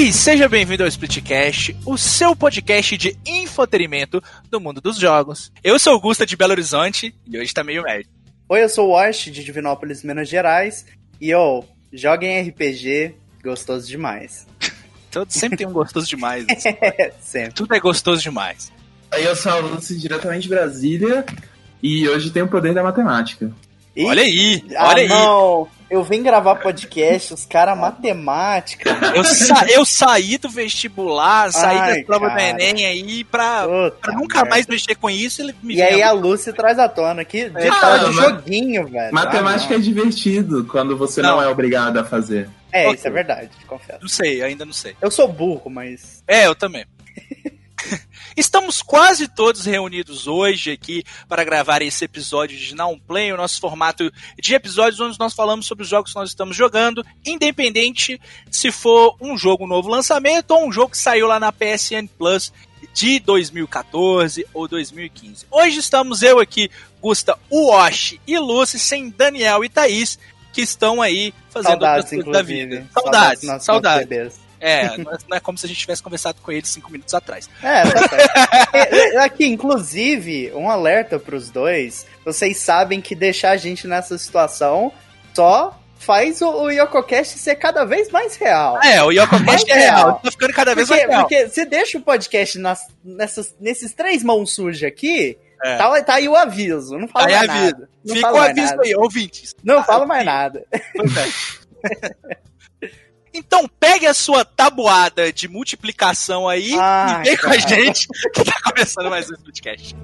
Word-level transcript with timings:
E 0.00 0.12
seja 0.12 0.48
bem-vindo 0.48 0.84
ao 0.84 0.88
Splitcast, 0.88 1.76
o 1.84 1.98
seu 1.98 2.36
podcast 2.36 2.96
de 2.96 3.18
infotenimento 3.26 4.22
do 4.48 4.60
mundo 4.60 4.80
dos 4.80 4.96
jogos. 4.96 5.50
Eu 5.62 5.76
sou 5.76 5.96
o 5.96 6.00
Gusta 6.00 6.24
de 6.24 6.36
Belo 6.36 6.52
Horizonte 6.52 7.12
e 7.26 7.36
hoje 7.36 7.52
tá 7.52 7.64
meio 7.64 7.82
médio. 7.82 8.08
Oi, 8.48 8.62
eu 8.62 8.68
sou 8.68 8.90
o 8.90 8.92
Wash 8.92 9.24
de 9.24 9.42
Divinópolis, 9.42 10.04
Minas 10.04 10.28
Gerais. 10.28 10.86
E 11.20 11.30
eu, 11.30 11.64
joguem 11.92 12.40
RPG, 12.48 13.16
gostoso 13.42 13.88
demais. 13.88 14.46
Todo, 15.10 15.32
sempre 15.32 15.58
tem 15.58 15.66
um 15.66 15.72
gostoso 15.72 16.06
demais. 16.06 16.46
Né? 16.46 16.54
Sempre. 17.20 17.54
Tudo 17.54 17.74
é 17.74 17.80
gostoso 17.80 18.22
demais. 18.22 18.72
Aí 19.10 19.24
eu 19.24 19.34
sou 19.34 19.50
a 19.50 19.80
diretamente 19.98 20.42
de 20.42 20.48
Brasília 20.48 21.26
e 21.82 22.08
hoje 22.08 22.30
tem 22.30 22.44
o 22.44 22.48
poder 22.48 22.72
da 22.72 22.84
matemática. 22.84 23.50
Ih, 23.96 24.04
Olha 24.04 24.22
aí, 24.22 24.64
ah, 24.76 24.90
olha 24.90 25.02
aí. 25.02 25.08
não. 25.08 25.77
Eu 25.90 26.04
vim 26.04 26.22
gravar 26.22 26.56
podcast, 26.56 27.32
os 27.32 27.46
caras 27.46 27.76
matemática. 27.78 28.90
Eu, 29.14 29.24
sa- 29.24 29.64
eu 29.70 29.86
saí 29.86 30.36
do 30.36 30.48
vestibular, 30.50 31.50
saí 31.50 31.78
Ai, 31.78 32.00
da 32.00 32.06
prova 32.06 32.28
do 32.28 32.36
cara. 32.36 32.62
Enem 32.62 32.84
aí 32.84 33.24
pra, 33.24 33.62
Puta 33.66 33.96
pra 34.02 34.12
nunca 34.14 34.34
merda. 34.38 34.50
mais 34.50 34.66
mexer 34.66 34.94
com 34.96 35.08
isso. 35.08 35.40
Ele 35.40 35.54
me 35.62 35.76
E 35.76 35.82
aí 35.82 36.02
a 36.02 36.12
Lucy 36.12 36.52
traz 36.52 36.78
à 36.78 36.88
tona 36.90 37.22
aqui 37.22 37.48
de 37.48 37.56
É, 37.66 37.70
tela 37.70 37.98
de 38.10 38.12
joguinho, 38.16 38.86
velho. 38.86 39.14
Matemática 39.14 39.74
Ah, 39.74 39.76
é 39.78 39.80
divertido 39.80 40.64
quando 40.66 40.94
você 40.96 41.22
não, 41.22 41.36
Não. 41.36 41.42
é 41.42 41.48
obrigado 41.48 41.96
a 41.98 42.04
fazer. 42.04 42.50
É, 42.70 42.82
Ok. 42.86 42.96
isso 42.98 43.08
é 43.08 43.10
verdade, 43.10 43.50
confesso. 43.66 43.98
Não 44.02 44.08
sei, 44.08 44.42
ainda 44.42 44.66
não 44.66 44.74
sei. 44.74 44.94
Eu 45.00 45.10
sou 45.10 45.26
burro, 45.26 45.70
mas. 45.70 46.22
É, 46.28 46.46
eu 46.46 46.54
também. 46.54 46.84
Estamos 48.38 48.80
quase 48.82 49.26
todos 49.26 49.64
reunidos 49.66 50.28
hoje 50.28 50.70
aqui 50.70 51.02
para 51.28 51.42
gravar 51.42 51.82
esse 51.82 52.04
episódio 52.04 52.56
de 52.56 52.72
Não 52.72 52.96
Play, 52.96 53.32
o 53.32 53.36
nosso 53.36 53.58
formato 53.58 54.12
de 54.40 54.54
episódios 54.54 55.00
onde 55.00 55.18
nós 55.18 55.34
falamos 55.34 55.66
sobre 55.66 55.82
os 55.82 55.90
jogos 55.90 56.12
que 56.12 56.18
nós 56.20 56.28
estamos 56.30 56.56
jogando, 56.56 57.04
independente 57.26 58.20
se 58.48 58.70
for 58.70 59.16
um 59.20 59.36
jogo 59.36 59.66
novo 59.66 59.88
lançamento 59.88 60.52
ou 60.52 60.68
um 60.68 60.70
jogo 60.72 60.92
que 60.92 60.98
saiu 60.98 61.26
lá 61.26 61.40
na 61.40 61.50
PSN 61.50 62.06
Plus 62.16 62.52
de 62.94 63.18
2014 63.18 64.46
ou 64.54 64.68
2015. 64.68 65.44
Hoje 65.50 65.80
estamos 65.80 66.22
eu 66.22 66.38
aqui, 66.38 66.70
Gusta, 67.00 67.36
Wash 67.50 68.14
e 68.24 68.38
Lucy, 68.38 68.78
sem 68.78 69.10
Daniel 69.10 69.64
e 69.64 69.68
Thaís, 69.68 70.16
que 70.52 70.60
estão 70.62 71.02
aí 71.02 71.34
fazendo 71.50 71.70
Saudades, 71.80 72.04
outras 72.04 72.24
coisas 72.24 72.32
da 72.32 72.42
vida. 72.42 72.86
Saudades, 72.94 73.42
nossos- 73.42 73.64
saudades. 73.64 74.47
É, 74.60 74.96
não 74.98 75.12
é- 75.12 75.18
não 75.28 75.36
é 75.36 75.40
como 75.40 75.56
se 75.58 75.66
a 75.66 75.68
gente 75.68 75.78
tivesse 75.78 76.02
conversado 76.02 76.40
com 76.42 76.50
eles 76.52 76.68
cinco 76.68 76.90
minutos 76.90 77.14
atrás. 77.14 77.48
É, 77.62 77.82
tá 77.82 78.08
certo. 78.08 78.28
É, 78.74 79.14
é, 79.14 79.18
Aqui, 79.18 79.46
inclusive, 79.46 80.52
um 80.54 80.68
alerta 80.70 81.18
pros 81.18 81.50
dois. 81.50 82.06
Vocês 82.24 82.58
sabem 82.58 83.00
que 83.00 83.14
deixar 83.14 83.50
a 83.50 83.56
gente 83.56 83.86
nessa 83.86 84.16
situação 84.18 84.92
só 85.34 85.78
faz 86.00 86.40
o, 86.42 86.48
o 86.48 86.70
YokoCast 86.70 87.38
ser 87.38 87.56
cada 87.56 87.84
vez 87.84 88.08
mais 88.10 88.36
real. 88.36 88.80
É, 88.82 89.02
o 89.02 89.10
YokoCast 89.10 89.70
é 89.70 89.74
real. 89.74 89.96
real. 89.96 90.20
Tá 90.22 90.30
ficando 90.30 90.52
cada 90.52 90.74
vez 90.74 90.86
Porque, 90.88 91.00
mais 91.06 91.10
real. 91.16 91.22
porque 91.28 91.48
você 91.48 91.64
deixa 91.64 91.98
o 91.98 92.00
podcast 92.00 92.58
nas, 92.58 92.80
nessas, 93.04 93.54
nesses 93.60 93.92
três 93.94 94.22
mãos 94.22 94.54
sujas 94.54 94.82
aqui, 94.88 95.36
É. 95.64 95.76
tá, 95.76 96.02
tá 96.02 96.14
aí 96.14 96.28
o 96.28 96.36
aviso. 96.36 96.96
Não 96.98 97.08
fala 97.08 97.26
Aí 97.26 97.34
mais 97.34 97.48
aviso. 97.50 97.64
nada. 97.72 97.88
Não 98.04 98.14
Fica 98.14 98.32
o 98.32 98.36
aviso 98.38 98.70
nada. 98.70 98.82
aí, 98.84 98.94
ouvintes. 98.96 99.54
Não 99.62 99.78
Ah, 99.80 99.84
fala 99.84 100.06
mais 100.06 100.24
nada. 100.24 100.64
Pois 100.94 101.16
é. 101.16 101.28
Então 103.38 103.68
pegue 103.78 104.04
a 104.04 104.12
sua 104.12 104.44
tabuada 104.44 105.32
de 105.32 105.46
multiplicação 105.46 106.48
aí 106.48 106.74
Ai, 106.76 107.20
e 107.20 107.24
vem 107.24 107.36
com 107.36 107.46
a 107.46 107.50
cara. 107.50 107.60
gente 107.60 108.08
que 108.34 108.44
tá 108.44 108.60
começando 108.64 109.08
mais 109.08 109.30
um 109.30 109.36
podcast. 109.36 109.94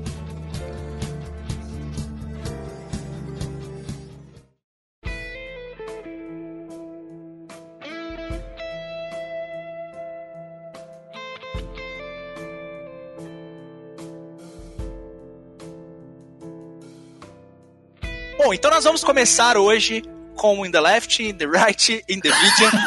Bom, 18.39 18.55
então 18.55 18.71
nós 18.71 18.85
vamos 18.85 19.03
começar 19.03 19.57
hoje 19.57 20.05
com 20.45 20.67
In 20.67 20.71
the 20.71 20.81
Left, 20.81 21.23
In 21.23 21.39
the 21.39 21.47
Right, 21.47 22.05
In 22.07 22.21
the 22.21 22.29
Medium. 22.29 22.71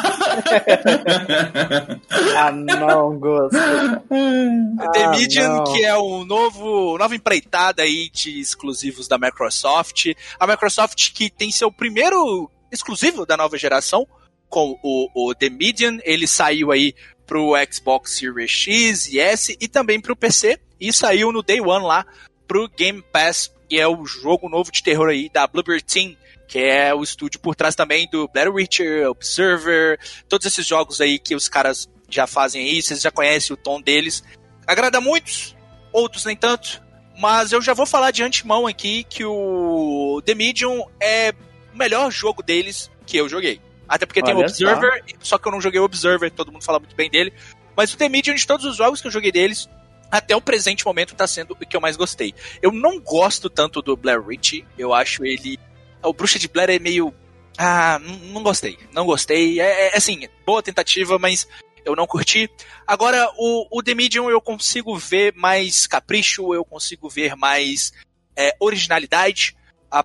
Ah, 2.36 2.52
não, 2.52 3.18
gosto. 3.18 3.50
The 3.58 5.04
Ah, 5.04 5.10
Medium, 5.10 5.48
não. 5.56 5.64
que 5.64 5.84
é 5.84 5.96
o 5.96 6.24
novo, 6.24 6.96
nova 6.96 7.16
empreitada 7.16 7.82
aí 7.82 8.08
de 8.10 8.38
exclusivos 8.38 9.08
da 9.08 9.18
Microsoft. 9.18 10.06
A 10.38 10.46
Microsoft 10.46 11.12
que 11.12 11.28
tem 11.28 11.50
seu 11.50 11.72
primeiro 11.72 12.48
exclusivo 12.70 13.26
da 13.26 13.36
nova 13.36 13.58
geração 13.58 14.06
com 14.48 14.78
o, 14.80 15.30
o 15.30 15.34
The 15.34 15.50
Medium. 15.50 15.98
Ele 16.04 16.28
saiu 16.28 16.70
aí 16.70 16.94
pro 17.26 17.54
Xbox 17.72 18.16
Series 18.16 18.52
X 18.52 19.08
e 19.08 19.18
S 19.18 19.56
e 19.60 19.66
também 19.66 20.00
pro 20.00 20.14
PC. 20.14 20.60
E 20.80 20.92
saiu 20.92 21.32
no 21.32 21.42
Day 21.42 21.60
One 21.60 21.84
lá 21.84 22.06
pro 22.46 22.68
Game 22.68 23.02
Pass, 23.12 23.52
que 23.68 23.80
é 23.80 23.88
o 23.88 24.06
jogo 24.06 24.48
novo 24.48 24.70
de 24.70 24.80
terror 24.80 25.08
aí 25.08 25.28
da 25.28 25.44
Bluebird 25.48 25.82
Team. 25.82 26.14
Que 26.48 26.58
é 26.58 26.94
o 26.94 27.02
estúdio 27.02 27.38
por 27.38 27.54
trás 27.54 27.74
também 27.74 28.08
do 28.10 28.26
Blair 28.26 28.52
Witcher, 28.52 29.08
Observer, 29.08 30.00
todos 30.28 30.46
esses 30.46 30.66
jogos 30.66 31.00
aí 31.00 31.18
que 31.18 31.34
os 31.36 31.48
caras 31.48 31.88
já 32.08 32.26
fazem 32.26 32.62
aí, 32.62 32.82
vocês 32.82 33.00
já 33.00 33.10
conhecem 33.10 33.54
o 33.54 33.56
tom 33.56 33.80
deles. 33.80 34.24
Agrada 34.66 35.00
muitos, 35.00 35.54
outros 35.92 36.24
nem 36.24 36.34
tanto. 36.34 36.82
Mas 37.20 37.52
eu 37.52 37.60
já 37.60 37.74
vou 37.74 37.84
falar 37.84 38.10
de 38.10 38.22
antemão 38.22 38.66
aqui 38.66 39.04
que 39.04 39.24
o 39.24 40.22
The 40.24 40.34
Medium 40.34 40.84
é 41.00 41.34
o 41.74 41.76
melhor 41.76 42.10
jogo 42.10 42.42
deles 42.42 42.90
que 43.04 43.16
eu 43.16 43.28
joguei. 43.28 43.60
Até 43.88 44.06
porque 44.06 44.22
tem 44.22 44.34
o 44.34 44.38
Olha 44.38 44.48
só. 44.48 44.64
Observer, 44.64 45.04
só. 45.20 45.38
que 45.38 45.48
eu 45.48 45.52
não 45.52 45.60
joguei 45.60 45.80
o 45.80 45.84
Observer, 45.84 46.30
todo 46.30 46.52
mundo 46.52 46.64
fala 46.64 46.78
muito 46.78 46.94
bem 46.94 47.10
dele. 47.10 47.32
Mas 47.76 47.92
o 47.92 47.96
The 47.96 48.08
Medium, 48.08 48.34
de 48.34 48.46
todos 48.46 48.64
os 48.66 48.76
jogos 48.76 49.00
que 49.00 49.06
eu 49.06 49.10
joguei 49.10 49.32
deles, 49.32 49.68
até 50.10 50.34
o 50.34 50.40
presente 50.40 50.84
momento 50.84 51.14
tá 51.14 51.26
sendo 51.26 51.52
o 51.52 51.56
que 51.56 51.76
eu 51.76 51.80
mais 51.80 51.96
gostei. 51.96 52.34
Eu 52.62 52.72
não 52.72 53.00
gosto 53.00 53.50
tanto 53.50 53.82
do 53.82 53.96
Blair 53.96 54.24
Witch, 54.24 54.64
eu 54.76 54.94
acho 54.94 55.24
ele. 55.24 55.58
O 56.02 56.12
Bruxa 56.12 56.38
de 56.38 56.48
Blair 56.48 56.70
é 56.70 56.78
meio. 56.78 57.12
Ah, 57.56 57.98
não, 57.98 58.42
gostei. 58.42 58.78
Não 58.92 59.04
gostei. 59.04 59.60
É, 59.60 59.88
é 59.88 59.96
assim, 59.96 60.28
boa 60.46 60.62
tentativa, 60.62 61.18
mas 61.18 61.48
eu 61.84 61.96
não 61.96 62.06
curti. 62.06 62.50
Agora, 62.86 63.30
o, 63.36 63.66
o 63.70 63.82
The 63.82 63.94
Medium 63.94 64.30
eu 64.30 64.40
consigo 64.40 64.96
ver 64.96 65.34
mais 65.34 65.86
capricho, 65.86 66.54
eu 66.54 66.64
consigo 66.64 67.08
ver 67.08 67.34
mais 67.34 67.92
é, 68.36 68.54
originalidade 68.60 69.56
a, 69.90 70.04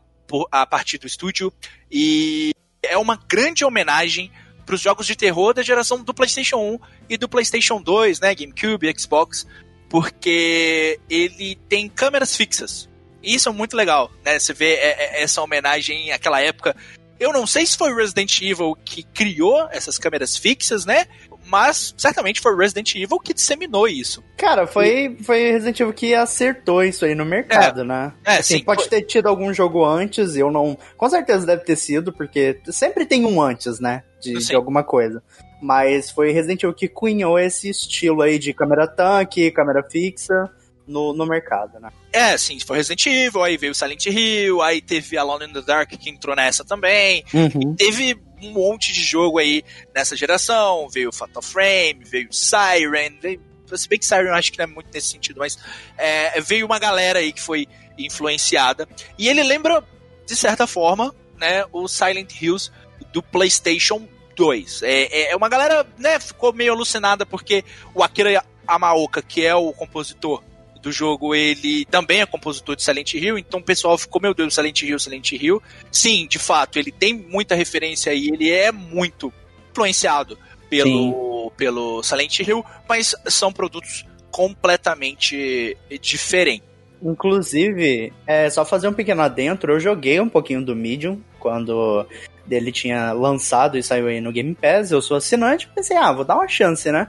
a 0.51 0.65
partir 0.65 0.97
do 0.97 1.07
estúdio. 1.07 1.53
E 1.91 2.51
é 2.81 2.97
uma 2.97 3.15
grande 3.15 3.63
homenagem 3.63 4.31
para 4.65 4.75
os 4.75 4.81
jogos 4.81 5.05
de 5.05 5.15
terror 5.15 5.53
da 5.53 5.61
geração 5.61 6.03
do 6.03 6.13
PlayStation 6.13 6.57
1 6.57 6.79
e 7.09 7.17
do 7.17 7.29
PlayStation 7.29 7.81
2, 7.81 8.19
né? 8.19 8.33
GameCube, 8.33 8.93
Xbox. 8.97 9.45
Porque 9.89 10.99
ele 11.09 11.55
tem 11.69 11.87
câmeras 11.87 12.35
fixas. 12.35 12.89
E 13.23 13.33
isso 13.35 13.47
é 13.49 13.51
muito 13.51 13.75
legal, 13.77 14.11
né? 14.25 14.37
Você 14.37 14.53
vê 14.53 14.73
é, 14.73 15.19
é, 15.19 15.23
essa 15.23 15.41
homenagem 15.41 16.11
àquela 16.11 16.41
época. 16.41 16.75
Eu 17.19 17.31
não 17.31 17.47
sei 17.47 17.65
se 17.65 17.77
foi 17.77 17.93
Resident 17.95 18.41
Evil 18.41 18.75
que 18.83 19.03
criou 19.03 19.67
essas 19.71 19.97
câmeras 19.97 20.35
fixas, 20.35 20.85
né? 20.85 21.05
Mas 21.45 21.93
certamente 21.97 22.41
foi 22.41 22.55
Resident 22.55 22.95
Evil 22.95 23.19
que 23.19 23.33
disseminou 23.33 23.87
isso. 23.87 24.23
Cara, 24.37 24.65
foi, 24.67 25.17
foi 25.23 25.51
Resident 25.51 25.79
Evil 25.79 25.93
que 25.93 26.13
acertou 26.13 26.83
isso 26.83 27.05
aí 27.05 27.13
no 27.15 27.25
mercado, 27.25 27.83
né? 27.83 28.13
É, 28.25 28.37
Assim, 28.37 28.57
sim. 28.57 28.63
pode 28.63 28.81
foi- 28.81 28.89
ter 28.89 29.01
tido 29.03 29.27
algum 29.27 29.53
jogo 29.53 29.85
antes, 29.85 30.35
eu 30.35 30.51
não. 30.51 30.77
Com 30.97 31.09
certeza 31.09 31.45
deve 31.45 31.63
ter 31.63 31.75
sido, 31.75 32.11
porque 32.11 32.59
sempre 32.69 33.05
tem 33.05 33.25
um 33.25 33.41
antes, 33.41 33.79
né? 33.79 34.03
De, 34.21 34.33
de 34.33 34.55
alguma 34.55 34.83
coisa. 34.83 35.21
Mas 35.61 36.09
foi 36.11 36.31
Resident 36.31 36.63
Evil 36.63 36.73
que 36.75 36.87
cunhou 36.89 37.37
esse 37.39 37.69
estilo 37.69 38.21
aí 38.21 38.37
de 38.39 38.53
câmera 38.53 38.87
tanque, 38.87 39.51
câmera 39.51 39.83
fixa 39.89 40.49
no, 40.87 41.13
no 41.13 41.25
mercado, 41.25 41.79
né? 41.79 41.89
É, 42.11 42.37
sim, 42.37 42.59
foi 42.59 42.77
Resident 42.77 43.05
Evil, 43.05 43.43
aí 43.43 43.57
veio 43.57 43.73
Silent 43.73 44.05
Hill, 44.05 44.61
aí 44.61 44.81
teve 44.81 45.17
Alone 45.17 45.45
in 45.45 45.53
the 45.53 45.61
Dark 45.61 45.89
que 45.89 46.09
entrou 46.09 46.35
nessa 46.35 46.63
também. 46.63 47.23
Uhum. 47.33 47.75
Teve 47.75 48.17
um 48.41 48.51
monte 48.51 48.91
de 48.91 49.01
jogo 49.01 49.39
aí 49.39 49.63
nessa 49.95 50.15
geração, 50.15 50.87
veio 50.89 51.11
Fatal 51.11 51.41
Frame, 51.41 52.03
veio 52.03 52.27
Siren, 52.31 53.17
veio, 53.21 53.41
se 53.73 53.87
bem 53.87 53.97
que 53.97 54.05
Siren 54.05 54.27
eu 54.27 54.35
acho 54.35 54.51
que 54.51 54.57
não 54.57 54.65
é 54.65 54.67
muito 54.67 54.89
nesse 54.93 55.07
sentido, 55.07 55.39
mas 55.39 55.57
é, 55.97 56.39
veio 56.41 56.65
uma 56.65 56.79
galera 56.79 57.19
aí 57.19 57.31
que 57.31 57.41
foi 57.41 57.67
influenciada. 57.97 58.87
E 59.17 59.27
ele 59.29 59.43
lembra, 59.43 59.83
de 60.25 60.35
certa 60.35 60.67
forma, 60.67 61.15
né, 61.37 61.63
o 61.71 61.87
Silent 61.87 62.41
Hills 62.41 62.71
do 63.11 63.23
PlayStation 63.23 64.07
2. 64.35 64.83
É, 64.83 65.31
é 65.31 65.35
uma 65.35 65.47
galera, 65.47 65.85
né, 65.97 66.19
ficou 66.19 66.53
meio 66.53 66.73
alucinada 66.73 67.25
porque 67.25 67.63
o 67.93 68.03
Akira 68.03 68.43
Amaoka, 68.67 69.21
que 69.21 69.45
é 69.45 69.55
o 69.55 69.71
compositor 69.73 70.43
do 70.83 70.91
jogo, 70.91 71.33
ele 71.33 71.85
também 71.85 72.21
é 72.21 72.25
compositor 72.25 72.75
de 72.75 72.83
Silent 72.83 73.13
Hill, 73.13 73.37
então 73.37 73.61
o 73.61 73.63
pessoal 73.63 73.97
ficou, 73.97 74.21
meu 74.21 74.33
Deus, 74.33 74.53
Silent 74.53 74.81
Hill, 74.81 74.99
Silent 74.99 75.31
Hill. 75.31 75.63
Sim, 75.89 76.27
de 76.27 76.37
fato, 76.37 76.77
ele 76.77 76.91
tem 76.91 77.13
muita 77.13 77.55
referência 77.55 78.11
aí, 78.11 78.27
ele 78.27 78.51
é 78.51 78.71
muito 78.71 79.33
influenciado 79.71 80.37
pelo, 80.69 81.51
pelo 81.55 82.03
Silent 82.03 82.39
Hill, 82.39 82.63
mas 82.87 83.15
são 83.27 83.51
produtos 83.51 84.05
completamente 84.29 85.77
diferentes. 86.01 86.67
Inclusive, 87.01 88.13
é 88.27 88.49
só 88.49 88.65
fazer 88.65 88.87
um 88.87 88.93
pequeno 88.93 89.21
adentro, 89.21 89.73
eu 89.73 89.79
joguei 89.79 90.19
um 90.19 90.29
pouquinho 90.29 90.63
do 90.63 90.75
Medium 90.75 91.21
quando 91.39 92.05
Ele 92.49 92.71
tinha 92.71 93.11
lançado 93.13 93.77
e 93.77 93.83
saiu 93.83 94.07
aí 94.07 94.21
no 94.21 94.31
Game 94.31 94.53
Pass, 94.55 94.91
eu 94.91 95.01
sou 95.01 95.17
assinante, 95.17 95.67
pensei, 95.73 95.95
ah, 95.97 96.11
vou 96.11 96.25
dar 96.25 96.35
uma 96.35 96.47
chance, 96.47 96.91
né? 96.91 97.07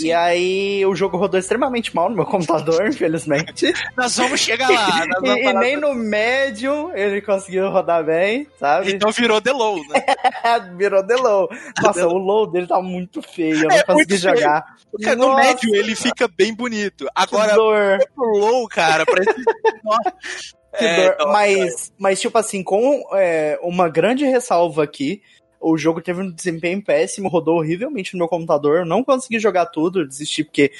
E 0.00 0.12
aí 0.12 0.84
o 0.86 0.94
jogo 0.94 1.16
rodou 1.16 1.38
extremamente 1.38 1.94
mal 1.94 2.08
no 2.08 2.16
meu 2.16 2.26
computador, 2.26 2.86
infelizmente. 2.88 3.72
nós 3.96 4.16
vamos 4.16 4.40
chegar 4.40 4.68
lá. 4.70 5.04
E, 5.24 5.46
e, 5.46 5.52
nem 5.54 5.76
no 5.76 5.94
médio 5.94 6.90
ele 6.94 7.20
conseguiu 7.20 7.70
rodar 7.70 8.04
bem, 8.04 8.46
sabe? 8.58 8.92
Então 8.92 9.10
virou 9.10 9.40
The 9.40 9.52
Low, 9.52 9.76
né? 9.88 10.04
virou 10.76 11.06
The 11.06 11.16
Low. 11.16 11.48
Nossa, 11.82 12.06
o 12.06 12.18
low 12.18 12.46
dele 12.46 12.66
tá 12.66 12.80
muito 12.80 13.22
feio, 13.22 13.64
eu 13.64 13.68
não 13.68 13.76
é 13.76 13.82
consegui 13.82 14.16
jogar. 14.16 14.76
Cara, 15.02 15.16
no 15.16 15.34
médio 15.34 15.74
ele 15.74 15.94
fica 15.94 16.28
bem 16.28 16.54
bonito. 16.54 17.06
Agora, 17.14 17.98
o 18.16 18.38
low, 18.38 18.68
cara, 18.68 19.04
parece... 19.04 19.34
É, 20.78 21.24
mas, 21.24 21.92
mas, 21.98 22.20
tipo 22.20 22.36
assim, 22.36 22.62
com 22.62 23.02
é, 23.14 23.58
uma 23.62 23.88
grande 23.88 24.24
ressalva 24.26 24.84
aqui, 24.84 25.22
o 25.72 25.76
jogo 25.76 26.00
teve 26.00 26.22
um 26.22 26.30
desempenho 26.30 26.82
péssimo, 26.82 27.28
rodou 27.28 27.58
horrivelmente 27.58 28.14
no 28.14 28.18
meu 28.18 28.28
computador, 28.28 28.78
eu 28.78 28.86
não 28.86 29.02
consegui 29.02 29.40
jogar 29.40 29.66
tudo, 29.66 30.06
desisti 30.06 30.44
porque 30.44 30.70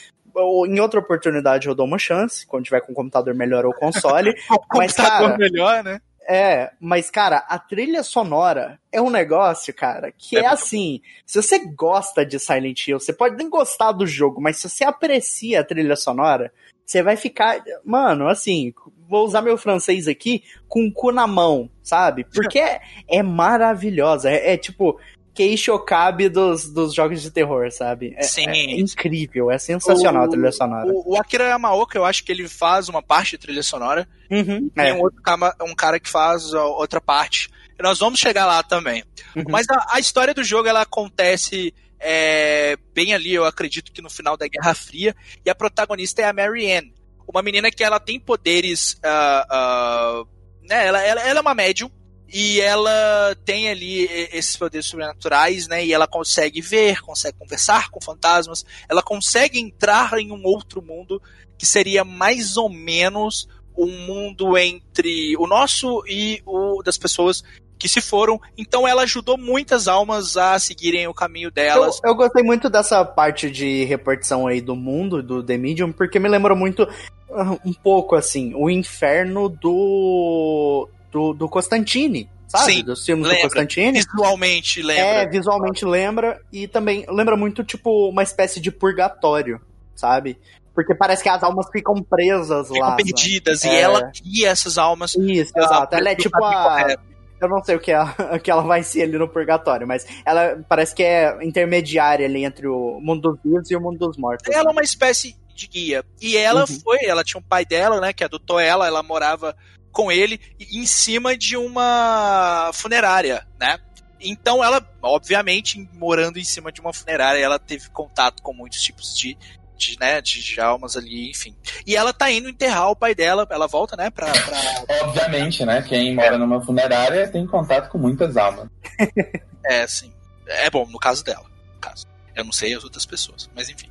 em 0.69 0.79
outra 0.81 1.01
oportunidade 1.01 1.67
eu 1.67 1.75
dou 1.75 1.87
uma 1.87 1.99
chance, 1.99 2.47
quando 2.47 2.65
tiver 2.65 2.81
com 2.81 2.93
o 2.93 2.95
computador 2.95 3.35
melhor 3.35 3.65
ou 3.65 3.73
console. 3.73 4.31
o 4.51 4.77
mas, 4.77 4.93
computador 4.93 5.29
cara, 5.29 5.39
melhor, 5.39 5.83
né? 5.83 6.01
É, 6.29 6.73
mas, 6.81 7.09
cara, 7.11 7.39
a 7.49 7.59
trilha 7.59 8.03
sonora 8.03 8.79
é 8.93 9.01
um 9.01 9.11
negócio, 9.11 9.73
cara, 9.73 10.13
que 10.13 10.37
é, 10.37 10.43
é 10.43 10.47
assim. 10.47 11.01
Se 11.25 11.41
você 11.41 11.59
gosta 11.59 12.27
de 12.27 12.39
Silent 12.39 12.87
Hill, 12.87 13.01
você 13.01 13.13
pode 13.13 13.37
nem 13.37 13.49
gostar 13.49 13.93
do 13.93 14.07
jogo, 14.07 14.41
mas 14.41 14.57
se 14.57 14.69
você 14.69 14.85
aprecia 14.85 15.61
a 15.61 15.65
trilha 15.65 15.97
sonora, 15.97 16.53
você 16.85 17.03
vai 17.03 17.17
ficar. 17.17 17.63
Mano, 17.85 18.29
assim, 18.29 18.75
vou 19.09 19.25
usar 19.25 19.43
meu 19.43 19.57
francês 19.57 20.09
aqui 20.09 20.43
com 20.69 20.87
o 20.87 20.93
cu 20.93 21.13
na 21.13 21.27
mão, 21.27 21.71
sabe? 21.83 22.25
Porque 22.25 22.59
é, 22.59 22.81
é 23.09 23.23
maravilhosa. 23.23 24.31
É, 24.31 24.55
é 24.55 24.57
tipo 24.57 24.99
queixo 25.37 25.79
cabe 25.81 26.31
dos, 26.31 26.73
dos 26.73 26.95
jogos 26.95 27.21
de 27.21 27.31
terror, 27.31 27.71
sabe? 27.71 28.15
É, 28.17 28.23
Sim. 28.23 28.49
É 28.49 28.81
incrível, 28.81 29.51
é 29.51 29.59
sensacional 29.59 30.23
o, 30.23 30.25
a 30.25 30.29
trilha 30.31 30.51
sonora. 30.51 30.91
O, 30.91 31.13
o, 31.13 31.21
Akira 31.21 31.45
Yamaoka, 31.45 31.99
eu 31.99 32.07
acho 32.07 32.25
que 32.25 32.33
ele 32.33 32.49
faz 32.49 32.89
uma 32.89 33.03
parte 33.03 33.33
de 33.33 33.39
trilha 33.39 33.63
sonora. 33.63 34.09
Uhum, 34.31 34.71
tem 34.71 34.89
é. 34.89 34.95
um, 34.95 35.01
outro, 35.01 35.21
um 35.63 35.75
cara 35.75 36.01
que 36.01 36.09
faz 36.09 36.55
outra 36.55 37.03
parte. 37.03 37.51
Nós 37.79 37.99
vamos 37.99 38.19
chegar 38.19 38.47
lá 38.47 38.63
também. 38.63 39.05
Uhum. 39.37 39.45
Mas 39.51 39.67
a, 39.69 39.97
a, 39.97 40.01
história 40.01 40.33
do 40.33 40.43
jogo, 40.43 40.69
ela 40.69 40.81
acontece 40.81 41.75
é, 42.01 42.79
bem 42.95 43.13
ali, 43.13 43.35
eu 43.35 43.45
acredito 43.45 43.93
que 43.93 44.01
no 44.01 44.09
final 44.09 44.39
da 44.39 44.49
Guerra 44.49 44.75
Fria. 44.75 45.15
E 45.45 45.51
a 45.51 45.55
protagonista 45.55 46.23
é 46.23 46.25
a 46.25 46.33
Mary 46.33 46.73
Ann 46.73 46.96
uma 47.27 47.43
menina 47.43 47.71
que 47.71 47.85
ela 47.85 48.01
tem 48.01 48.19
poderes. 48.19 48.95
Uh, 48.95 50.23
uh, 50.23 50.29
né, 50.63 50.87
ela, 50.87 51.03
ela, 51.03 51.21
ela 51.23 51.39
é 51.39 51.43
uma 51.43 51.55
médium 51.55 51.91
e 52.29 52.61
ela 52.61 53.37
tem 53.45 53.69
ali 53.69 54.05
esses 54.33 54.57
poderes 54.57 54.87
sobrenaturais, 54.87 55.69
né? 55.69 55.85
E 55.85 55.93
ela 55.93 56.07
consegue 56.07 56.61
ver, 56.61 57.01
consegue 57.01 57.39
conversar 57.39 57.89
com 57.91 58.01
fantasmas, 58.01 58.65
ela 58.89 59.03
consegue 59.03 59.61
entrar 59.61 60.19
em 60.19 60.33
um 60.33 60.43
outro 60.45 60.83
mundo 60.83 61.23
que 61.57 61.65
seria 61.65 62.05
mais 62.05 62.57
ou 62.57 62.69
menos 62.69 63.49
um 63.77 63.91
mundo 64.07 64.57
entre 64.57 65.37
o 65.37 65.47
nosso 65.47 66.03
e 66.09 66.43
o 66.47 66.83
das 66.83 66.97
pessoas 66.97 67.43
que 67.79 67.89
se 67.89 68.01
foram. 68.01 68.41
Então 68.57 68.87
ela 68.87 69.03
ajudou 69.03 69.37
muitas 69.37 69.89
almas 69.89 70.37
a 70.37 70.59
seguirem 70.59 71.07
o 71.07 71.15
caminho 71.15 71.51
delas. 71.51 72.01
Eu, 72.03 72.11
eu, 72.11 72.17
gostei 72.17 72.43
muito 72.43 72.69
dessa 72.69 73.05
parte 73.05 73.51
de 73.51 73.85
repartição 73.85 74.47
aí 74.47 74.61
do 74.61 74.75
mundo, 74.75 75.23
do 75.23 75.43
The 75.43 75.57
Medium, 75.57 75.93
porque 75.93 76.19
me 76.19 76.29
lembrou 76.29 76.57
muito 76.57 76.83
uh, 76.83 77.61
um 77.65 77.73
pouco 77.73 78.15
assim, 78.15 78.55
o 78.55 78.71
inferno 78.71 79.49
do. 79.49 80.89
do, 81.11 81.33
do 81.33 81.49
Constantine. 81.49 82.29
Sabe? 82.49 82.75
Sim, 82.75 82.85
dos 82.85 83.05
filmes 83.05 83.27
lembra. 83.27 83.43
do 83.43 83.49
Constantine. 83.49 84.01
Visualmente 84.01 84.83
lembra. 84.83 85.05
É, 85.05 85.29
visualmente 85.29 85.85
lembra. 85.85 86.41
E 86.53 86.69
também 86.69 87.05
lembra 87.09 87.37
muito, 87.37 87.65
tipo, 87.65 88.09
uma 88.09 88.23
espécie 88.23 88.61
de 88.61 88.71
purgatório, 88.71 89.61
sabe? 89.97 90.39
Porque 90.73 90.95
parece 90.95 91.23
que 91.23 91.29
as 91.29 91.43
almas 91.43 91.67
ficam 91.73 91.95
presas 92.03 92.69
ficam 92.69 92.83
lá. 92.83 92.97
Ficam 92.97 93.07
perdidas, 93.07 93.65
né? 93.65 93.73
e 93.73 93.77
é. 93.77 93.81
ela 93.81 94.13
cria 94.13 94.51
essas 94.51 94.79
almas. 94.79 95.17
Isso, 95.17 95.53
exato. 95.57 95.95
Ela 95.95 96.11
é 96.11 96.15
tipo 96.15 96.45
a. 96.45 96.97
Eu 97.41 97.49
não 97.49 97.63
sei 97.63 97.77
o 97.77 97.81
que, 97.81 97.93
ela, 97.93 98.15
o 98.35 98.41
que 98.41 98.51
ela 98.51 98.63
vai 98.63 98.83
ser 98.83 99.03
ali 99.03 99.19
no 99.19 99.29
purgatório, 99.29 99.87
mas 99.87 100.07
ela 100.25 100.63
parece 100.69 100.95
que 100.95 101.03
é 101.03 101.45
intermediária 101.45 102.27
ali 102.27 102.45
entre 102.45 102.67
o 102.67 102.99
mundo 103.01 103.33
dos 103.33 103.41
vivos 103.43 103.71
e 103.71 103.77
o 103.77 103.81
mundo 103.81 103.99
dos 103.99 104.17
mortos. 104.17 104.53
Ela 104.55 104.71
é 104.71 104.73
uma 104.73 104.83
espécie 104.83 105.37
de 105.55 105.67
guia. 105.67 106.05
E 106.21 106.37
ela 106.37 106.63
uhum. 106.63 106.81
foi, 106.81 107.05
ela 107.05 107.25
tinha 107.25 107.41
um 107.41 107.43
pai 107.43 107.65
dela, 107.65 108.01
né, 108.01 108.13
que 108.13 108.23
adotou 108.23 108.61
ela, 108.61 108.87
ela 108.87 109.03
morava 109.03 109.57
com 109.91 110.13
ele 110.13 110.39
em 110.61 110.85
cima 110.85 111.37
de 111.37 111.57
uma 111.57 112.71
funerária, 112.75 113.47
né? 113.59 113.79
Então 114.21 114.63
ela, 114.63 114.87
obviamente, 115.03 115.89
morando 115.95 116.39
em 116.39 116.45
cima 116.45 116.73
de 116.73 116.81
uma 116.81 116.93
funerária, 116.93 117.39
ela 117.39 117.59
teve 117.59 117.89
contato 117.91 118.43
com 118.43 118.53
muitos 118.53 118.83
tipos 118.83 119.17
de 119.17 119.37
de, 119.77 119.99
né, 120.01 120.21
de 120.21 120.61
almas 120.61 120.97
ali, 120.97 121.31
enfim. 121.31 121.55
E 121.87 121.95
ela 121.95 122.13
tá 122.13 122.31
indo 122.31 122.49
enterrar 122.49 122.91
o 122.91 122.97
pai 122.97 123.15
dela, 123.15 123.47
ela 123.51 123.67
volta, 123.67 123.97
né, 123.97 124.11
pra... 124.11 124.31
pra... 124.31 125.03
Obviamente, 125.03 125.65
né, 125.65 125.83
quem 125.83 126.15
mora 126.15 126.39
numa 126.39 126.65
funerária 126.65 127.29
tem 127.29 127.47
contato 127.47 127.91
com 127.91 127.99
muitas 127.99 128.37
almas. 128.37 128.69
é, 129.65 129.87
sim. 129.87 130.13
É 130.47 130.71
bom, 130.71 130.87
no 130.87 130.99
caso 130.99 131.25
dela, 131.25 131.45
no 131.75 131.81
caso. 131.81 132.07
Eu 132.35 132.45
não 132.45 132.53
sei 132.53 132.75
as 132.75 132.85
outras 132.85 133.05
pessoas, 133.05 133.51
mas 133.55 133.69
enfim. 133.69 133.91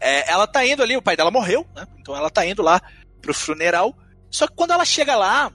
É, 0.00 0.30
ela 0.30 0.46
tá 0.46 0.64
indo 0.66 0.82
ali, 0.82 0.96
o 0.96 1.02
pai 1.02 1.16
dela 1.16 1.30
morreu, 1.30 1.66
né, 1.74 1.86
então 1.98 2.16
ela 2.16 2.30
tá 2.30 2.46
indo 2.46 2.62
lá 2.62 2.80
pro 3.20 3.34
funeral, 3.34 3.96
só 4.30 4.46
que 4.46 4.54
quando 4.54 4.72
ela 4.72 4.84
chega 4.84 5.16
lá, 5.16 5.50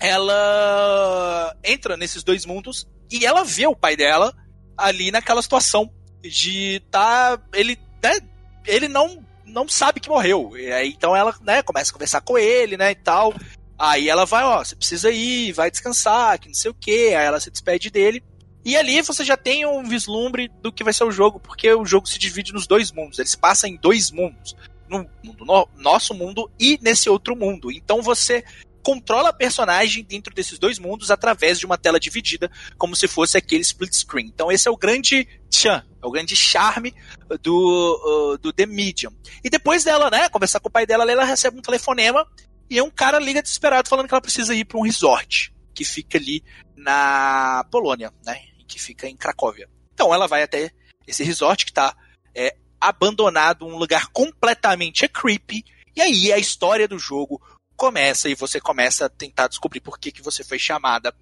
ela 0.00 1.56
entra 1.62 1.96
nesses 1.96 2.22
dois 2.22 2.44
mundos 2.44 2.86
e 3.10 3.24
ela 3.24 3.44
vê 3.44 3.66
o 3.66 3.76
pai 3.76 3.96
dela 3.96 4.34
ali 4.76 5.10
naquela 5.10 5.40
situação 5.42 5.92
de 6.22 6.80
tá 6.90 7.38
ele 7.52 7.78
né, 8.02 8.18
ele 8.66 8.88
não 8.88 9.24
não 9.44 9.68
sabe 9.68 10.00
que 10.00 10.08
morreu. 10.08 10.56
E 10.56 10.72
aí, 10.72 10.88
então 10.88 11.14
ela, 11.14 11.34
né, 11.42 11.62
começa 11.62 11.90
a 11.90 11.92
conversar 11.92 12.20
com 12.22 12.38
ele, 12.38 12.76
né, 12.76 12.92
e 12.92 12.94
tal. 12.94 13.34
Aí 13.78 14.08
ela 14.08 14.24
vai, 14.24 14.44
ó, 14.44 14.64
você 14.64 14.76
precisa 14.76 15.10
ir, 15.10 15.52
vai 15.52 15.70
descansar, 15.70 16.38
que 16.38 16.48
não 16.48 16.54
sei 16.54 16.70
o 16.70 16.74
que. 16.74 17.14
Aí 17.14 17.26
ela 17.26 17.40
se 17.40 17.50
despede 17.50 17.90
dele. 17.90 18.22
E 18.64 18.76
ali 18.76 19.02
você 19.02 19.24
já 19.24 19.36
tem 19.36 19.66
um 19.66 19.82
vislumbre 19.84 20.48
do 20.62 20.72
que 20.72 20.84
vai 20.84 20.92
ser 20.92 21.04
o 21.04 21.10
jogo, 21.10 21.40
porque 21.40 21.72
o 21.72 21.84
jogo 21.84 22.08
se 22.08 22.18
divide 22.18 22.52
nos 22.52 22.66
dois 22.66 22.92
mundos. 22.92 23.18
Eles 23.18 23.34
passam 23.34 23.68
em 23.68 23.76
dois 23.76 24.10
mundos. 24.10 24.56
No 24.88 25.06
mundo, 25.22 25.44
no 25.44 25.68
nosso 25.76 26.14
mundo 26.14 26.50
e 26.60 26.78
nesse 26.80 27.08
outro 27.08 27.34
mundo. 27.34 27.72
Então 27.72 28.02
você 28.02 28.44
controla 28.82 29.30
a 29.30 29.32
personagem 29.32 30.04
dentro 30.04 30.34
desses 30.34 30.58
dois 30.58 30.78
mundos 30.78 31.10
através 31.10 31.58
de 31.58 31.66
uma 31.66 31.78
tela 31.78 32.00
dividida, 32.00 32.50
como 32.76 32.96
se 32.96 33.06
fosse 33.06 33.36
aquele 33.36 33.62
split 33.62 33.94
screen. 33.94 34.26
Então 34.26 34.50
esse 34.50 34.68
é 34.68 34.70
o 34.70 34.76
grande 34.76 35.28
tchan, 35.48 35.84
é 36.02 36.06
o 36.06 36.10
grande 36.10 36.34
charme 36.34 36.94
do, 37.42 38.38
do 38.40 38.52
The 38.52 38.66
Medium. 38.66 39.12
E 39.44 39.48
depois 39.48 39.84
dela, 39.84 40.10
né, 40.10 40.28
conversar 40.28 40.60
com 40.60 40.68
o 40.68 40.72
pai 40.72 40.86
dela, 40.86 41.10
ela 41.10 41.24
recebe 41.24 41.58
um 41.58 41.62
telefonema 41.62 42.26
e 42.68 42.80
um 42.80 42.90
cara 42.90 43.18
liga 43.18 43.42
desesperado 43.42 43.88
falando 43.88 44.08
que 44.08 44.14
ela 44.14 44.20
precisa 44.20 44.54
ir 44.54 44.64
para 44.64 44.78
um 44.78 44.82
resort 44.82 45.54
que 45.74 45.84
fica 45.84 46.18
ali 46.18 46.42
na 46.76 47.64
Polônia, 47.70 48.12
né, 48.24 48.40
que 48.66 48.80
fica 48.80 49.08
em 49.08 49.16
Cracóvia. 49.16 49.68
Então 49.94 50.12
ela 50.12 50.26
vai 50.26 50.42
até 50.42 50.70
esse 51.06 51.22
resort 51.22 51.64
que 51.64 51.70
está 51.70 51.96
é, 52.34 52.56
abandonado, 52.80 53.66
um 53.66 53.76
lugar 53.76 54.08
completamente 54.08 55.06
creepy. 55.08 55.64
E 55.94 56.00
aí 56.00 56.32
a 56.32 56.38
história 56.38 56.88
do 56.88 56.98
jogo 56.98 57.40
começa 57.82 58.28
e 58.28 58.36
você 58.36 58.60
começa 58.60 59.06
a 59.06 59.08
tentar 59.08 59.48
descobrir 59.48 59.80
por 59.80 59.98
que, 59.98 60.12
que 60.12 60.22
você 60.22 60.44
foi 60.44 60.56
chamada 60.56 61.12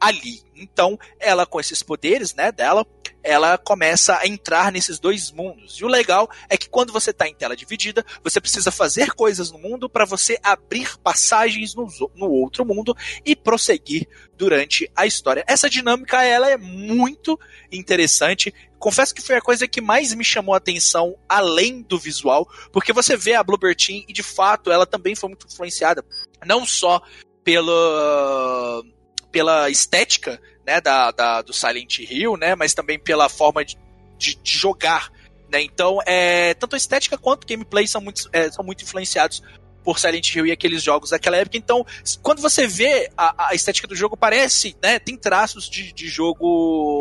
ali. 0.00 0.42
Então, 0.54 0.98
ela 1.18 1.46
com 1.46 1.60
esses 1.60 1.82
poderes, 1.82 2.34
né, 2.34 2.50
dela, 2.50 2.86
ela 3.26 3.58
começa 3.58 4.16
a 4.16 4.26
entrar 4.26 4.70
nesses 4.70 5.00
dois 5.00 5.32
mundos. 5.32 5.74
E 5.74 5.84
o 5.84 5.88
legal 5.88 6.30
é 6.48 6.56
que 6.56 6.68
quando 6.68 6.92
você 6.92 7.10
está 7.10 7.26
em 7.26 7.34
tela 7.34 7.56
dividida, 7.56 8.04
você 8.22 8.40
precisa 8.40 8.70
fazer 8.70 9.12
coisas 9.14 9.50
no 9.50 9.58
mundo 9.58 9.88
para 9.88 10.04
você 10.04 10.38
abrir 10.42 10.96
passagens 10.98 11.74
no, 11.74 11.88
no 12.14 12.30
outro 12.30 12.64
mundo 12.64 12.96
e 13.24 13.34
prosseguir 13.34 14.08
durante 14.36 14.88
a 14.94 15.06
história. 15.06 15.44
Essa 15.48 15.68
dinâmica 15.68 16.22
ela 16.22 16.48
é 16.48 16.56
muito 16.56 17.38
interessante. 17.72 18.54
Confesso 18.78 19.14
que 19.14 19.22
foi 19.22 19.34
a 19.34 19.42
coisa 19.42 19.66
que 19.66 19.80
mais 19.80 20.14
me 20.14 20.24
chamou 20.24 20.54
a 20.54 20.58
atenção, 20.58 21.16
além 21.28 21.82
do 21.82 21.98
visual, 21.98 22.48
porque 22.72 22.92
você 22.92 23.16
vê 23.16 23.34
a 23.34 23.42
Bluebird 23.42 23.86
Team 23.86 24.04
e 24.08 24.12
de 24.12 24.22
fato 24.22 24.70
ela 24.70 24.86
também 24.86 25.16
foi 25.16 25.30
muito 25.30 25.48
influenciada, 25.48 26.04
não 26.44 26.64
só 26.64 27.02
pela 27.42 28.82
pela 29.36 29.68
estética 29.68 30.40
né, 30.66 30.80
da, 30.80 31.10
da, 31.10 31.42
do 31.42 31.52
Silent 31.52 31.98
Hill, 31.98 32.38
né, 32.38 32.54
mas 32.54 32.72
também 32.72 32.98
pela 32.98 33.28
forma 33.28 33.62
de, 33.62 33.76
de, 34.16 34.34
de 34.34 34.56
jogar. 34.56 35.12
Né? 35.52 35.60
Então, 35.60 35.98
é, 36.06 36.54
tanto 36.54 36.72
a 36.72 36.78
estética 36.78 37.18
quanto 37.18 37.44
o 37.44 37.46
gameplay 37.46 37.86
são 37.86 38.00
muito, 38.00 38.30
é, 38.32 38.50
são 38.50 38.64
muito 38.64 38.82
influenciados 38.82 39.42
por 39.84 39.98
Silent 39.98 40.34
Hill 40.34 40.46
e 40.46 40.52
aqueles 40.52 40.82
jogos 40.82 41.10
daquela 41.10 41.36
época. 41.36 41.58
Então, 41.58 41.84
quando 42.22 42.40
você 42.40 42.66
vê 42.66 43.10
a, 43.14 43.48
a 43.48 43.54
estética 43.54 43.86
do 43.86 43.94
jogo, 43.94 44.16
parece, 44.16 44.74
né, 44.82 44.98
tem 44.98 45.18
traços 45.18 45.68
de, 45.68 45.92
de 45.92 46.08
jogo 46.08 46.46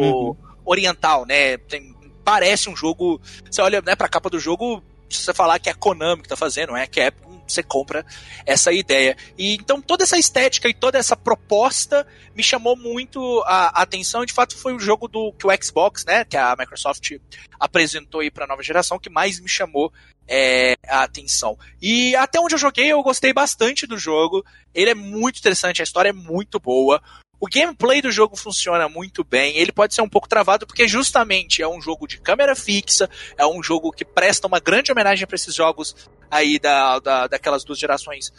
uhum. 0.02 0.36
oriental, 0.66 1.26
né? 1.26 1.56
Tem, 1.56 1.96
parece 2.22 2.70
um 2.70 2.76
jogo. 2.76 3.22
Você 3.50 3.62
olha 3.62 3.82
né, 3.82 3.96
pra 3.96 4.10
capa 4.10 4.30
do 4.30 4.42
jogo, 4.42 4.84
se 5.10 5.24
você 5.24 5.34
falar 5.34 5.58
que 5.58 5.70
é 5.70 5.72
a 5.72 5.76
Konami 5.76 6.22
que 6.22 6.28
tá 6.28 6.36
fazendo, 6.36 6.76
é 6.76 6.86
que 6.86 7.00
é 7.00 7.12
você 7.48 7.64
compra 7.64 8.06
essa 8.46 8.72
ideia. 8.72 9.16
E 9.38 9.56
então 9.56 9.82
toda 9.82 10.04
essa 10.04 10.18
estética 10.18 10.68
e 10.68 10.74
toda 10.74 10.98
essa 10.98 11.16
proposta 11.16 12.06
me 12.36 12.44
chamou 12.44 12.76
muito 12.76 13.42
a, 13.46 13.80
a 13.80 13.82
atenção. 13.84 14.26
De 14.26 14.34
fato, 14.34 14.58
foi 14.58 14.74
o 14.74 14.80
jogo 14.80 15.08
do 15.08 15.32
que 15.34 15.48
o 15.48 15.64
Xbox, 15.64 16.06
né, 16.06 16.26
que 16.26 16.38
a 16.38 16.56
Microsoft 16.58 17.12
apresentou 17.60 18.22
aí 18.22 18.30
para 18.30 18.48
nova 18.48 18.64
geração, 18.64 19.00
que 19.00 19.10
mais 19.10 19.40
me 19.40 19.50
chamou 19.50 19.92
é, 20.28 20.76
a 20.88 21.04
atenção. 21.04 21.58
E 21.82 22.16
até 22.16 22.40
onde 22.40 22.56
eu 22.56 22.60
joguei, 22.60 22.92
eu 22.92 23.02
gostei 23.04 23.34
bastante 23.34 23.88
do 23.88 23.98
jogo. 23.98 24.44
Ele 24.74 24.92
é 24.92 24.96
muito 24.96 25.40
interessante, 25.40 25.82
a 25.82 25.84
história 25.84 26.10
é 26.10 26.14
muito 26.14 26.60
boa. 26.60 27.02
O 27.40 27.48
gameplay 27.48 28.02
do 28.02 28.12
jogo 28.12 28.36
funciona 28.36 28.88
muito 28.88 29.24
bem. 29.24 29.58
Ele 29.58 29.72
pode 29.72 29.94
ser 29.94 30.02
um 30.02 30.10
pouco 30.10 30.28
travado 30.28 30.66
porque 30.66 30.88
justamente 30.88 31.62
é 31.62 31.68
um 31.68 31.82
jogo 31.82 32.08
de 32.08 32.20
câmera 32.20 32.56
fixa, 32.56 33.10
é 33.38 33.46
um 33.46 33.62
jogo 33.62 33.92
que 33.92 34.06
presta 34.06 34.48
uma 34.48 34.60
grande 34.60 34.92
homenagem 34.92 35.28
para 35.28 35.36
esses 35.36 35.54
jogos 35.54 35.96
aí 36.30 36.60
da, 36.60 37.00
da, 37.00 37.28
daquelas 37.28 37.64
duas 37.64 37.80
gerações 37.80 38.32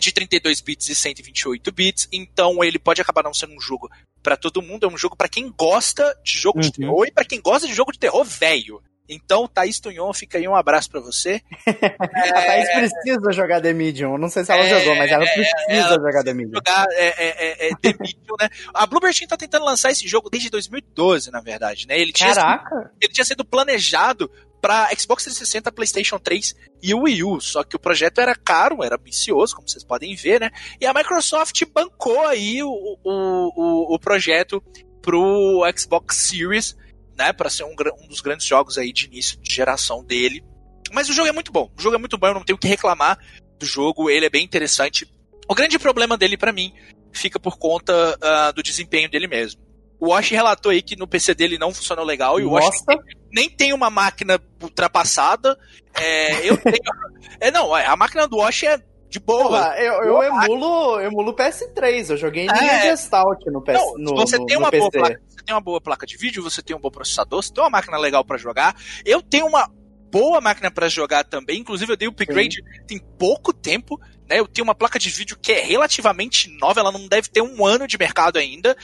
de 0.00 0.12
32 0.12 0.60
bits 0.60 0.88
e 0.88 0.94
128 0.94 1.72
bits. 1.72 2.08
Então 2.12 2.62
ele 2.64 2.78
pode 2.78 3.00
acabar 3.00 3.22
não 3.22 3.34
sendo 3.34 3.54
um 3.54 3.60
jogo 3.60 3.90
para 4.22 4.36
todo 4.36 4.62
mundo, 4.62 4.86
é 4.86 4.88
um 4.88 4.96
jogo 4.96 5.16
para 5.16 5.28
quem 5.28 5.50
gosta 5.50 6.16
de 6.24 6.38
jogo 6.38 6.58
uhum. 6.58 6.62
de 6.62 6.72
terror 6.72 7.06
e 7.06 7.12
para 7.12 7.24
quem 7.24 7.40
gosta 7.40 7.68
de 7.68 7.74
jogo 7.74 7.92
de 7.92 7.98
terror 7.98 8.24
velho. 8.24 8.82
Então, 9.06 9.46
Thaís 9.46 9.78
Tunhon, 9.78 10.12
fica 10.14 10.38
aí 10.38 10.48
um 10.48 10.54
abraço 10.54 10.90
para 10.90 11.00
você. 11.00 11.42
é... 11.66 12.30
A 12.32 12.42
Thaís 12.42 12.68
precisa 12.72 13.32
jogar 13.32 13.60
The 13.60 13.72
Medium. 13.74 14.16
Não 14.16 14.30
sei 14.30 14.44
se 14.44 14.52
ela 14.52 14.64
é... 14.64 14.80
jogou, 14.80 14.96
mas 14.96 15.10
ela 15.10 15.26
precisa 15.26 15.54
ela 15.68 15.94
jogar 15.96 16.24
The 16.24 16.32
Medium. 16.32 16.54
Jogar 16.54 16.86
é, 16.92 17.06
é, 17.06 17.26
é, 17.26 17.68
é, 17.68 17.70
The 17.82 17.94
Medium, 18.00 18.36
né? 18.40 18.48
A 18.72 18.86
Bluebird 18.86 19.18
Team 19.18 19.28
tá 19.28 19.36
tentando 19.36 19.66
lançar 19.66 19.90
esse 19.90 20.08
jogo 20.08 20.30
desde 20.30 20.48
2012, 20.48 21.30
na 21.30 21.40
verdade, 21.42 21.86
né? 21.86 21.98
Ele 21.98 22.12
tinha 22.12 22.34
Caraca! 22.34 22.76
Sido, 22.76 22.90
ele 23.02 23.12
tinha 23.12 23.24
sido 23.26 23.44
planejado 23.44 24.30
para 24.64 24.88
Xbox 24.96 25.24
360, 25.24 25.70
PlayStation 25.72 26.18
3 26.18 26.54
e 26.82 26.94
Wii 26.94 27.22
U. 27.22 27.38
Só 27.38 27.62
que 27.62 27.76
o 27.76 27.78
projeto 27.78 28.18
era 28.18 28.34
caro, 28.34 28.82
era 28.82 28.96
ambicioso, 28.96 29.54
como 29.54 29.68
vocês 29.68 29.84
podem 29.84 30.16
ver, 30.16 30.40
né? 30.40 30.50
E 30.80 30.86
a 30.86 30.94
Microsoft 30.94 31.62
bancou 31.66 32.26
aí 32.26 32.62
o, 32.62 32.70
o, 32.70 33.02
o, 33.04 33.94
o 33.94 33.98
projeto 33.98 34.64
pro 35.02 35.62
Xbox 35.76 36.16
Series 36.16 36.74
né, 37.14 37.30
para 37.34 37.50
ser 37.50 37.64
um, 37.64 37.74
um, 38.02 38.08
dos 38.08 38.22
grandes 38.22 38.46
jogos 38.46 38.78
aí 38.78 38.90
de 38.90 39.04
início 39.04 39.38
de 39.38 39.54
geração 39.54 40.02
dele. 40.02 40.42
Mas 40.90 41.10
o 41.10 41.12
jogo 41.12 41.28
é 41.28 41.32
muito 41.32 41.52
bom. 41.52 41.70
O 41.76 41.82
jogo 41.82 41.96
é 41.96 41.98
muito 41.98 42.16
bom, 42.16 42.28
eu 42.28 42.34
não 42.34 42.42
tenho 42.42 42.56
o 42.56 42.58
que 42.58 42.66
reclamar 42.66 43.18
do 43.58 43.66
jogo, 43.66 44.08
ele 44.08 44.24
é 44.24 44.30
bem 44.30 44.42
interessante. 44.42 45.06
O 45.46 45.54
grande 45.54 45.78
problema 45.78 46.16
dele 46.16 46.38
para 46.38 46.54
mim 46.54 46.72
fica 47.12 47.38
por 47.38 47.58
conta 47.58 47.92
uh, 48.16 48.52
do 48.54 48.62
desempenho 48.62 49.10
dele 49.10 49.26
mesmo. 49.26 49.60
O 50.00 50.08
Wash 50.08 50.30
relatou 50.30 50.72
aí 50.72 50.80
que 50.80 50.96
no 50.96 51.06
PC 51.06 51.34
dele 51.34 51.58
não 51.58 51.72
funcionou 51.72 52.04
legal 52.04 52.40
e 52.40 52.44
o 52.44 52.52
Wash 52.52 52.82
nem, 53.34 53.50
tem 53.50 53.72
uma 53.72 53.90
máquina 53.90 54.40
ultrapassada. 54.62 55.58
É, 55.92 56.48
eu 56.48 56.56
tenho. 56.56 56.76
é, 57.40 57.50
não, 57.50 57.74
a 57.74 57.96
máquina 57.96 58.28
do 58.28 58.36
Wash 58.36 58.62
é 58.62 58.80
de 59.08 59.18
boa. 59.18 59.76
Eu, 59.76 60.02
eu 60.04 60.22
emulo, 60.22 61.00
emulo 61.00 61.34
PS3, 61.34 62.10
eu 62.10 62.16
joguei 62.16 62.46
em 62.46 62.50
é, 62.50 62.82
Gestalt 62.82 63.40
no, 63.46 63.62
PS, 63.62 63.74
não, 63.74 63.94
no, 63.98 64.16
você 64.16 64.38
no, 64.38 64.46
tem 64.46 64.56
no 64.56 64.62
uma 64.62 64.70
PC. 64.70 64.80
Boa 64.80 64.90
placa, 64.90 65.22
você 65.28 65.44
tem 65.44 65.54
uma 65.54 65.60
boa 65.60 65.80
placa 65.80 66.06
de 66.06 66.16
vídeo, 66.16 66.42
você 66.42 66.62
tem 66.62 66.76
um 66.76 66.80
bom 66.80 66.90
processador, 66.90 67.42
você 67.42 67.52
tem 67.52 67.62
uma 67.62 67.70
máquina 67.70 67.98
legal 67.98 68.24
para 68.24 68.38
jogar. 68.38 68.76
Eu 69.04 69.20
tenho 69.20 69.46
uma 69.46 69.68
boa 70.10 70.40
máquina 70.40 70.70
para 70.70 70.88
jogar 70.88 71.24
também, 71.24 71.60
inclusive 71.60 71.92
eu 71.92 71.96
dei 71.96 72.06
o 72.06 72.12
upgrade 72.12 72.56
Sim. 72.56 72.86
tem 72.86 72.98
pouco 73.18 73.52
tempo, 73.52 74.00
né? 74.28 74.38
Eu 74.38 74.46
tenho 74.46 74.64
uma 74.64 74.74
placa 74.74 74.98
de 74.98 75.10
vídeo 75.10 75.36
que 75.40 75.52
é 75.52 75.60
relativamente 75.60 76.48
nova, 76.60 76.78
ela 76.78 76.92
não 76.92 77.08
deve 77.08 77.28
ter 77.28 77.42
um 77.42 77.66
ano 77.66 77.86
de 77.86 77.98
mercado 77.98 78.36
ainda. 78.36 78.76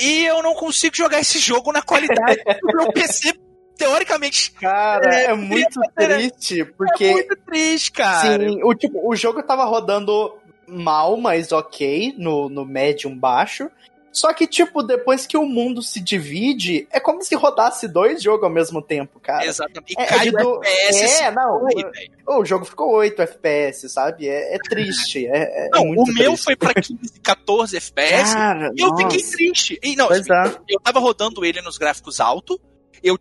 E 0.00 0.24
eu 0.24 0.42
não 0.42 0.54
consigo 0.54 0.94
jogar 0.94 1.20
esse 1.20 1.38
jogo 1.38 1.72
na 1.72 1.82
qualidade 1.82 2.42
do 2.60 2.76
meu 2.76 2.92
PC 2.92 3.32
teoricamente. 3.78 4.50
Cara, 4.52 5.14
é, 5.14 5.24
é 5.26 5.34
muito 5.34 5.80
triste, 5.94 6.64
porque. 6.64 7.04
É 7.04 7.12
muito 7.12 7.36
triste, 7.36 7.92
cara. 7.92 8.38
Sim, 8.38 8.60
o, 8.62 8.74
tipo, 8.74 9.08
o 9.08 9.16
jogo 9.16 9.42
tava 9.42 9.64
rodando 9.64 10.36
mal, 10.66 11.16
mas 11.16 11.52
ok, 11.52 12.14
no, 12.18 12.48
no 12.48 12.66
médium 12.66 13.16
baixo. 13.16 13.70
Só 14.10 14.32
que, 14.32 14.48
tipo, 14.48 14.82
depois 14.82 15.26
que 15.26 15.36
o 15.36 15.44
mundo 15.44 15.80
se 15.80 16.00
divide, 16.00 16.88
é 16.90 16.98
como 16.98 17.22
se 17.22 17.36
rodasse 17.36 17.86
dois 17.86 18.20
jogos 18.20 18.42
ao 18.42 18.50
mesmo 18.50 18.82
tempo, 18.82 19.20
cara. 19.20 19.46
Exatamente. 19.46 19.94
E 19.96 20.02
é, 20.02 20.06
cai 20.06 20.28
é, 20.28 20.32
do... 20.32 20.60
FPS. 20.64 21.22
É, 21.22 21.30
não. 21.30 21.68
O, 22.26 22.40
o, 22.40 22.44
jogo 22.44 22.64
ficou 22.64 22.90
8 22.94 23.22
FPS, 23.22 23.88
sabe? 23.88 24.26
É, 24.26 24.56
é 24.56 24.58
triste. 24.58 25.26
É, 25.26 25.66
é 25.66 25.68
não, 25.70 25.90
o 25.90 26.04
triste. 26.04 26.18
meu 26.18 26.36
foi 26.36 26.56
pra 26.56 26.74
15, 26.74 26.98
14 27.22 27.76
FPS. 27.76 28.34
Cara, 28.34 28.72
e 28.74 28.80
eu 28.80 28.88
nossa. 28.88 29.02
fiquei 29.04 29.22
triste. 29.22 29.78
E, 29.84 29.94
não, 29.94 30.10
assim, 30.10 30.32
é. 30.32 30.56
eu 30.68 30.80
tava 30.80 30.98
rodando 30.98 31.44
ele 31.44 31.60
nos 31.60 31.78
gráficos 31.78 32.18
alto 32.18 32.60
eu 33.02 33.18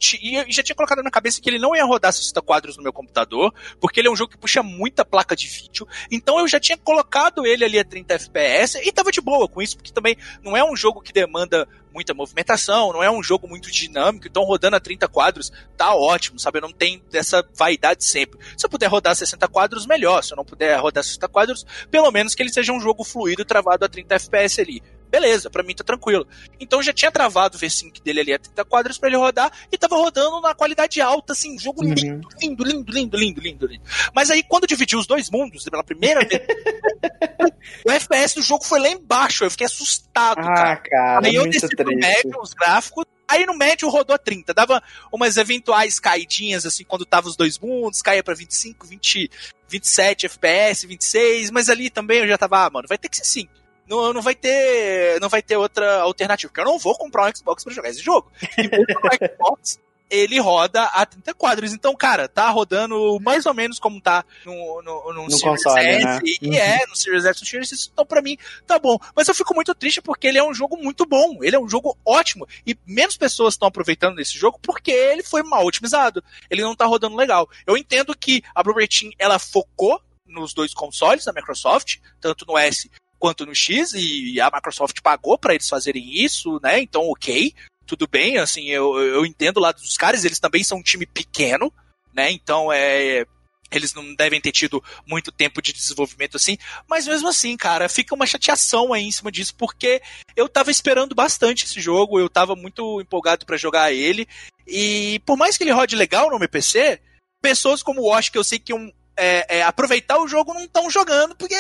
já 0.50 0.64
tinha 0.64 0.76
colocado 0.76 1.04
na 1.04 1.12
cabeça 1.12 1.42
que 1.42 1.50
ele 1.50 1.60
não 1.60 1.76
ia 1.76 1.86
rodar 1.86 2.12
60 2.12 2.42
quadros 2.42 2.78
no 2.78 2.84
meu 2.84 2.94
computador, 2.94 3.54
porque 3.80 4.00
ele 4.00 4.08
é 4.08 4.12
um 4.12 4.16
jogo 4.16 4.32
que 4.32 4.38
puxa 4.38 4.64
muita 4.64 5.06
placa 5.06 5.36
de 5.36 5.48
vídeo. 5.48 5.88
Então 6.12 6.40
eu 6.40 6.48
já 6.48 6.60
tinha 6.60 6.78
colocado 6.78 7.46
ele 7.46 7.64
ali 7.64 7.80
a 7.80 7.84
30 7.84 8.14
FPS 8.14 8.80
e 8.84 8.92
tava 8.92 9.12
de 9.12 9.22
boa 9.22 9.48
com 9.48 9.62
isso, 9.62 9.78
porque 9.78 9.92
também 9.92 10.18
não 10.44 10.56
é 10.56 10.64
um 10.64 10.76
jogo 10.76 11.02
que 11.02 11.14
demanda 11.14 11.68
muita 11.94 12.14
movimentação, 12.14 12.94
não 12.94 13.02
é 13.02 13.10
um 13.10 13.24
jogo 13.24 13.48
muito 13.48 13.72
dinâmico, 13.72 14.28
então 14.28 14.44
rodando 14.44 14.76
a 14.76 14.80
30 14.80 15.08
quadros 15.08 15.52
tá 15.76 15.96
ótimo, 15.96 16.40
sabe? 16.40 16.60
Eu 16.60 16.62
não 16.62 16.72
tenho 16.72 17.02
essa 17.12 17.44
vaidade 17.56 18.06
sempre. 18.06 18.40
Se 18.56 18.66
eu 18.66 18.70
puder 18.70 18.88
rodar 18.88 19.16
60 19.16 19.48
quadros, 19.48 19.88
melhor. 19.88 20.24
Se 20.24 20.34
eu 20.34 20.38
não 20.38 20.46
puder 20.46 20.80
rodar 20.80 21.04
60 21.04 21.28
quadros, 21.28 21.66
pelo 21.90 22.12
menos 22.12 22.36
que 22.36 22.44
ele 22.44 22.54
seja 22.54 22.72
um 22.72 22.80
jogo 22.80 23.04
fluido 23.04 23.44
travado 23.44 23.84
a 23.84 23.90
30 23.90 24.14
FPS 24.16 24.62
ali 24.62 24.84
beleza, 25.10 25.50
para 25.50 25.64
mim 25.64 25.74
tá 25.74 25.84
tranquilo. 25.84 26.28
Então 26.60 26.82
já 26.82 26.94
tinha 26.94 27.12
travado 27.12 27.58
o 27.58 27.60
V5 27.60 28.02
dele 28.02 28.22
ali 28.22 28.34
a 28.34 28.40
30 28.40 28.66
quadros 28.66 28.98
para 28.98 29.10
ele 29.10 29.18
rodar 29.18 29.52
e 29.72 29.78
tava 29.78 29.96
rodando 29.96 30.42
na 30.42 30.54
qualidade 30.54 31.02
alta, 31.02 31.34
assim, 31.34 31.58
jogo 31.58 31.84
uhum. 31.84 31.94
lindo, 31.94 32.30
lindo, 32.42 32.64
lindo, 32.64 32.92
lindo, 32.92 33.18
lindo, 33.18 33.42
lindo, 33.42 33.68
lindo. 33.68 33.84
Mas 34.14 34.30
aí 34.30 34.44
quando 34.44 34.68
dividiu 34.68 35.00
os 35.00 35.08
dois 35.08 35.30
mundos, 35.30 35.64
pela 35.66 35.84
primeira 35.84 36.26
vez, 36.26 36.42
o 37.86 37.92
FPS 37.92 38.36
do 38.36 38.42
jogo 38.42 38.64
foi 38.64 38.80
lá 38.80 38.90
embaixo, 38.90 39.44
eu 39.44 39.52
fiquei 39.52 39.66
assustado, 39.66 40.40
ah, 40.40 40.54
cara. 40.54 40.76
cara 40.78 41.28
aí 41.28 41.36
eu 41.36 41.50
desci 41.50 41.76
pro 41.76 41.96
médio 41.96 42.40
os 42.42 42.54
gráficos, 42.54 43.06
Aí 43.30 43.46
no 43.46 43.58
médio 43.58 43.90
rodou 43.90 44.16
a 44.16 44.18
30, 44.18 44.54
dava 44.54 44.82
umas 45.12 45.36
eventuais 45.36 46.00
caidinhas, 46.00 46.66
assim, 46.66 46.86
quando 46.86 47.06
tava 47.06 47.28
os 47.28 47.36
dois 47.36 47.60
mundos, 47.60 48.02
caía 48.02 48.24
pra 48.24 48.34
25, 48.34 48.88
20, 48.88 49.30
27 49.68 50.28
FPS, 50.28 50.88
26, 50.88 51.52
mas 51.52 51.70
ali 51.70 51.90
também 51.90 52.20
eu 52.20 52.28
já 52.30 52.38
tava, 52.38 52.66
ah, 52.66 52.70
mano, 52.70 52.88
vai 52.88 52.98
ter 52.98 53.10
que 53.10 53.18
ser 53.18 53.24
assim 53.24 53.50
não, 53.88 54.14
não 54.14 54.22
vai 54.22 54.36
ter 54.36 55.20
não 55.20 55.30
vai 55.30 55.42
ter 55.42 55.58
outra 55.58 56.02
alternativa, 56.02 56.50
porque 56.50 56.62
eu 56.62 56.72
não 56.72 56.80
vou 56.80 56.98
comprar 56.98 57.30
um 57.30 57.36
Xbox 57.36 57.64
para 57.64 57.74
jogar 57.74 57.90
esse 57.90 58.02
jogo. 58.02 58.32
E 58.58 58.68
o 58.68 59.38
Xbox 59.38 59.80
ele 60.10 60.40
roda 60.40 60.84
a 60.84 61.06
30 61.06 61.34
quadros. 61.34 61.74
Então, 61.74 61.96
cara, 61.96 62.28
tá 62.28 62.50
rodando 62.50 63.20
mais 63.22 63.46
ou 63.46 63.54
menos 63.54 63.80
como 63.80 64.02
tá 64.02 64.24
no, 64.46 64.82
no, 64.82 65.14
no, 65.14 65.24
no 65.24 65.32
Series 65.32 65.64
console, 65.64 65.86
S. 65.86 66.06
Né? 66.06 66.20
E 66.24 66.48
uhum. 66.48 66.54
é, 66.54 66.86
no 66.88 66.96
Series 66.96 67.26
X, 67.26 67.42
no 67.42 67.48
Series 67.48 67.74
S. 67.74 67.90
Então, 67.92 68.06
pra 68.06 68.22
mim, 68.22 68.38
tá 68.66 68.80
bom. 68.80 68.98
Mas 69.16 69.28
eu 69.28 69.36
fico 69.36 69.54
muito 69.54 69.76
triste 69.76 70.02
porque 70.02 70.28
ele 70.28 70.38
é 70.38 70.44
um 70.44 70.54
jogo 70.54 70.78
muito 70.78 71.06
bom. 71.06 71.44
Ele 71.44 71.56
é 71.56 71.60
um 71.60 71.70
jogo 71.70 71.98
ótimo. 72.06 72.48
E 72.66 72.78
menos 72.86 73.18
pessoas 73.18 73.54
estão 73.54 73.68
aproveitando 73.68 74.16
desse 74.16 74.38
jogo 74.38 74.60
porque 74.62 74.92
ele 74.92 75.24
foi 75.24 75.44
mal 75.44 75.66
otimizado. 75.66 76.24
Ele 76.50 76.62
não 76.62 76.76
tá 76.76 76.86
rodando 76.86 77.16
legal. 77.16 77.50
Eu 77.66 77.78
entendo 77.78 78.16
que 78.16 78.44
a 78.56 78.64
Team, 78.64 79.12
ela 79.20 79.40
focou 79.40 80.02
nos 80.26 80.54
dois 80.54 80.74
consoles 80.74 81.26
da 81.26 81.34
Microsoft, 81.34 81.98
tanto 82.20 82.46
no 82.46 82.58
S 82.58 82.90
quanto 83.20 83.46
no 83.46 83.56
X, 83.56 83.94
e 83.94 84.40
a 84.40 84.52
Microsoft 84.54 85.02
pagou 85.02 85.38
para 85.38 85.54
eles 85.54 85.70
fazerem 85.70 86.24
isso, 86.24 86.60
né? 86.62 86.80
Então, 86.80 87.04
ok, 87.10 87.54
tudo 87.86 88.08
bem, 88.08 88.38
assim, 88.38 88.68
eu, 88.70 88.98
eu 89.00 89.26
entendo 89.26 89.60
lá 89.60 89.72
dos 89.72 89.98
caras, 89.98 90.26
eles 90.26 90.40
também 90.40 90.64
são 90.64 90.80
um 90.80 90.84
time 90.84 91.06
pequeno, 91.06 91.74
né? 92.14 92.32
Então, 92.32 92.72
é, 92.72 93.26
eles 93.72 93.94
não 93.94 94.14
devem 94.16 94.40
ter 94.40 94.52
tido 94.52 94.84
muito 95.06 95.32
tempo 95.32 95.62
de 95.62 95.74
desenvolvimento 95.74 96.38
assim, 96.38 96.58
mas 96.88 97.08
mesmo 97.08 97.28
assim, 97.28 97.56
cara, 97.58 97.90
fica 97.90 98.16
uma 98.16 98.26
chateação 98.26 98.94
aí 98.94 99.04
em 99.04 99.12
cima 99.12 99.32
disso, 99.32 99.56
porque 99.56 100.02
eu 100.36 100.48
tava 100.48 100.72
esperando 100.72 101.16
bastante 101.16 101.66
esse 101.66 101.80
jogo, 101.80 102.20
eu 102.20 102.30
tava 102.30 102.56
muito 102.56 103.02
empolgado 103.02 103.46
para 103.46 103.58
jogar 103.58 103.92
ele, 103.92 104.28
e 104.66 105.22
por 105.26 105.38
mais 105.38 105.58
que 105.58 105.64
ele 105.64 105.72
rode 105.72 105.96
legal 105.96 106.30
no 106.30 106.40
meu 106.40 106.50
PC, 106.50 107.02
pessoas 107.42 107.84
como 107.84 108.02
o 108.02 108.10
Wash, 108.10 108.30
que 108.30 108.38
eu 108.38 108.44
sei 108.44 108.60
que 108.60 108.74
um, 108.74 108.92
é, 109.16 109.58
é, 109.58 109.64
aproveitar 109.64 110.20
o 110.20 110.28
jogo 110.28 110.54
não 110.54 110.64
estão 110.64 110.90
jogando, 110.90 111.36
porque 111.36 111.56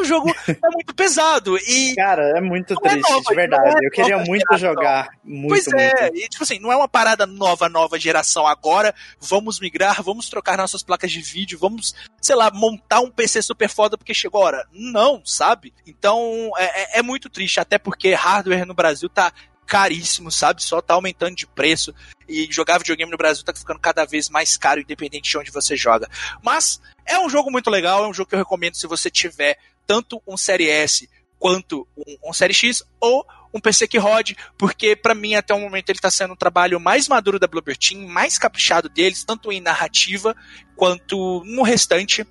o 0.00 0.04
jogo 0.04 0.30
é 0.48 0.68
muito 0.72 0.94
pesado. 0.94 1.56
E 1.58 1.94
Cara, 1.94 2.36
é 2.36 2.40
muito 2.40 2.74
é 2.74 2.76
triste, 2.76 3.08
é 3.08 3.12
nova, 3.12 3.24
de 3.28 3.34
verdade. 3.34 3.84
É 3.84 3.86
eu 3.86 3.90
queria 3.90 4.18
muito 4.18 4.46
geração. 4.56 4.58
jogar. 4.58 5.10
Muito, 5.22 5.48
pois 5.48 5.66
é, 5.68 6.02
muito. 6.02 6.16
e 6.16 6.28
tipo 6.28 6.42
assim, 6.44 6.58
não 6.58 6.72
é 6.72 6.76
uma 6.76 6.88
parada 6.88 7.26
nova, 7.26 7.68
nova 7.68 7.98
geração 7.98 8.46
agora. 8.46 8.94
Vamos 9.20 9.60
migrar, 9.60 10.02
vamos 10.02 10.28
trocar 10.28 10.56
nossas 10.56 10.82
placas 10.82 11.10
de 11.10 11.20
vídeo, 11.20 11.58
vamos, 11.58 11.94
sei 12.20 12.34
lá, 12.34 12.50
montar 12.50 13.00
um 13.00 13.10
PC 13.10 13.42
super 13.42 13.68
foda 13.68 13.98
porque 13.98 14.14
chegou 14.14 14.42
a 14.42 14.46
hora. 14.46 14.68
Não, 14.72 15.22
sabe? 15.24 15.72
Então 15.86 16.50
é, 16.56 16.98
é, 16.98 16.98
é 16.98 17.02
muito 17.02 17.28
triste, 17.28 17.60
até 17.60 17.78
porque 17.78 18.14
hardware 18.14 18.66
no 18.66 18.74
Brasil 18.74 19.08
tá 19.08 19.32
caríssimo, 19.66 20.30
sabe? 20.30 20.62
Só 20.62 20.80
tá 20.80 20.94
aumentando 20.94 21.34
de 21.34 21.46
preço. 21.46 21.94
E 22.28 22.48
jogar 22.50 22.78
videogame 22.78 23.10
no 23.10 23.18
Brasil 23.18 23.44
tá 23.44 23.54
ficando 23.54 23.80
cada 23.80 24.04
vez 24.04 24.30
mais 24.30 24.56
caro, 24.56 24.80
independente 24.80 25.30
de 25.30 25.38
onde 25.38 25.50
você 25.50 25.76
joga. 25.76 26.08
Mas 26.42 26.80
é 27.04 27.18
um 27.18 27.28
jogo 27.28 27.50
muito 27.50 27.68
legal, 27.70 28.04
é 28.04 28.08
um 28.08 28.14
jogo 28.14 28.28
que 28.28 28.34
eu 28.34 28.38
recomendo 28.38 28.76
se 28.76 28.86
você 28.86 29.10
tiver 29.10 29.58
tanto 29.86 30.22
um 30.26 30.36
Série 30.36 30.68
S 30.68 31.08
quanto 31.38 31.86
um, 31.96 32.30
um 32.30 32.32
Série 32.32 32.54
X 32.54 32.82
ou 33.00 33.26
um 33.52 33.60
PC 33.60 33.86
que 33.86 33.98
rode, 33.98 34.36
porque 34.58 34.96
para 34.96 35.14
mim 35.14 35.34
até 35.34 35.54
o 35.54 35.60
momento 35.60 35.88
ele 35.88 35.98
está 35.98 36.10
sendo 36.10 36.32
um 36.32 36.36
trabalho 36.36 36.80
mais 36.80 37.06
maduro 37.06 37.38
da 37.38 37.46
Bluebird 37.46 37.78
Team, 37.78 38.08
mais 38.08 38.36
caprichado 38.36 38.88
deles, 38.88 39.24
tanto 39.24 39.52
em 39.52 39.60
narrativa 39.60 40.34
quanto 40.74 41.42
no 41.44 41.62
restante. 41.62 42.26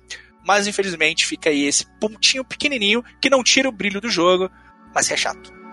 mas 0.46 0.66
infelizmente 0.66 1.24
fica 1.24 1.48
aí 1.48 1.64
esse 1.64 1.86
pontinho 1.98 2.44
pequenininho 2.44 3.02
que 3.18 3.30
não 3.30 3.42
tira 3.42 3.66
o 3.66 3.72
brilho 3.72 3.98
do 3.98 4.10
jogo, 4.10 4.50
mas 4.94 5.10
é 5.10 5.16
chato. 5.16 5.63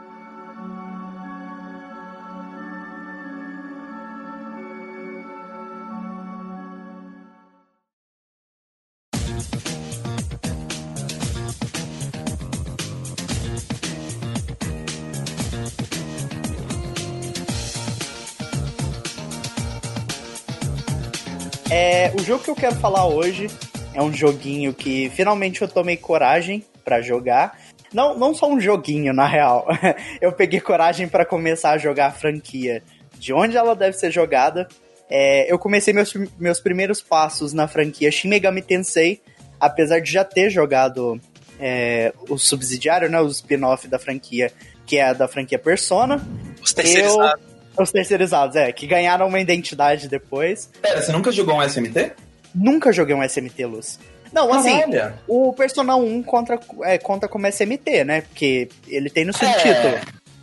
O 22.22 22.24
jogo 22.24 22.44
que 22.44 22.51
eu 22.51 22.56
quero 22.56 22.75
falar 22.75 23.08
hoje 23.08 23.48
é 23.96 24.01
um 24.01 24.13
joguinho 24.13 24.75
que 24.75 25.10
finalmente 25.10 25.60
eu 25.60 25.68
tomei 25.68 25.98
coragem 25.98 26.63
para 26.86 27.01
jogar. 27.01 27.60
Não, 27.92 28.16
não 28.16 28.32
só 28.32 28.48
um 28.48 28.60
joguinho, 28.60 29.12
na 29.12 29.25
real. 29.25 29.68
eu 30.22 30.32
peguei 30.32 30.62
coragem 30.62 31.08
para 31.08 31.25
começar 31.25 31.72
a 31.72 31.78
jogar 31.80 32.08
a 32.08 32.12
franquia 32.12 32.84
de 33.18 33.34
onde 33.34 33.58
ela 33.58 33.75
deve 33.75 33.98
ser 33.98 34.12
jogada. 34.12 34.68
É, 35.10 35.51
eu 35.51 35.58
comecei 35.58 35.96
meus, 35.96 36.13
meus 36.38 36.60
primeiros 36.60 37.01
passos 37.01 37.54
na 37.54 37.68
franquia 37.68 38.12
Shin 38.12 38.30
Megami 38.30 38.62
Tensei, 38.62 39.20
apesar 39.60 40.00
de 40.00 40.12
já 40.12 40.24
ter 40.24 40.51
jogado 40.51 41.20
é, 41.60 42.13
o 42.30 42.38
subsidiário, 42.38 43.10
né, 43.10 43.20
o 43.20 43.28
spin-off 43.30 43.88
da 43.88 43.98
franquia, 43.98 44.51
que 44.86 44.98
é 44.98 45.06
a 45.06 45.13
da 45.13 45.28
franquia 45.28 45.58
Persona. 45.58 46.24
Os 46.62 46.72
terceirizados. 46.72 47.42
Eu, 47.44 47.50
os 47.78 47.92
terceirizados, 47.92 48.56
é, 48.56 48.72
que 48.72 48.86
ganharam 48.88 49.28
uma 49.28 49.40
identidade 49.40 50.08
depois. 50.08 50.70
Pera, 50.82 51.01
você 51.01 51.12
nunca 51.12 51.32
jogou 51.32 51.56
um 51.56 51.62
SMT? 51.63 52.12
Nunca 52.54 52.92
joguei 52.92 53.16
um 53.16 53.24
SMT, 53.24 53.66
Luz. 53.66 54.00
Não, 54.34 54.54
assim, 54.54 54.80
Caralho. 54.92 55.16
o 55.28 55.51
Persona 55.54 55.96
1 55.96 56.24
contra, 56.24 56.60
é, 56.84 56.98
conta 56.98 57.28
como 57.28 57.48
SMT, 57.48 58.04
né? 58.06 58.22
Porque 58.22 58.70
ele 58.88 59.10
tem 59.10 59.25
no 59.25 59.34
subtítulo. 59.34 60.00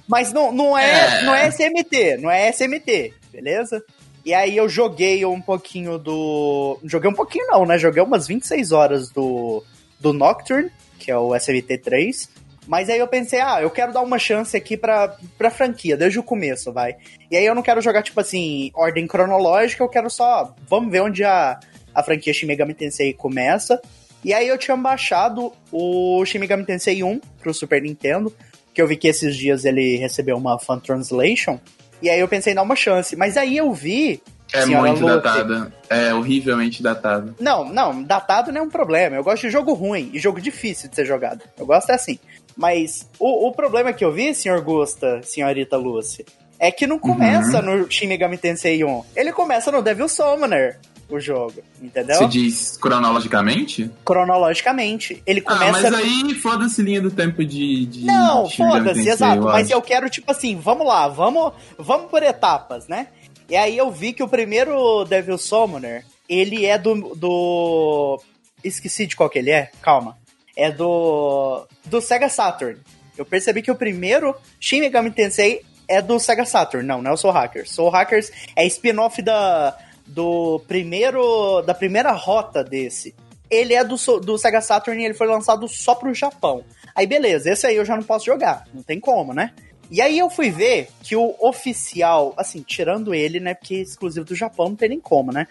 Mas 0.07 0.33
não, 0.33 0.53
não, 0.53 0.77
é, 0.77 1.21
É. 1.21 1.23
não 1.23 1.35
é 1.35 1.49
SMT, 1.49 2.17
não 2.19 2.31
é 2.31 2.49
SMT, 2.51 3.13
beleza? 3.33 3.83
E 4.25 4.35
aí 4.35 4.57
eu 4.57 4.69
joguei 4.69 5.25
um 5.25 5.41
pouquinho 5.41 5.99
do. 5.99 6.79
Joguei 6.85 7.11
um 7.11 7.15
pouquinho 7.15 7.47
não, 7.47 7.65
né? 7.65 7.79
Joguei 7.79 8.03
umas 8.03 8.27
26 8.27 8.73
horas 8.73 9.11
do, 9.11 9.63
do 9.99 10.13
Nocturne, 10.13 10.71
que 10.99 11.11
é 11.11 11.17
o 11.17 11.35
SMT 11.35 11.79
3. 11.79 12.29
Mas 12.69 12.91
aí 12.91 12.99
eu 12.99 13.09
pensei, 13.09 13.41
ah, 13.41 13.63
eu 13.63 13.71
quero 13.71 13.95
dar 13.95 14.03
uma 14.03 14.19
chance 14.19 14.55
aqui 14.55 14.77
pra, 14.77 15.17
pra 15.39 15.51
franquia, 15.51 15.97
desde 15.97 16.19
o 16.19 16.23
começo, 16.23 16.71
vai. 16.71 16.97
E 17.31 17.37
aí 17.37 17.47
eu 17.47 17.55
não 17.55 17.63
quero 17.63 17.81
jogar, 17.81 18.03
tipo 18.03 18.21
assim, 18.21 18.71
ordem 18.75 19.07
cronológica, 19.07 19.83
eu 19.83 19.89
quero 19.89 20.11
só. 20.11 20.55
Vamos 20.69 20.93
ver 20.93 21.01
onde 21.01 21.25
a, 21.25 21.59
a 21.95 22.03
franquia 22.03 22.31
Shin 22.35 22.45
Megami 22.45 22.75
Tensei 22.75 23.15
começa. 23.15 23.81
E 24.23 24.35
aí 24.35 24.47
eu 24.47 24.59
tinha 24.59 24.77
baixado 24.77 25.51
o 25.73 26.23
Shin 26.27 26.41
Megami 26.41 26.67
Tensei 26.67 27.03
1 27.03 27.19
pro 27.41 27.55
Super 27.55 27.81
Nintendo, 27.81 28.31
que 28.75 28.83
eu 28.83 28.87
vi 28.87 28.97
que 28.97 29.09
esses 29.09 29.35
dias 29.35 29.65
ele 29.65 29.97
recebeu 29.97 30.37
uma 30.37 30.59
fan 30.59 30.79
translation. 30.79 31.59
E 32.03 32.11
aí 32.11 32.21
eu 32.21 32.29
pensei 32.29 32.53
em 32.53 32.57
dar 32.57 32.63
uma 32.63 32.77
chance. 32.77 33.17
Mas 33.17 33.39
aí 33.39 33.57
eu 33.57 33.73
vi. 33.73 34.23
É 34.53 34.67
muito 34.67 35.01
Lucy, 35.01 35.05
datada. 35.05 35.73
É 35.89 36.13
horrivelmente 36.13 36.83
datada. 36.83 37.35
Não, 37.41 37.65
não, 37.65 38.03
datado 38.03 38.53
não 38.53 38.61
é 38.61 38.63
um 38.63 38.71
problema. 38.71 39.17
Eu 39.17 39.25
gosto 39.25 39.43
de 39.43 39.51
jogo 39.51 39.73
ruim 39.73 40.11
e 40.13 40.19
jogo 40.19 40.39
difícil 40.39 40.91
de 40.91 40.97
ser 40.97 41.07
jogado. 41.07 41.43
Eu 41.59 41.65
gosto 41.65 41.91
é 41.91 41.95
assim. 41.95 42.19
Mas 42.59 43.09
o, 43.21 43.47
o 43.49 43.53
problema 43.53 43.93
que 43.93 44.05
eu 44.05 44.13
vi, 44.13 44.35
senhor 44.35 44.61
Gusta, 44.61 45.23
senhorita 45.23 45.77
Lucy, 45.77 46.27
é 46.59 46.73
que 46.73 46.89
não 46.89 46.99
começa 46.99 47.63
no 47.63 47.89
Shin 47.89 48.09
Megami 48.09 48.37
Tensei 48.37 48.83
1. 48.83 49.05
Ele 49.15 49.33
começa 49.33 49.71
no 49.71 49.81
Devil 49.81 50.09
Summoner, 50.09 50.81
o 51.09 51.21
jogo, 51.21 51.55
entendeu? 51.81 52.17
Você 52.17 52.27
diz 52.27 52.77
cronologicamente? 52.77 53.89
Cronologicamente. 54.05 55.23
Ele 55.25 55.41
Ah, 55.47 55.53
começa. 55.55 55.91
mas 55.91 55.95
aí 55.95 56.35
foda-se 56.35 56.83
linha 56.83 57.01
do 57.01 57.13
tempo 57.13 57.45
de. 57.45 57.87
de 57.87 58.05
Não, 58.05 58.51
foda-se, 58.51 59.09
exato. 59.09 59.43
Mas 59.45 59.67
acho. 59.69 59.75
eu 59.75 59.81
quero, 59.81 60.11
tipo 60.11 60.31
assim, 60.31 60.57
vamos 60.57 60.85
lá, 60.87 61.07
vamos, 61.07 61.53
vamos 61.79 62.11
por 62.11 62.23
etapas, 62.25 62.89
né? 62.89 63.07
E 63.49 63.57
aí 63.57 63.79
eu 63.79 63.91
vi 63.91 64.13
que 64.13 64.23
o 64.23 64.29
primeiro 64.29 65.05
Devil 65.05 65.39
Summoner, 65.39 66.05
ele 66.29 66.67
é 66.67 66.77
do. 66.77 67.15
do... 67.15 68.21
Esqueci 68.65 69.07
de 69.07 69.15
qual 69.15 69.31
que 69.31 69.39
ele 69.39 69.51
é, 69.51 69.71
calma. 69.81 70.19
É 70.59 70.73
do. 70.73 71.65
do 71.85 72.01
Sega 72.01 72.29
Saturn. 72.29 72.81
Eu 73.17 73.25
percebi 73.25 73.63
que 73.63 73.71
o 73.71 73.77
primeiro 73.77 74.35
Shin 74.59 74.81
Megami 74.81 75.13
Tensei 75.13 75.63
é 75.87 76.03
do 76.03 76.19
Sega 76.19 76.45
Saturn. 76.45 76.85
Não, 76.85 77.01
não 77.01 77.13
é 77.13 77.15
o 77.15 77.17
Soul 77.17 77.33
Hackers. 77.33 77.71
Soul 77.71 77.91
Hackers 77.91 78.33
é 78.57 78.67
spin-off 78.67 79.23
da. 79.23 79.79
do 80.05 80.61
primeiro. 80.67 81.63
da 81.63 81.75
primeira 81.75 82.11
rota 82.11 82.65
desse. 82.65 83.15
Ele 83.49 83.73
é 83.73 83.85
do, 83.85 83.95
do 84.21 84.37
Sega 84.37 84.61
Saturn 84.61 85.01
e 85.01 85.05
ele 85.05 85.15
foi 85.15 85.29
lançado 85.29 85.69
só 85.69 85.95
pro 85.95 86.13
Japão. 86.13 86.65
Aí 86.93 87.07
beleza, 87.07 87.49
esse 87.51 87.65
aí 87.65 87.77
eu 87.77 87.85
já 87.85 87.97
não 87.97 88.03
posso 88.03 88.27
jogar, 88.27 88.65
não 88.75 88.83
tem 88.83 88.99
como, 88.99 89.33
né? 89.33 89.53
E 89.89 90.03
aí 90.03 90.19
eu 90.19 90.29
fui 90.29 90.51
ver 90.51 90.89
que 91.03 91.15
o 91.15 91.35
oficial, 91.39 92.35
assim, 92.37 92.61
tirando 92.61 93.15
ele, 93.15 93.41
né, 93.41 93.55
porque 93.55 93.77
é 93.77 93.79
exclusivo 93.79 94.27
do 94.27 94.35
Japão 94.35 94.71
não 94.71 94.77
tem 94.77 94.91
nem 94.91 95.01
como, 95.01 95.33
né? 95.33 95.47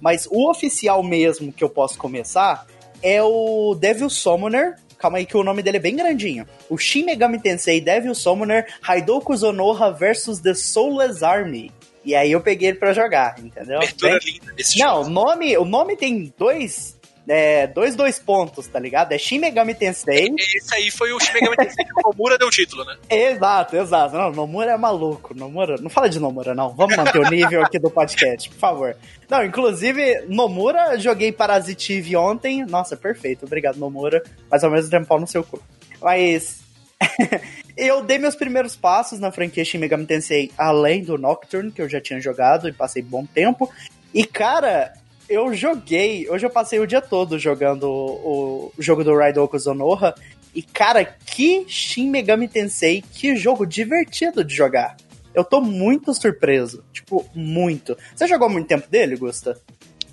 Mas 0.00 0.26
o 0.28 0.50
oficial 0.50 1.02
mesmo 1.02 1.52
que 1.52 1.62
eu 1.62 1.68
posso 1.68 1.98
começar 1.98 2.66
é 3.06 3.22
o 3.22 3.74
Devil 3.78 4.10
Summoner. 4.10 4.74
Calma 4.98 5.18
aí 5.18 5.26
que 5.26 5.36
o 5.36 5.44
nome 5.44 5.62
dele 5.62 5.76
é 5.76 5.80
bem 5.80 5.94
grandinho. 5.94 6.46
O 6.70 6.76
Shin 6.78 7.04
Megami 7.04 7.38
Tensei 7.40 7.80
Devil 7.80 8.14
Summoner 8.14 8.66
Haidoku 8.82 9.36
Zonoha 9.36 9.92
vs 9.92 10.40
The 10.40 10.54
Soulless 10.54 11.22
Army. 11.22 11.70
E 12.04 12.14
aí 12.14 12.32
eu 12.32 12.40
peguei 12.40 12.68
ele 12.68 12.78
pra 12.78 12.92
jogar, 12.92 13.36
entendeu? 13.38 13.76
Abertura 13.78 14.18
Bem- 14.18 14.32
linda 14.40 14.52
desse 14.54 14.78
não, 14.78 14.96
jogo. 14.98 15.06
o 15.06 15.10
nome, 15.10 15.58
o 15.58 15.64
nome 15.64 15.96
tem 15.96 16.32
dois, 16.38 16.95
é, 17.28 17.66
dois, 17.66 17.96
dois 17.96 18.18
pontos, 18.18 18.66
tá 18.68 18.78
ligado? 18.78 19.12
É 19.12 19.18
Shin 19.18 19.38
Megami 19.38 19.74
Tensei. 19.74 20.32
Esse 20.38 20.74
aí 20.74 20.90
foi 20.90 21.12
o 21.12 21.18
Shin 21.18 21.32
Megami 21.34 21.56
Tensei 21.56 21.84
que 21.84 21.92
o 21.92 22.10
Nomura 22.10 22.38
deu 22.38 22.46
o 22.48 22.50
título, 22.50 22.84
né? 22.84 22.96
exato, 23.10 23.76
exato. 23.76 24.16
Não, 24.16 24.30
Nomura 24.30 24.72
é 24.72 24.76
maluco. 24.76 25.34
Nomura, 25.34 25.76
não 25.80 25.90
fala 25.90 26.08
de 26.08 26.20
Nomura, 26.20 26.54
não. 26.54 26.70
Vamos 26.70 26.96
manter 26.96 27.18
o 27.18 27.28
nível 27.28 27.62
aqui 27.62 27.78
do 27.78 27.90
podcast, 27.90 28.48
por 28.50 28.58
favor. 28.58 28.96
Não, 29.28 29.44
inclusive, 29.44 30.24
Nomura, 30.28 30.98
joguei 30.98 31.32
Parasitive 31.32 32.16
ontem. 32.16 32.64
Nossa, 32.64 32.96
perfeito. 32.96 33.44
Obrigado, 33.44 33.76
Nomura. 33.76 34.22
Mas 34.48 34.62
ao 34.62 34.70
mesmo 34.70 34.90
tempo, 34.90 35.06
pau 35.06 35.18
no 35.18 35.26
seu 35.26 35.42
cu. 35.42 35.60
Mas. 36.00 36.64
eu 37.76 38.02
dei 38.02 38.18
meus 38.18 38.36
primeiros 38.36 38.74
passos 38.74 39.18
na 39.18 39.30
franquia 39.30 39.64
Shin 39.64 39.78
Megami 39.78 40.06
Tensei 40.06 40.50
além 40.56 41.02
do 41.02 41.18
Nocturne, 41.18 41.72
que 41.72 41.82
eu 41.82 41.88
já 41.88 42.00
tinha 42.00 42.20
jogado 42.20 42.68
e 42.68 42.72
passei 42.72 43.02
bom 43.02 43.26
tempo. 43.26 43.70
E, 44.14 44.24
cara, 44.24 44.94
eu 45.28 45.52
joguei. 45.54 46.28
Hoje 46.28 46.46
eu 46.46 46.50
passei 46.50 46.78
o 46.78 46.86
dia 46.86 47.00
todo 47.00 47.38
jogando 47.38 47.84
o, 47.84 48.72
o 48.76 48.82
jogo 48.82 49.04
do 49.04 49.16
Raidoku 49.16 49.58
Zonoha. 49.58 50.14
E, 50.54 50.62
cara, 50.62 51.04
que 51.04 51.66
Shin 51.68 52.08
Megami 52.08 52.48
Tensei, 52.48 53.02
que 53.02 53.36
jogo 53.36 53.66
divertido 53.66 54.42
de 54.42 54.54
jogar. 54.54 54.96
Eu 55.34 55.44
tô 55.44 55.60
muito 55.60 56.14
surpreso. 56.14 56.82
Tipo, 56.92 57.26
muito. 57.34 57.96
Você 58.14 58.26
jogou 58.26 58.48
muito 58.48 58.66
tempo 58.66 58.88
dele, 58.88 59.16
Gusta? 59.16 59.60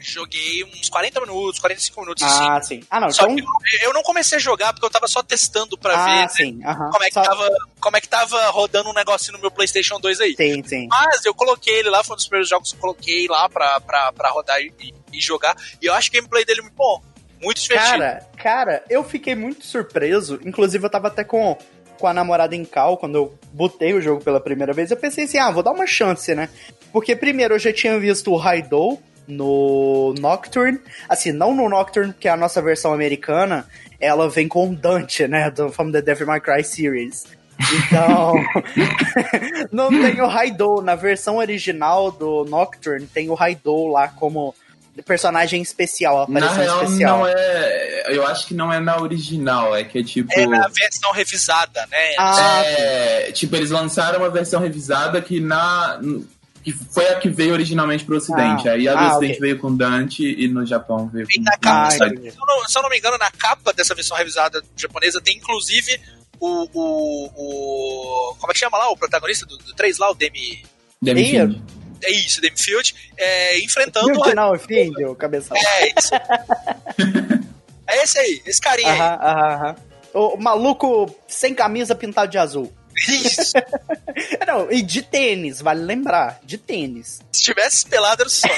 Joguei 0.04 0.64
uns 0.66 0.90
40 0.90 1.22
minutos, 1.22 1.60
45 1.60 2.02
minutos 2.02 2.24
assim. 2.24 2.48
Ah, 2.48 2.62
sim. 2.62 2.84
Ah, 2.90 3.00
não. 3.00 3.10
Só 3.10 3.24
Então. 3.28 3.36
que 3.36 3.42
eu, 3.82 3.88
eu 3.90 3.94
não 3.94 4.04
comecei 4.04 4.38
a 4.38 4.42
jogar 4.42 4.74
porque 4.74 4.86
eu 4.86 4.90
tava 4.90 5.08
só 5.08 5.24
testando 5.24 5.78
pra 5.78 5.96
Ah, 5.96 6.06
ver 6.06 6.12
né, 6.22 6.28
sim. 6.28 6.60
aham. 6.66 6.90
como, 6.92 7.04
é 7.04 7.08
que 7.08 7.14
Só- 7.14 7.22
tava, 7.24 7.50
como 7.80 7.98
é 7.98 8.02
que 8.02 8.10
tava 8.10 8.50
rodando 8.50 8.90
um 8.90 8.94
negocinho 8.94 9.34
no 9.34 9.40
meu 9.42 9.50
PlayStation 9.50 10.00
2 10.00 10.20
aí. 10.20 10.36
Sim, 10.36 10.62
sim. 10.66 10.88
Mas 10.90 11.26
eu 11.26 11.34
coloquei 11.34 11.74
ele 11.80 11.90
lá, 11.90 12.04
foi 12.04 12.14
um 12.14 12.18
dos 12.18 12.28
primeiros 12.28 12.50
jogos 12.50 12.70
que 12.72 12.76
eu 12.78 12.82
coloquei 12.82 13.28
lá 13.28 13.48
pra, 13.48 13.80
pra, 13.80 14.12
pra 14.12 14.30
rodar 14.30 14.60
e, 14.62 14.74
e- 15.14 15.22
jogar. 15.22 15.56
E 15.82 15.86
eu 15.86 15.94
acho 15.94 16.10
o 16.10 16.12
gameplay 16.12 16.44
dele 16.44 16.62
muito 16.62 16.76
bom. 16.76 17.02
Muito 17.42 17.62
divertido. 17.62 17.92
Cara, 18.00 18.28
cara, 18.38 18.84
eu 18.90 19.04
fiquei 19.04 19.36
muito 19.36 19.66
surpreso. 19.66 20.40
Inclusive, 20.46 20.86
eu 20.86 20.90
tava 20.90 21.08
até 21.10 21.24
com, 21.24 21.58
com 21.98 22.08
a 22.08 22.14
namorada 22.14 22.56
em 22.56 22.66
cal 22.66 22.98
quando 22.98 23.16
eu 23.16 23.40
botei 23.54 23.94
o 23.94 24.02
jogo 24.02 24.24
pela 24.24 24.40
primeira 24.40 24.74
vez. 24.74 24.92
Eu 24.92 24.98
pensei 24.98 25.26
assim, 25.26 25.38
ah, 25.38 25.52
vou 25.52 25.62
dar 25.64 25.72
uma 25.72 25.86
chance, 25.88 26.34
né? 26.36 26.50
Porque 26.92 27.16
primeiro 27.16 27.54
eu 27.56 27.60
já 27.60 27.72
tinha 27.74 27.98
visto 28.00 28.32
o 28.32 28.38
Raidou 28.38 29.02
no 29.28 30.14
Nocturne. 30.20 30.80
Assim, 31.08 31.32
não 31.32 31.56
no 31.56 31.70
Nocturne, 31.70 32.14
porque 32.14 32.28
a 32.28 32.38
nossa 32.38 32.62
versão 32.62 32.94
americana, 32.94 33.66
ela 34.00 34.30
vem 34.30 34.48
com 34.48 34.70
o 34.70 34.76
Dante, 34.76 35.28
né? 35.28 35.50
Do 35.50 35.72
From 35.72 35.92
the 35.92 36.02
Devil 36.02 36.28
May 36.28 36.42
Cry 36.42 36.64
series. 36.64 37.26
Então, 37.88 38.34
não 39.72 39.90
tem 39.90 40.22
o 40.22 40.28
Raidou. 40.28 40.82
Na 40.82 40.96
versão 40.96 41.38
original 41.38 42.12
do 42.12 42.46
Nocturne, 42.46 43.08
tem 43.08 43.30
o 43.30 43.34
Raidou 43.34 43.88
lá 43.88 44.08
como 44.08 44.54
personagem 45.06 45.60
especial, 45.62 46.28
Na 46.30 46.52
real, 46.52 46.84
especial. 46.84 47.20
não 47.20 47.28
é. 47.28 48.04
Eu 48.16 48.28
acho 48.28 48.46
que 48.46 48.54
não 48.54 48.72
é 48.72 48.80
na 48.80 49.02
original, 49.02 49.76
é 49.76 49.84
que 49.84 50.00
é 50.00 50.04
tipo. 50.04 50.32
É 50.32 50.46
na 50.46 50.68
versão 50.68 51.12
revisada, 51.12 51.88
né? 51.90 52.14
Ah, 52.20 52.62
É, 52.66 53.32
tipo, 53.32 53.56
eles 53.56 53.72
lançaram 53.72 54.20
uma 54.20 54.30
versão 54.30 54.62
revisada 54.62 55.20
que 55.22 55.40
na. 55.40 56.00
Que 56.64 56.72
foi 56.72 57.08
a 57.10 57.20
que 57.20 57.30
veio 57.30 57.54
originalmente 57.54 58.06
pro 58.06 58.16
ocidente. 58.18 58.70
Ah. 58.70 58.74
Aí 58.74 58.88
a 58.88 58.94
do 58.94 59.00
Ah, 59.00 59.08
ocidente 59.12 59.34
ok. 59.38 59.42
veio 59.42 59.60
com 59.60 59.76
Dante 59.76 60.24
e 60.24 60.48
no 60.48 60.66
Japão 60.66 61.08
veio 61.10 61.28
com. 61.28 61.42
na 61.42 61.52
capa, 61.58 61.88
Ah, 61.88 61.92
se, 61.92 62.00
eu 62.04 62.10
não, 62.48 62.68
se 62.68 62.78
eu 62.78 62.82
não 62.82 62.90
me 62.90 62.98
engano, 62.98 63.18
na 63.18 63.30
capa 63.32 63.74
dessa 63.74 63.94
versão 63.94 64.16
revisada 64.16 64.64
japonesa 64.76 65.20
tem 65.22 65.36
inclusive 65.38 66.00
o. 66.40 66.68
o, 66.74 67.26
o 67.36 68.36
como 68.36 68.52
é 68.52 68.54
que 68.54 68.60
chama 68.60 68.78
lá? 68.78 68.90
O 68.90 68.98
protagonista 68.98 69.46
do, 69.46 69.58
do 69.58 69.74
3 69.76 69.98
lá, 69.98 70.10
o 70.12 70.16
Demi. 70.16 70.64
Demi 71.02 71.26
Field. 71.30 71.62
É 72.02 72.12
isso, 72.12 72.42
Demi 72.42 72.58
Field, 72.58 72.94
é, 73.18 73.60
enfrentando 73.60 74.10
No 74.10 74.20
o 74.20 74.24
final, 74.24 74.58
filho, 74.60 75.16
cabeção. 75.16 75.56
É 75.56 75.88
isso. 76.00 76.12
é 77.88 78.04
esse 78.04 78.20
aí, 78.20 78.42
esse 78.46 78.62
carinha 78.62 78.92
aí. 78.92 79.00
Aham, 79.00 79.20
aham, 79.22 79.54
aham. 79.54 79.76
O 80.14 80.38
maluco 80.38 81.14
sem 81.28 81.56
camisa 81.56 81.96
pintado 81.96 82.30
de 82.32 82.38
azul. 82.38 82.72
Isso. 83.08 83.54
Não, 84.46 84.72
e 84.72 84.82
de 84.82 85.02
tênis, 85.02 85.62
vale 85.62 85.84
lembrar, 85.84 86.40
de 86.44 86.58
tênis. 86.58 87.22
Se 87.32 87.44
tivesse 87.44 87.86
pelado 87.86 88.22
era 88.22 88.30
sonho. 88.30 88.54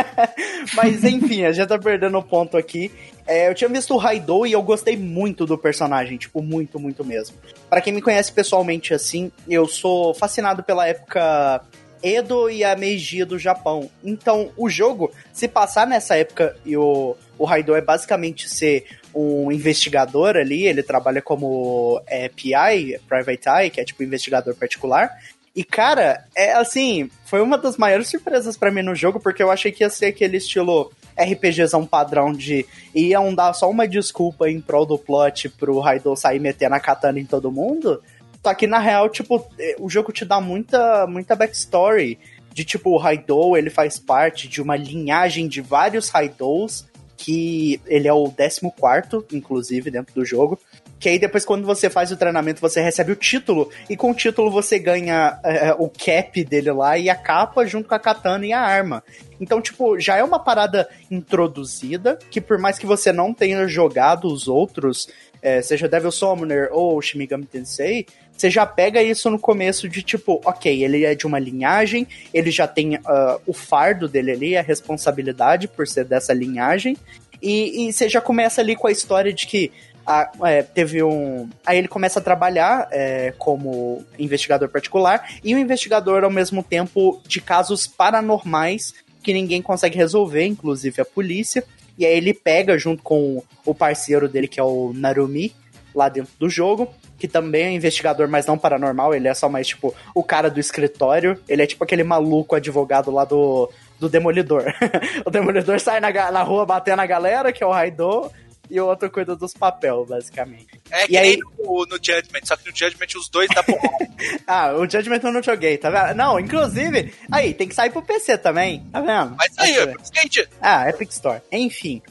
Mas 0.74 1.04
enfim, 1.04 1.44
a 1.44 1.52
gente 1.52 1.68
tá 1.68 1.78
perdendo 1.78 2.18
o 2.18 2.22
ponto 2.22 2.56
aqui. 2.56 2.90
É, 3.26 3.48
eu 3.48 3.54
tinha 3.54 3.68
visto 3.68 3.92
o 3.92 3.96
Raidou 3.96 4.46
e 4.46 4.52
eu 4.52 4.62
gostei 4.62 4.96
muito 4.96 5.44
do 5.44 5.58
personagem, 5.58 6.16
tipo, 6.16 6.40
muito, 6.40 6.78
muito 6.78 7.04
mesmo. 7.04 7.36
Pra 7.68 7.80
quem 7.80 7.92
me 7.92 8.00
conhece 8.00 8.32
pessoalmente 8.32 8.94
assim, 8.94 9.32
eu 9.48 9.66
sou 9.66 10.14
fascinado 10.14 10.62
pela 10.62 10.86
época 10.86 11.60
Edo 12.06 12.48
e 12.48 12.62
a 12.62 12.76
Meiji 12.76 13.24
do 13.24 13.38
Japão. 13.38 13.90
Então, 14.04 14.50
o 14.56 14.68
jogo, 14.68 15.10
se 15.32 15.48
passar 15.48 15.86
nessa 15.86 16.16
época 16.16 16.56
e 16.64 16.76
o, 16.76 17.16
o 17.36 17.44
Raidou 17.44 17.74
é 17.74 17.80
basicamente 17.80 18.48
ser 18.48 18.84
um 19.12 19.50
investigador 19.50 20.36
ali, 20.36 20.66
ele 20.66 20.82
trabalha 20.82 21.20
como 21.20 22.00
é, 22.06 22.28
PI, 22.28 23.00
Private 23.08 23.48
Eye, 23.48 23.70
que 23.70 23.80
é 23.80 23.84
tipo 23.84 24.04
investigador 24.04 24.54
particular. 24.54 25.10
E, 25.54 25.64
cara, 25.64 26.24
é 26.36 26.52
assim, 26.52 27.10
foi 27.24 27.40
uma 27.40 27.56
das 27.56 27.78
maiores 27.78 28.08
surpresas 28.08 28.56
para 28.58 28.70
mim 28.70 28.82
no 28.82 28.94
jogo, 28.94 29.18
porque 29.18 29.42
eu 29.42 29.50
achei 29.50 29.72
que 29.72 29.82
ia 29.82 29.88
ser 29.88 30.06
aquele 30.06 30.36
estilo 30.36 30.92
RPGzão 31.18 31.86
padrão 31.86 32.30
de 32.30 32.66
iam 32.94 33.34
dar 33.34 33.54
só 33.54 33.70
uma 33.70 33.88
desculpa 33.88 34.50
em 34.50 34.60
prol 34.60 34.84
do 34.84 34.98
plot 34.98 35.48
pro 35.48 35.80
Raidou 35.80 36.14
sair 36.14 36.38
metendo 36.38 36.74
a 36.74 36.80
katana 36.80 37.18
em 37.18 37.24
todo 37.24 37.50
mundo. 37.50 38.02
Só 38.46 38.54
que 38.54 38.68
na 38.68 38.78
real, 38.78 39.08
tipo, 39.08 39.44
o 39.80 39.90
jogo 39.90 40.12
te 40.12 40.24
dá 40.24 40.40
muita, 40.40 41.04
muita 41.08 41.34
backstory. 41.34 42.16
De 42.54 42.64
tipo, 42.64 42.90
o 42.90 42.96
Raidou, 42.96 43.56
ele 43.56 43.70
faz 43.70 43.98
parte 43.98 44.46
de 44.46 44.62
uma 44.62 44.76
linhagem 44.76 45.48
de 45.48 45.60
vários 45.60 46.10
Raidous 46.10 46.86
que 47.16 47.80
ele 47.86 48.06
é 48.06 48.12
o 48.12 48.30
14, 48.30 49.26
inclusive, 49.32 49.90
dentro 49.90 50.14
do 50.14 50.24
jogo. 50.24 50.60
Que 51.00 51.08
aí 51.08 51.18
depois, 51.18 51.44
quando 51.44 51.66
você 51.66 51.90
faz 51.90 52.12
o 52.12 52.16
treinamento, 52.16 52.60
você 52.60 52.80
recebe 52.80 53.10
o 53.10 53.16
título, 53.16 53.68
e 53.90 53.96
com 53.96 54.12
o 54.12 54.14
título 54.14 54.48
você 54.48 54.78
ganha 54.78 55.40
é, 55.42 55.74
o 55.76 55.88
cap 55.88 56.44
dele 56.44 56.70
lá 56.70 56.96
e 56.96 57.10
a 57.10 57.16
capa 57.16 57.66
junto 57.66 57.88
com 57.88 57.96
a 57.96 57.98
katana 57.98 58.46
e 58.46 58.52
a 58.52 58.60
arma. 58.60 59.02
Então, 59.40 59.60
tipo, 59.60 59.98
já 59.98 60.16
é 60.16 60.22
uma 60.22 60.38
parada 60.38 60.88
introduzida, 61.10 62.16
que 62.30 62.40
por 62.40 62.58
mais 62.58 62.78
que 62.78 62.86
você 62.86 63.12
não 63.12 63.34
tenha 63.34 63.66
jogado 63.66 64.28
os 64.28 64.46
outros, 64.46 65.08
é, 65.42 65.60
seja 65.62 65.88
Devil 65.88 66.10
Summoner 66.10 66.68
ou 66.72 67.00
Shin 67.00 67.26
Tensei, 67.50 68.06
você 68.36 68.50
já 68.50 68.66
pega 68.66 69.02
isso 69.02 69.30
no 69.30 69.38
começo 69.38 69.88
de 69.88 70.02
tipo, 70.02 70.40
ok, 70.44 70.84
ele 70.84 71.04
é 71.04 71.14
de 71.14 71.26
uma 71.26 71.38
linhagem, 71.38 72.06
ele 72.34 72.50
já 72.50 72.66
tem 72.66 72.96
uh, 72.96 73.40
o 73.46 73.52
fardo 73.52 74.08
dele 74.08 74.32
ali, 74.32 74.56
a 74.56 74.62
responsabilidade 74.62 75.66
por 75.66 75.86
ser 75.88 76.04
dessa 76.04 76.32
linhagem, 76.32 76.96
e, 77.42 77.88
e 77.88 77.92
você 77.92 78.08
já 78.08 78.20
começa 78.20 78.60
ali 78.60 78.76
com 78.76 78.86
a 78.86 78.92
história 78.92 79.32
de 79.32 79.46
que 79.46 79.72
a, 80.06 80.30
é, 80.44 80.62
teve 80.62 81.02
um. 81.02 81.48
Aí 81.64 81.78
ele 81.78 81.88
começa 81.88 82.20
a 82.20 82.22
trabalhar 82.22 82.88
é, 82.92 83.34
como 83.36 84.04
investigador 84.18 84.68
particular 84.68 85.28
e 85.42 85.54
um 85.54 85.58
investigador 85.58 86.22
ao 86.22 86.30
mesmo 86.30 86.62
tempo 86.62 87.20
de 87.26 87.40
casos 87.40 87.86
paranormais 87.86 88.94
que 89.22 89.32
ninguém 89.32 89.60
consegue 89.60 89.96
resolver, 89.96 90.46
inclusive 90.46 91.00
a 91.00 91.04
polícia. 91.04 91.64
E 91.98 92.06
aí 92.06 92.16
ele 92.16 92.32
pega 92.32 92.78
junto 92.78 93.02
com 93.02 93.42
o 93.64 93.74
parceiro 93.74 94.28
dele, 94.28 94.46
que 94.46 94.60
é 94.60 94.62
o 94.62 94.92
Narumi, 94.94 95.52
lá 95.94 96.08
dentro 96.08 96.32
do 96.38 96.48
jogo, 96.48 96.94
que 97.18 97.26
também 97.28 97.64
é 97.64 97.72
investigador, 97.72 98.28
mas 98.28 98.46
não 98.46 98.58
paranormal, 98.58 99.14
ele 99.14 99.28
é 99.28 99.34
só 99.34 99.48
mais, 99.48 99.66
tipo, 99.66 99.94
o 100.14 100.22
cara 100.22 100.50
do 100.50 100.60
escritório. 100.60 101.38
Ele 101.48 101.62
é 101.62 101.66
tipo 101.66 101.82
aquele 101.82 102.04
maluco 102.04 102.54
advogado 102.54 103.10
lá 103.10 103.24
do, 103.24 103.70
do 103.98 104.08
Demolidor. 104.08 104.64
o 105.24 105.30
Demolidor 105.30 105.80
sai 105.80 106.00
na, 106.00 106.10
na 106.30 106.42
rua 106.42 106.66
batendo 106.66 107.00
a 107.00 107.06
galera, 107.06 107.52
que 107.52 107.62
é 107.62 107.66
o 107.66 107.72
Raidou, 107.72 108.32
e 108.68 108.80
o 108.80 108.86
outro 108.86 109.10
cuida 109.10 109.36
dos 109.36 109.54
papel, 109.54 110.04
basicamente. 110.04 110.80
É 110.90 111.06
que 111.06 111.12
e 111.12 111.16
aí... 111.16 111.38
no, 111.58 111.86
no 111.86 111.96
Judgment, 111.96 112.40
só 112.44 112.56
que 112.56 112.68
no 112.68 112.76
Judgment 112.76 113.06
os 113.16 113.28
dois 113.28 113.48
dá 113.54 113.62
porrada. 113.62 114.08
ah, 114.46 114.72
o 114.74 114.88
Judgment 114.90 115.20
eu 115.22 115.32
não 115.32 115.42
joguei, 115.42 115.78
tá 115.78 115.88
vendo? 115.88 116.16
Não, 116.16 116.38
inclusive, 116.38 117.14
aí, 117.30 117.54
tem 117.54 117.68
que 117.68 117.74
sair 117.74 117.90
pro 117.90 118.02
PC 118.02 118.38
também, 118.38 118.84
tá 118.92 119.00
vendo? 119.00 119.36
Mas 119.36 119.56
aí, 119.58 119.76
é 119.78 119.94
skate. 120.02 120.48
Ah, 120.60 120.88
Epic 120.88 121.10
Store. 121.10 121.40
Enfim. 121.50 122.02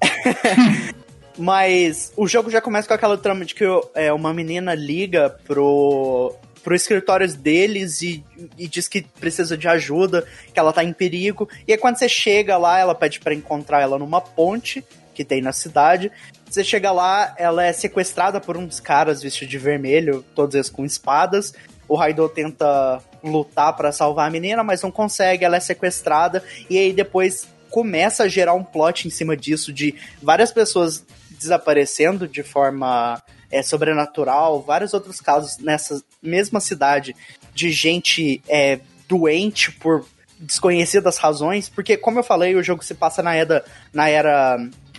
Mas 1.38 2.12
o 2.16 2.26
jogo 2.26 2.50
já 2.50 2.60
começa 2.60 2.88
com 2.88 2.94
aquela 2.94 3.16
trama 3.16 3.44
de 3.44 3.54
que 3.54 3.64
é, 3.94 4.12
uma 4.12 4.34
menina 4.34 4.74
liga 4.74 5.30
pro, 5.46 6.34
pro 6.64 6.74
escritório 6.74 7.32
deles 7.32 8.02
e, 8.02 8.24
e, 8.58 8.66
diz 8.66 8.88
que 8.88 9.02
precisa 9.02 9.56
de 9.56 9.68
ajuda, 9.68 10.26
que 10.52 10.58
ela 10.58 10.72
tá 10.72 10.82
em 10.82 10.92
perigo. 10.92 11.48
E 11.66 11.72
aí 11.72 11.78
quando 11.78 11.96
você 11.96 12.08
chega 12.08 12.56
lá, 12.58 12.78
ela 12.78 12.94
pede 12.94 13.20
para 13.20 13.32
encontrar 13.32 13.80
ela 13.80 13.98
numa 13.98 14.20
ponte 14.20 14.84
que 15.14 15.24
tem 15.24 15.40
na 15.40 15.52
cidade. 15.52 16.10
Você 16.48 16.64
chega 16.64 16.90
lá, 16.90 17.34
ela 17.38 17.64
é 17.64 17.72
sequestrada 17.72 18.40
por 18.40 18.56
uns 18.56 18.80
caras 18.80 19.22
vestidos 19.22 19.50
de 19.50 19.58
vermelho, 19.58 20.24
todos 20.34 20.54
eles 20.56 20.68
com 20.68 20.84
espadas. 20.84 21.54
O 21.88 21.94
Raidou 21.94 22.28
tenta 22.28 23.00
lutar 23.22 23.74
para 23.76 23.92
salvar 23.92 24.28
a 24.28 24.30
menina, 24.30 24.62
mas 24.64 24.82
não 24.82 24.90
consegue, 24.90 25.44
ela 25.44 25.56
é 25.56 25.60
sequestrada. 25.60 26.42
E 26.68 26.76
aí 26.76 26.92
depois 26.92 27.46
começa 27.70 28.24
a 28.24 28.28
gerar 28.28 28.54
um 28.54 28.64
plot 28.64 29.06
em 29.06 29.10
cima 29.10 29.36
disso 29.36 29.72
de 29.72 29.94
várias 30.22 30.50
pessoas 30.50 31.04
desaparecendo 31.38 32.26
de 32.26 32.42
forma 32.42 33.22
é, 33.50 33.62
sobrenatural, 33.62 34.60
vários 34.62 34.92
outros 34.92 35.20
casos 35.20 35.58
nessa 35.58 36.02
mesma 36.22 36.60
cidade 36.60 37.14
de 37.54 37.70
gente 37.70 38.42
é, 38.48 38.80
doente 39.08 39.72
por 39.72 40.04
desconhecidas 40.38 41.16
razões, 41.18 41.68
porque 41.68 41.96
como 41.96 42.20
eu 42.20 42.22
falei, 42.22 42.54
o 42.54 42.62
jogo 42.62 42.84
se 42.84 42.94
passa 42.94 43.22
na 43.22 43.34
era, 43.34 43.64
na 43.92 44.08
era 44.08 44.56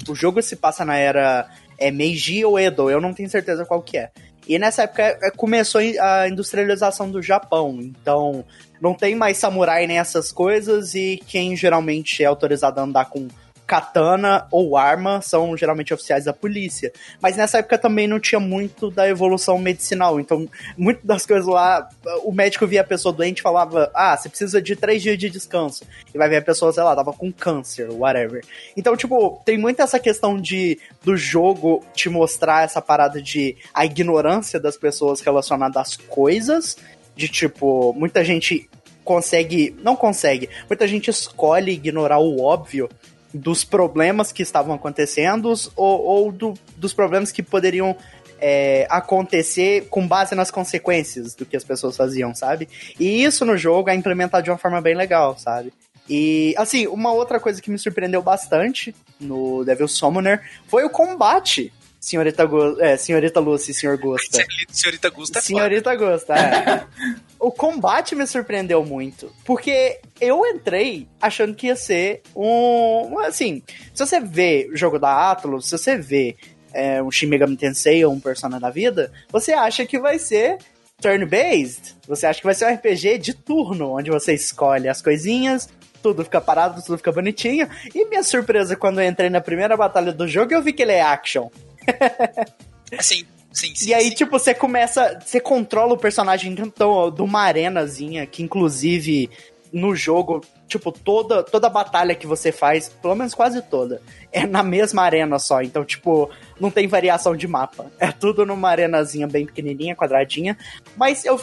o 0.07 0.15
jogo 0.15 0.41
se 0.41 0.55
passa 0.55 0.83
na 0.83 0.97
era 0.97 1.47
é 1.77 1.91
Meiji 1.91 2.43
ou 2.43 2.59
Edo, 2.59 2.89
eu 2.89 2.99
não 2.99 3.13
tenho 3.13 3.29
certeza 3.29 3.65
qual 3.65 3.81
que 3.81 3.97
é. 3.97 4.09
E 4.47 4.57
nessa 4.57 4.83
época 4.83 5.03
é, 5.03 5.31
começou 5.31 5.79
a 6.01 6.27
industrialização 6.27 7.09
do 7.09 7.21
Japão, 7.21 7.77
então 7.79 8.43
não 8.81 8.93
tem 8.93 9.15
mais 9.15 9.37
samurai 9.37 9.87
nem 9.87 9.99
essas 9.99 10.31
coisas 10.31 10.95
e 10.95 11.21
quem 11.27 11.55
geralmente 11.55 12.23
é 12.23 12.25
autorizado 12.25 12.79
a 12.79 12.83
andar 12.83 13.05
com 13.05 13.27
katana 13.69 14.47
ou 14.49 14.75
arma 14.75 15.21
são 15.21 15.55
geralmente 15.55 15.93
oficiais 15.93 16.25
da 16.25 16.33
polícia. 16.33 16.91
Mas 17.21 17.37
nessa 17.37 17.59
época 17.59 17.77
também 17.77 18.07
não 18.07 18.19
tinha 18.19 18.39
muito 18.39 18.89
da 18.89 19.07
evolução 19.07 19.59
medicinal. 19.59 20.19
Então, 20.19 20.49
muitas 20.75 21.05
das 21.05 21.23
coisas 21.23 21.45
lá, 21.45 21.87
o 22.23 22.31
médico 22.31 22.65
via 22.65 22.81
a 22.81 22.83
pessoa 22.83 23.13
doente 23.13 23.39
e 23.39 23.43
falava: 23.43 23.91
Ah, 23.93 24.17
você 24.17 24.27
precisa 24.27 24.59
de 24.59 24.75
três 24.75 25.03
dias 25.03 25.19
de 25.19 25.29
descanso. 25.29 25.85
E 26.11 26.17
vai 26.17 26.27
ver 26.27 26.37
a 26.37 26.41
pessoa, 26.41 26.73
sei 26.73 26.81
lá, 26.81 26.95
tava 26.95 27.13
com 27.13 27.31
câncer, 27.31 27.91
whatever. 27.91 28.43
Então, 28.75 28.97
tipo, 28.97 29.39
tem 29.45 29.55
muito 29.55 29.83
essa 29.83 29.99
questão 29.99 30.41
de 30.41 30.79
do 31.03 31.15
jogo 31.15 31.85
te 31.93 32.09
mostrar 32.09 32.63
essa 32.63 32.81
parada 32.81 33.21
de 33.21 33.55
a 33.71 33.85
ignorância 33.85 34.59
das 34.59 34.77
pessoas 34.77 35.21
relacionada 35.21 35.79
às 35.79 35.95
coisas. 35.95 36.75
De 37.15 37.27
tipo, 37.27 37.93
muita 37.93 38.23
gente 38.23 38.67
consegue. 39.03 39.75
Não 39.83 39.95
consegue. 39.95 40.49
Muita 40.67 40.87
gente 40.87 41.11
escolhe 41.11 41.73
ignorar 41.73 42.17
o 42.17 42.41
óbvio 42.41 42.89
dos 43.33 43.63
problemas 43.63 44.31
que 44.31 44.41
estavam 44.41 44.73
acontecendo 44.73 45.53
ou, 45.75 46.01
ou 46.01 46.31
do, 46.31 46.53
dos 46.75 46.93
problemas 46.93 47.31
que 47.31 47.43
poderiam 47.43 47.95
é, 48.41 48.87
acontecer 48.89 49.87
com 49.89 50.07
base 50.07 50.33
nas 50.35 50.49
consequências 50.49 51.35
do 51.35 51.45
que 51.45 51.57
as 51.57 51.63
pessoas 51.63 51.95
faziam, 51.95 52.33
sabe? 52.33 52.67
E 52.99 53.23
isso 53.23 53.45
no 53.45 53.57
jogo 53.57 53.89
é 53.89 53.95
implementado 53.95 54.43
de 54.43 54.49
uma 54.49 54.57
forma 54.57 54.81
bem 54.81 54.95
legal, 54.95 55.37
sabe? 55.37 55.73
E, 56.09 56.55
assim, 56.57 56.87
uma 56.87 57.13
outra 57.13 57.39
coisa 57.39 57.61
que 57.61 57.69
me 57.69 57.77
surpreendeu 57.77 58.21
bastante 58.21 58.95
no 59.19 59.63
Devil 59.63 59.87
Summoner 59.87 60.41
foi 60.67 60.83
o 60.83 60.89
combate 60.89 61.71
Senhorita, 61.99 62.45
Go 62.45 62.79
é, 62.79 62.95
Senhorita 62.95 63.39
Lucy 63.39 63.73
Senhor 63.73 63.97
Gusta. 63.97 64.43
Senhorita 64.71 65.09
Gusta 65.09 65.39
é 65.39 65.41
Senhorita 65.41 65.91
foda. 65.91 66.11
Gusta, 66.11 66.33
é. 66.33 66.85
o 67.39 67.51
combate 67.51 68.15
me 68.15 68.25
surpreendeu 68.25 68.85
muito, 68.85 69.31
porque 69.43 69.99
eu 70.19 70.45
entrei 70.45 71.07
achando 71.21 71.53
que 71.55 71.67
ia 71.67 71.75
ser 71.75 72.21
um... 72.35 73.19
Assim, 73.19 73.61
se 73.93 74.05
você 74.05 74.19
vê 74.19 74.69
o 74.71 74.77
jogo 74.77 74.97
da 74.97 75.31
Atlus, 75.31 75.65
se 75.65 75.77
você 75.77 75.97
vê 75.97 76.37
é, 76.73 77.03
um 77.03 77.11
Shin 77.11 77.27
Megami 77.27 77.57
Tensei 77.57 78.03
ou 78.05 78.13
um 78.13 78.19
Persona 78.19 78.59
da 78.59 78.69
vida, 78.69 79.11
você 79.29 79.53
acha 79.53 79.85
que 79.85 79.99
vai 79.99 80.17
ser 80.17 80.57
turn-based. 81.01 81.95
Você 82.07 82.25
acha 82.25 82.39
que 82.39 82.45
vai 82.45 82.55
ser 82.55 82.65
um 82.65 82.73
RPG 82.73 83.17
de 83.17 83.33
turno, 83.33 83.97
onde 83.97 84.09
você 84.09 84.33
escolhe 84.33 84.87
as 84.87 85.01
coisinhas, 85.01 85.69
tudo 86.01 86.23
fica 86.23 86.39
parado, 86.39 86.81
tudo 86.81 86.97
fica 86.97 87.11
bonitinho. 87.11 87.67
E 87.93 88.05
minha 88.05 88.23
surpresa 88.23 88.75
quando 88.75 89.01
eu 89.01 89.07
entrei 89.07 89.29
na 89.29 89.41
primeira 89.41 89.75
batalha 89.75 90.13
do 90.13 90.27
jogo, 90.27 90.53
eu 90.53 90.61
vi 90.61 90.73
que 90.73 90.83
ele 90.83 90.93
é 90.93 91.01
action. 91.01 91.49
Sim, 92.99 93.23
sim, 93.51 93.75
sim. 93.75 93.89
E 93.89 93.93
aí, 93.93 94.05
sim. 94.05 94.15
tipo, 94.15 94.31
você 94.31 94.53
começa. 94.53 95.19
Você 95.23 95.39
controla 95.39 95.93
o 95.93 95.97
personagem 95.97 96.55
então, 96.57 97.11
de 97.11 97.21
uma 97.21 97.41
arenazinha, 97.41 98.25
que 98.25 98.41
inclusive 98.41 99.29
no 99.71 99.95
jogo, 99.95 100.41
tipo, 100.67 100.91
toda, 100.91 101.43
toda 101.43 101.69
batalha 101.69 102.15
que 102.15 102.25
você 102.25 102.51
faz, 102.51 102.89
pelo 102.89 103.13
menos 103.13 103.35
quase 103.35 103.61
toda, 103.61 104.01
é 104.31 104.47
na 104.47 104.63
mesma 104.63 105.03
arena 105.03 105.37
só. 105.37 105.61
Então, 105.61 105.85
tipo, 105.85 106.31
não 106.59 106.71
tem 106.71 106.87
variação 106.87 107.35
de 107.35 107.47
mapa. 107.47 107.91
É 107.99 108.11
tudo 108.11 108.43
numa 108.45 108.69
arenazinha 108.69 109.27
bem 109.27 109.45
pequenininha, 109.45 109.95
quadradinha. 109.95 110.57
Mas 110.97 111.23
eu 111.25 111.39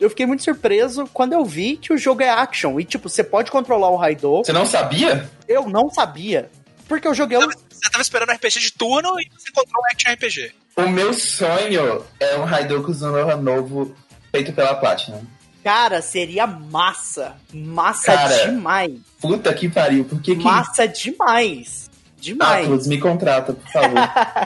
eu 0.00 0.08
fiquei 0.08 0.24
muito 0.24 0.42
surpreso 0.42 1.06
quando 1.12 1.34
eu 1.34 1.44
vi 1.44 1.76
que 1.76 1.92
o 1.92 1.98
jogo 1.98 2.22
é 2.22 2.30
action. 2.30 2.80
E, 2.80 2.84
tipo, 2.84 3.06
você 3.08 3.22
pode 3.22 3.50
controlar 3.50 3.90
o 3.90 3.96
Raidou. 3.96 4.42
Você 4.42 4.52
não 4.52 4.64
sabia? 4.64 5.28
Eu 5.46 5.68
não 5.68 5.90
sabia. 5.90 6.50
Porque 6.88 7.06
eu 7.06 7.12
joguei. 7.12 7.38
Não, 7.38 7.48
Você 7.48 7.58
tava 7.90 8.02
esperando 8.02 8.30
um 8.30 8.34
RPG 8.34 8.60
de 8.60 8.72
turno 8.72 9.20
e 9.20 9.28
você 9.36 9.50
encontrou 9.50 9.82
um 9.82 9.86
action 9.92 10.12
RPG. 10.12 10.52
O 10.76 10.88
meu 10.88 11.12
sonho 11.12 12.04
é 12.18 12.36
um 12.36 12.44
Raidoku 12.44 12.92
Zunoha 12.92 13.36
novo 13.36 13.94
feito 14.30 14.52
pela 14.52 14.74
Platinum. 14.74 15.24
Cara, 15.62 16.00
seria 16.00 16.46
massa. 16.46 17.36
Massa 17.52 18.12
Cara, 18.14 18.46
demais. 18.46 18.92
Puta 19.20 19.52
que 19.52 19.68
pariu, 19.68 20.04
por 20.04 20.20
que 20.22 20.36
que... 20.36 20.42
Massa 20.42 20.88
demais. 20.88 21.89
Demais. 22.20 22.66
Atlas, 22.66 22.86
me 22.86 22.98
contrata, 22.98 23.54
por 23.54 23.68
favor. 23.72 23.98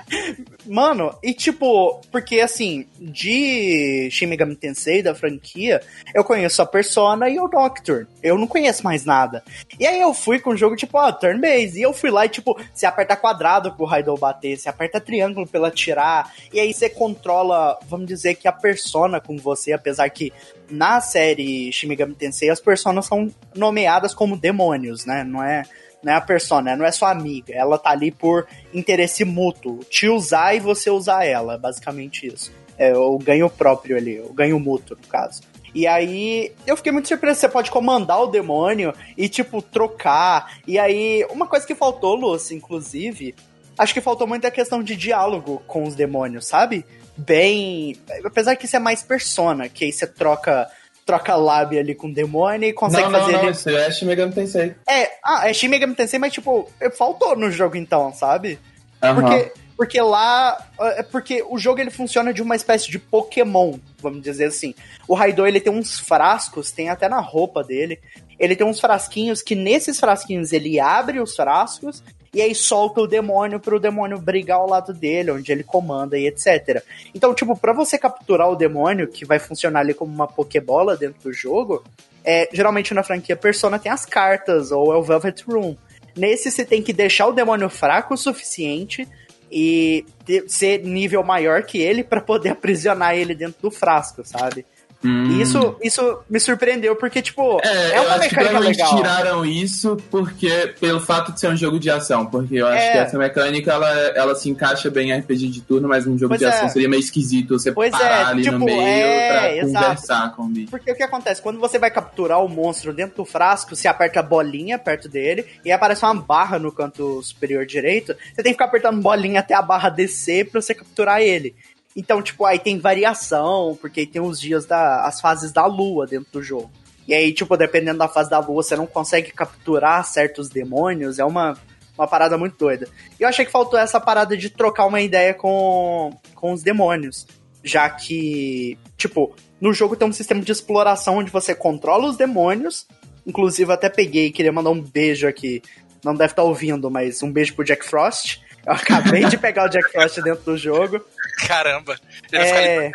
Mano, 0.67 1.15
e 1.23 1.35
tipo, 1.35 2.01
porque 2.11 2.41
assim, 2.41 2.87
de 2.99 4.09
Shin 4.11 4.27
Megami 4.27 4.55
Tensei, 4.55 5.03
da 5.03 5.15
franquia, 5.15 5.83
eu 6.15 6.25
conheço 6.25 6.63
a 6.63 6.67
Persona 6.67 7.29
e 7.29 7.39
o 7.39 7.49
Doctor. 7.49 8.07
Eu 8.23 8.39
não 8.39 8.47
conheço 8.47 8.85
mais 8.85 9.05
nada. 9.05 9.43
E 9.79 9.87
aí 9.87 10.01
eu 10.01 10.15
fui 10.15 10.39
com 10.39 10.51
o 10.51 10.57
jogo, 10.57 10.77
tipo, 10.77 10.97
ó, 10.97 11.13
turn-based. 11.13 11.79
E 11.79 11.83
eu 11.83 11.93
fui 11.93 12.11
lá 12.11 12.25
e, 12.25 12.29
tipo, 12.29 12.59
você 12.73 12.87
aperta 12.87 13.17
quadrado 13.17 13.73
pro 13.73 13.85
Raidou 13.85 14.17
bater, 14.17 14.57
você 14.57 14.69
aperta 14.69 15.01
triângulo 15.01 15.47
pra 15.47 15.59
ela 15.59 15.71
tirar. 15.71 16.33
E 16.53 16.61
aí 16.61 16.73
você 16.73 16.89
controla, 16.89 17.79
vamos 17.89 18.07
dizer 18.07 18.37
que 18.37 18.49
a 18.49 18.53
Persona 18.53 19.21
com 19.21 19.37
você, 19.37 19.73
apesar 19.73 20.09
que 20.09 20.33
na 20.71 21.01
série 21.01 21.71
Shin 21.73 21.89
Megami 21.89 22.15
Tensei 22.15 22.49
as 22.49 22.61
personas 22.61 23.07
são 23.07 23.31
nomeadas 23.55 24.15
como 24.15 24.37
demônios, 24.37 25.05
né? 25.05 25.25
Não 25.25 25.43
é 25.43 25.65
não 26.05 26.13
é 26.13 26.17
a 26.17 26.21
persona, 26.21 26.77
não 26.77 26.85
é 26.85 26.93
sua 26.93 27.11
amiga. 27.11 27.55
Ela 27.55 27.79
tá 27.79 27.91
ali 27.91 28.11
por 28.11 28.47
interesse 28.73 29.25
mútuo. 29.25 29.81
Te 29.85 30.09
usar 30.09 30.55
e 30.55 30.61
você 30.61 30.91
usar 30.91 31.25
ela, 31.25 31.57
basicamente 31.57 32.27
isso. 32.27 32.53
É 32.77 32.95
o 32.97 33.17
ganho 33.19 33.49
próprio 33.49 33.97
ali, 33.97 34.21
o 34.21 34.33
ganho 34.33 34.59
mútuo, 34.61 34.97
no 35.01 35.09
caso. 35.09 35.43
E 35.75 35.87
aí, 35.87 36.53
eu 36.67 36.77
fiquei 36.77 36.93
muito 36.93 37.09
surpreso. 37.09 37.41
Você 37.41 37.49
pode 37.49 37.71
comandar 37.71 38.21
o 38.23 38.29
demônio 38.29 38.93
e, 39.17 39.29
tipo, 39.29 39.61
trocar. 39.61 40.59
E 40.67 40.79
aí, 40.79 41.27
uma 41.31 41.47
coisa 41.47 41.67
que 41.67 41.75
faltou, 41.75 42.15
Lúcia, 42.15 42.55
inclusive, 42.55 43.35
acho 43.77 43.93
que 43.93 44.01
faltou 44.01 44.27
muito 44.27 44.47
a 44.47 44.53
questão 44.53 44.83
de 44.83 44.95
diálogo 44.95 45.63
com 45.67 45.83
os 45.83 45.95
demônios, 45.95 46.47
sabe? 46.47 46.85
Bem. 47.17 47.97
Apesar 48.25 48.55
que 48.57 48.67
isso 48.67 48.77
é 48.77 48.81
mais 48.81 49.03
persona, 49.03 49.69
que 49.69 49.85
aí 49.85 49.93
você 49.93 50.07
troca 50.07 50.69
troca 51.05 51.37
lábia 51.37 51.81
ali 51.81 51.95
com 51.95 52.09
o 52.09 52.15
demônio 52.15 52.69
e 52.69 52.73
consegue 52.73 53.05
não, 53.05 53.11
não, 53.11 53.21
fazer 53.21 53.33
não, 53.33 53.43
ele. 53.43 53.51
isso 53.51 53.69
é 53.69 53.91
Shin 53.91 54.07
Megami 54.07 54.33
Tensei. 54.33 54.75
É, 54.89 55.11
ah, 55.23 55.49
é 55.49 55.53
Shin 55.53 55.69
Megami 55.69 55.95
Tensei, 55.95 56.19
mas 56.19 56.33
tipo, 56.33 56.71
faltou 56.97 57.37
no 57.37 57.51
jogo 57.51 57.77
então, 57.77 58.13
sabe? 58.13 58.59
Aham. 59.03 59.21
Porque, 59.21 59.53
porque 59.77 60.01
lá. 60.01 60.67
É 60.81 61.03
porque 61.03 61.45
o 61.49 61.59
jogo 61.59 61.81
ele 61.81 61.91
funciona 61.91 62.33
de 62.33 62.43
uma 62.43 62.57
espécie 62.57 62.91
de 62.91 62.99
Pokémon, 62.99 63.79
vamos 64.01 64.23
dizer 64.23 64.47
assim. 64.47 64.75
O 65.07 65.15
Raidou 65.15 65.47
ele 65.47 65.61
tem 65.61 65.73
uns 65.73 65.99
frascos, 65.99 66.71
tem 66.71 66.89
até 66.89 67.09
na 67.09 67.21
roupa 67.21 67.63
dele. 67.63 68.01
Ele 68.39 68.57
tem 68.57 68.67
uns 68.67 68.81
frasquinhos 68.81 69.43
que 69.43 69.55
nesses 69.55 70.01
frasquinhos 70.01 70.53
ele 70.53 70.81
abre 70.81 71.21
os 71.21 71.37
frascos 71.37 72.03
e 72.35 72.43
aí 72.43 72.55
solta 72.55 73.01
o 73.01 73.07
demônio 73.07 73.61
pro 73.61 73.79
demônio 73.79 74.19
brigar 74.19 74.59
ao 74.59 74.69
lado 74.69 74.93
dele, 74.93 75.31
onde 75.31 75.53
ele 75.53 75.63
comanda 75.63 76.19
e 76.19 76.27
etc. 76.27 76.83
Então, 77.15 77.33
tipo, 77.33 77.57
pra 77.57 77.73
você 77.73 77.97
capturar 77.97 78.51
o 78.51 78.57
demônio, 78.57 79.07
que 79.07 79.25
vai 79.25 79.39
funcionar 79.39 79.81
ali 79.81 79.95
como 79.95 80.13
uma 80.13 80.27
Pokébola 80.27 80.97
dentro 80.97 81.23
do 81.23 81.33
jogo, 81.33 81.85
é, 82.25 82.49
geralmente 82.53 82.93
na 82.93 83.03
franquia 83.03 83.37
Persona 83.37 83.79
tem 83.79 83.93
as 83.93 84.05
cartas, 84.05 84.73
ou 84.73 84.93
é 84.93 84.97
o 84.97 85.03
Velvet 85.03 85.43
Room. 85.47 85.77
Nesse 86.17 86.51
você 86.51 86.65
tem 86.65 86.83
que 86.83 86.93
deixar 86.93 87.27
o 87.27 87.33
demônio 87.33 87.69
fraco 87.69 88.15
o 88.15 88.19
suficiente 88.19 89.07
e 89.51 90.05
ter- 90.27 90.45
ser 90.49 90.83
nível 90.83 91.23
maior 91.23 91.63
que 91.63 91.79
ele 91.79 92.03
pra 92.03 92.21
poder 92.21 92.51
aprisionar 92.59 93.15
ele 93.15 93.35
dentro 93.35 93.63
do 93.63 93.71
frasco, 93.71 94.25
sabe? 94.25 94.67
Hum. 95.05 95.27
E 95.33 95.43
isso, 95.43 95.77
isso 95.83 96.19
me 96.31 96.41
surpreendeu, 96.41 96.97
porque, 96.97 97.21
tipo, 97.21 97.61
É, 97.63 97.69
é, 97.93 97.99
eu 97.99 98.03
uma 98.05 98.15
acho 98.15 98.29
que 98.29 98.37
mecânica 98.37 98.37
provavelmente 98.45 98.77
legal. 98.79 98.97
tiraram 98.97 99.45
isso 99.45 99.97
porque 100.11 100.75
pelo 100.81 101.01
fato 101.01 101.33
de 101.33 101.41
ser 101.41 101.49
um 101.49 101.57
jogo 101.57 101.79
de 101.79 101.91
ação, 101.91 102.25
porque 102.27 102.55
eu 102.57 102.67
acho 102.67 102.83
É. 102.83 102.93
que 102.93 102.99
essa 102.99 103.19
mecânica 103.19 103.73
ela, 103.73 103.91
ela 104.17 104.35
se 104.35 104.49
encaixa 104.49 104.91
bem 104.91 105.11
em 105.11 105.19
RPG 105.19 105.49
de 105.51 105.61
turno, 105.61 105.89
mas 105.89 106.07
um 106.07 106.17
jogo 106.17 106.31
Pois 106.31 106.39
de 106.41 106.47
é. 106.47 106.49
ação 106.49 106.69
seria 106.71 106.89
meio 106.89 107.01
esquisito 107.01 107.59
você 107.59 107.71
Pois 107.71 107.93
é, 107.93 107.99
parar 107.99 108.29
ali 108.29 108.43
tipo, 108.45 108.59
no 108.59 108.65
meio 108.65 108.81
é, 108.81 109.29
pra 109.29 109.57
exato. 109.57 109.85
conversar 109.85 110.35
com 110.37 110.43
o 110.45 110.49
bicho. 110.49 110.71
Porque 110.71 110.91
o 110.91 110.95
que 110.97 111.03
acontece? 111.03 111.43
Quando 111.43 111.61
você 111.61 111.79
vai 111.79 111.91
capturar 111.91 112.43
o 112.43 112.49
monstro 112.49 112.93
dentro 112.93 113.17
do 113.17 113.25
frasco, 113.25 113.77
você 113.77 113.87
aperta 113.87 114.21
a 114.21 114.23
bolinha 114.23 114.79
perto 114.79 115.09
dele 115.09 115.45
e 115.65 115.71
aparece 115.71 116.05
uma 116.05 116.15
barra 116.15 116.59
no 116.59 116.73
canto 116.73 117.23
superior 117.23 117.67
direito. 117.67 118.15
Você 118.35 118.37
tem 118.43 118.45
que 118.45 118.53
ficar 118.53 118.65
apertando 118.67 119.03
bolinha 119.03 119.41
até 119.41 119.53
a 119.55 119.61
barra 119.63 119.89
descer 119.91 120.49
pra 120.51 120.61
você 120.63 120.75
capturar 120.75 121.21
ele. 121.21 121.55
Então, 121.97 122.21
tipo, 122.21 122.45
aí 122.45 122.59
tem 122.59 122.79
variação, 122.79 123.79
porque 123.81 124.05
tem 124.05 124.21
os 124.21 124.41
dias 124.41 124.67
da. 124.67 125.07
as 125.07 125.21
fases 125.21 125.53
da 125.53 125.65
lua 125.67 126.07
dentro 126.07 126.33
do 126.33 126.43
jogo. 126.43 126.71
E 127.07 127.15
aí, 127.15 127.33
tipo, 127.33 127.57
dependendo 127.57 127.99
da 127.99 128.09
fase 128.09 128.31
da 128.31 128.39
lua, 128.39 128.63
você 128.63 128.75
não 128.75 128.87
consegue 128.87 129.31
capturar 129.31 130.05
certos 130.05 130.49
demônios. 130.49 131.19
É 131.19 131.25
uma, 131.25 131.57
uma 131.97 132.09
parada 132.09 132.37
muito 132.37 132.57
doida. 132.59 132.89
E 133.19 133.23
eu 133.23 133.29
achei 133.29 133.45
que 133.45 133.53
faltou 133.53 133.79
essa 133.79 134.01
parada 134.01 134.37
de 134.37 134.51
trocar 134.51 134.87
uma 134.87 135.01
ideia 135.01 135.35
com, 135.35 136.11
com 136.35 136.53
os 136.53 136.63
demônios. 136.63 137.27
Já 137.63 137.89
que, 137.89 138.79
tipo, 138.97 139.35
no 139.61 139.73
jogo 139.73 139.97
tem 139.97 140.09
um 140.09 140.13
sistema 140.13 140.41
de 140.41 140.53
exploração 140.53 141.19
onde 141.19 141.31
você 141.31 141.55
controla 141.55 142.09
os 142.09 142.17
demônios. 142.17 142.87
Inclusive, 143.27 143.73
até 143.73 143.89
peguei 143.89 144.27
e 144.27 144.33
queria 144.33 144.53
mandar 144.53 144.71
um 144.71 144.81
beijo 144.81 145.27
aqui. 145.29 145.63
Não 146.05 146.15
deve 146.15 146.33
estar 146.33 146.43
ouvindo, 146.43 146.91
mas 146.91 147.23
um 147.23 147.33
beijo 147.33 147.55
pro 147.55 147.65
Jack 147.65 147.85
Frost. 147.87 148.43
Eu 148.67 148.73
acabei 148.73 149.25
de 149.27 149.37
pegar 149.37 149.67
o 149.67 149.69
Jack 149.69 149.91
Frost 149.93 150.21
dentro 150.23 150.45
do 150.45 150.57
jogo. 150.57 151.05
Caramba. 151.47 151.99
Ele 152.33 152.43
É. 152.43 152.93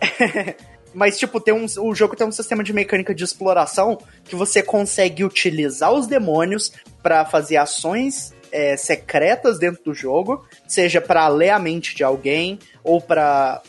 Mas, 0.94 1.18
tipo, 1.18 1.40
tem 1.40 1.52
um, 1.52 1.66
o 1.80 1.94
jogo 1.94 2.14
tem 2.14 2.26
um 2.26 2.32
sistema 2.32 2.62
de 2.62 2.72
mecânica 2.72 3.12
de 3.12 3.24
exploração 3.24 3.98
que 4.24 4.36
você 4.36 4.62
consegue 4.62 5.24
utilizar 5.24 5.92
os 5.92 6.06
demônios 6.06 6.72
pra 7.02 7.24
fazer 7.24 7.56
ações 7.56 8.32
é, 8.52 8.76
secretas 8.76 9.58
dentro 9.58 9.82
do 9.82 9.92
jogo, 9.92 10.46
seja 10.68 11.00
pra 11.00 11.26
ler 11.26 11.50
a 11.50 11.58
mente 11.58 11.96
de 11.96 12.04
alguém 12.04 12.60
ou 12.84 13.00
pra. 13.00 13.60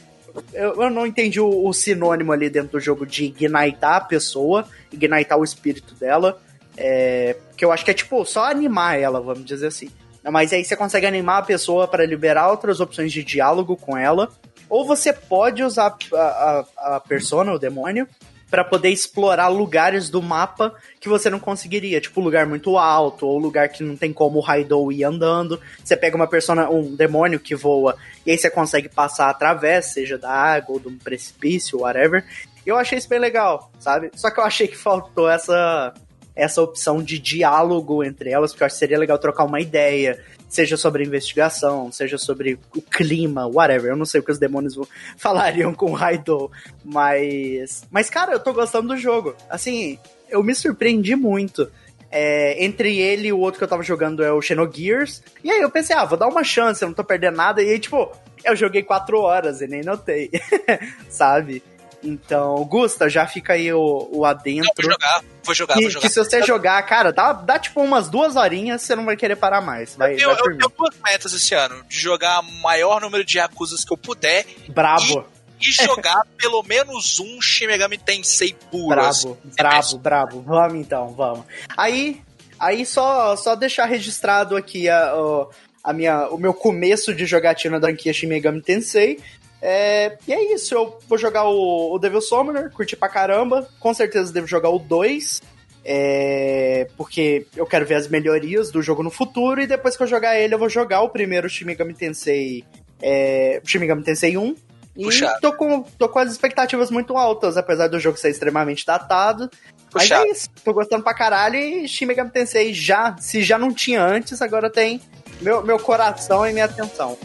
Eu, 0.53 0.83
eu 0.83 0.89
não 0.91 1.07
entendi 1.07 1.39
o, 1.39 1.67
o 1.67 1.73
sinônimo 1.73 2.31
ali 2.31 2.49
dentro 2.49 2.73
do 2.73 2.79
jogo 2.79 3.05
de 3.05 3.25
ignitar 3.25 3.95
a 3.95 4.01
pessoa, 4.01 4.67
ignitar 4.93 5.37
o 5.37 5.43
espírito 5.43 5.95
dela. 5.95 6.39
É, 6.77 7.37
que 7.57 7.63
eu 7.63 7.71
acho 7.71 7.85
que 7.85 7.91
é 7.91 7.93
tipo 7.93 8.23
só 8.25 8.45
animar 8.45 8.99
ela, 8.99 9.19
vamos 9.19 9.45
dizer 9.45 9.67
assim. 9.67 9.89
Mas 10.31 10.51
aí 10.53 10.63
você 10.63 10.75
consegue 10.75 11.05
animar 11.05 11.39
a 11.39 11.45
pessoa 11.45 11.87
para 11.87 12.05
liberar 12.05 12.49
outras 12.49 12.79
opções 12.79 13.11
de 13.11 13.23
diálogo 13.23 13.75
com 13.77 13.97
ela. 13.97 14.29
Ou 14.69 14.85
você 14.85 15.13
pode 15.13 15.63
usar 15.63 15.95
a, 16.13 16.17
a, 16.17 16.95
a 16.95 16.99
persona, 16.99 17.53
o 17.53 17.59
demônio, 17.59 18.07
para 18.49 18.63
poder 18.63 18.89
explorar 18.89 19.47
lugares 19.47 20.09
do 20.09 20.21
mapa 20.21 20.73
que 20.99 21.09
você 21.09 21.29
não 21.29 21.39
conseguiria, 21.39 21.99
tipo 21.99 22.21
lugar 22.21 22.45
muito 22.45 22.77
alto 22.77 23.27
ou 23.27 23.37
lugar 23.37 23.69
que 23.69 23.83
não 23.83 23.97
tem 23.97 24.13
como 24.13 24.37
o 24.37 24.41
Raidou 24.41 24.91
ir 24.91 25.03
andando. 25.03 25.59
Você 25.83 25.97
pega 25.97 26.15
uma 26.15 26.27
persona, 26.27 26.69
um 26.69 26.95
demônio 26.95 27.39
que 27.39 27.55
voa 27.55 27.97
e 28.25 28.31
aí 28.31 28.37
você 28.37 28.49
consegue 28.49 28.87
passar 28.87 29.29
através, 29.29 29.87
seja 29.87 30.17
da 30.17 30.31
água 30.31 30.75
ou 30.75 30.79
de 30.79 30.87
um 30.87 30.97
precipício, 30.97 31.81
whatever. 31.81 32.23
Eu 32.65 32.77
achei 32.77 32.97
isso 32.97 33.09
bem 33.09 33.19
legal, 33.19 33.71
sabe? 33.79 34.09
Só 34.15 34.31
que 34.31 34.39
eu 34.39 34.43
achei 34.43 34.67
que 34.67 34.77
faltou 34.77 35.29
essa 35.29 35.93
essa 36.35 36.61
opção 36.61 37.01
de 37.01 37.17
diálogo 37.17 38.03
entre 38.03 38.29
elas, 38.29 38.51
porque 38.51 38.63
eu 38.63 38.65
acho 38.65 38.75
que 38.75 38.79
seria 38.79 38.99
legal 38.99 39.17
trocar 39.17 39.45
uma 39.45 39.61
ideia, 39.61 40.19
seja 40.49 40.77
sobre 40.77 41.03
investigação, 41.03 41.91
seja 41.91 42.17
sobre 42.17 42.59
o 42.75 42.81
clima, 42.81 43.47
whatever. 43.47 43.91
Eu 43.91 43.95
não 43.95 44.05
sei 44.05 44.19
o 44.19 44.23
que 44.23 44.31
os 44.31 44.39
demônios 44.39 44.77
falariam 45.17 45.73
com 45.73 45.91
o 45.91 45.93
Raidou, 45.93 46.51
mas. 46.83 47.83
Mas, 47.89 48.09
cara, 48.09 48.33
eu 48.33 48.39
tô 48.39 48.53
gostando 48.53 48.89
do 48.89 48.97
jogo. 48.97 49.35
Assim, 49.49 49.97
eu 50.29 50.43
me 50.43 50.53
surpreendi 50.53 51.15
muito. 51.15 51.69
É, 52.17 52.63
entre 52.63 52.97
ele 52.97 53.27
e 53.27 53.33
o 53.33 53.39
outro 53.39 53.57
que 53.57 53.63
eu 53.65 53.67
tava 53.67 53.83
jogando 53.83 54.23
é 54.23 54.31
o 54.31 54.41
Xenogears. 54.41 55.21
E 55.43 55.51
aí 55.51 55.59
eu 55.59 55.69
pensei, 55.69 55.93
ah, 55.93 56.05
vou 56.05 56.17
dar 56.17 56.27
uma 56.27 56.45
chance, 56.45 56.81
eu 56.81 56.87
não 56.87 56.95
tô 56.95 57.03
perdendo 57.03 57.35
nada. 57.35 57.61
E 57.61 57.71
aí, 57.71 57.79
tipo, 57.79 58.09
eu 58.45 58.55
joguei 58.55 58.83
quatro 58.83 59.19
horas 59.19 59.59
e 59.59 59.67
nem 59.67 59.81
notei. 59.81 60.29
Sabe? 61.09 61.61
Então, 62.03 62.63
Gusta, 62.65 63.09
já 63.09 63.25
fica 63.27 63.53
aí 63.53 63.71
o, 63.73 63.79
o 64.11 64.17
Não, 64.19 64.25
adentro. 64.25 64.71
vou 64.77 64.91
jogar, 64.91 65.23
vou 65.43 65.55
jogar, 65.55 65.73
Que, 65.75 65.81
vou 65.81 65.89
jogar. 65.91 66.07
que 66.07 66.13
se 66.13 66.19
você 66.19 66.41
jogar, 66.43 66.81
cara, 66.83 67.11
dá, 67.11 67.33
dá 67.33 67.57
tipo 67.59 67.81
umas 67.81 68.09
duas 68.09 68.35
horinhas, 68.35 68.81
você 68.81 68.95
não 68.95 69.05
vai 69.05 69.15
querer 69.17 69.35
parar 69.35 69.61
mais. 69.61 69.95
Vai, 69.95 70.15
Eu, 70.15 70.29
vai 70.29 70.37
por 70.37 70.51
eu 70.51 70.57
tenho 70.57 70.71
duas 70.77 70.95
metas 71.03 71.33
esse 71.33 71.53
ano: 71.55 71.83
de 71.89 71.97
jogar 71.97 72.39
o 72.41 72.51
maior 72.61 73.01
número 73.01 73.23
de 73.23 73.37
Yakuzas 73.37 73.83
que 73.83 73.93
eu 73.93 73.97
puder 73.97 74.45
Brabo, 74.69 75.25
e 75.59 75.71
jogar 75.71 76.21
pelo 76.37 76.61
menos 76.63 77.19
um 77.19 77.41
Shin 77.41 77.67
Megami 77.67 77.97
Tensei 77.97 78.55
puro. 78.69 78.99
assim. 79.01 79.35
brabo, 79.55 79.97
brabo, 79.97 79.97
brabo. 79.99 80.41
Vamos 80.41 80.75
então, 80.75 81.13
vamos. 81.13 81.45
Aí, 81.77 82.21
aí 82.59 82.85
só, 82.85 83.35
só 83.35 83.55
deixar 83.55 83.85
registrado 83.85 84.55
aqui 84.55 84.87
a, 84.89 85.15
o- 85.15 85.49
a 85.83 85.93
minha, 85.93 86.27
o 86.29 86.37
meu 86.37 86.53
começo 86.53 87.13
de 87.13 87.25
jogatina 87.25 87.79
da 87.79 87.87
franquia 87.87 88.11
Shin 88.13 88.27
Megami 88.27 88.61
Tensei. 88.61 89.19
É, 89.67 90.19
e 90.27 90.31
é 90.31 90.53
isso, 90.53 90.75
eu 90.75 90.99
vou 91.07 91.17
jogar 91.17 91.45
o, 91.45 91.95
o 91.95 91.97
Devil 91.97 92.21
Summoner, 92.21 92.69
curti 92.69 92.95
pra 92.95 93.09
caramba. 93.09 93.67
Com 93.79 93.95
certeza 93.95 94.31
devo 94.31 94.45
jogar 94.45 94.69
o 94.69 94.77
2. 94.77 95.41
É, 95.83 96.87
porque 96.95 97.47
eu 97.55 97.65
quero 97.65 97.83
ver 97.83 97.95
as 97.95 98.07
melhorias 98.07 98.69
do 98.69 98.79
jogo 98.83 99.01
no 99.01 99.09
futuro. 99.09 99.59
E 99.59 99.65
depois 99.65 99.97
que 99.97 100.03
eu 100.03 100.07
jogar 100.07 100.39
ele, 100.39 100.53
eu 100.53 100.59
vou 100.59 100.69
jogar 100.69 101.01
o 101.01 101.09
primeiro 101.09 101.49
Shin 101.49 101.65
Megami 101.65 101.95
Tensei. 101.95 102.63
É, 103.01 103.59
Shin 103.65 103.79
Megami 103.79 104.03
Tensei 104.03 104.37
1. 104.37 104.55
E 104.97 105.03
Puxado. 105.05 105.41
tô 105.41 105.51
com, 105.53 105.81
tô 105.81 106.09
com 106.09 106.19
as 106.19 106.31
expectativas 106.31 106.91
muito 106.91 107.17
altas, 107.17 107.57
apesar 107.57 107.87
do 107.87 107.99
jogo 107.99 108.19
ser 108.19 108.29
extremamente 108.29 108.85
datado. 108.85 109.49
Mas 109.91 110.11
é 110.11 110.27
isso, 110.27 110.47
tô 110.63 110.73
gostando 110.73 111.03
pra 111.03 111.13
caralho 111.15 111.55
e 111.55 111.87
Shin 111.87 112.05
Megami 112.05 112.29
Tensei 112.29 112.71
já, 112.71 113.17
se 113.17 113.41
já 113.41 113.57
não 113.57 113.73
tinha 113.73 114.03
antes, 114.03 114.43
agora 114.43 114.69
tem 114.69 115.01
meu, 115.41 115.63
meu 115.65 115.79
coração 115.79 116.47
e 116.47 116.53
minha 116.53 116.65
atenção. 116.65 117.17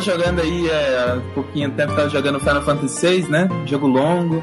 Tava 0.00 0.18
jogando 0.18 0.40
aí 0.40 0.68
é, 0.68 0.98
há 0.98 1.20
pouquinho 1.34 1.70
tempo, 1.72 1.94
tava 1.94 2.08
jogando 2.08 2.40
Final 2.40 2.62
Fantasy 2.62 3.06
VI, 3.06 3.28
né? 3.28 3.48
Jogo 3.66 3.86
longo. 3.86 4.42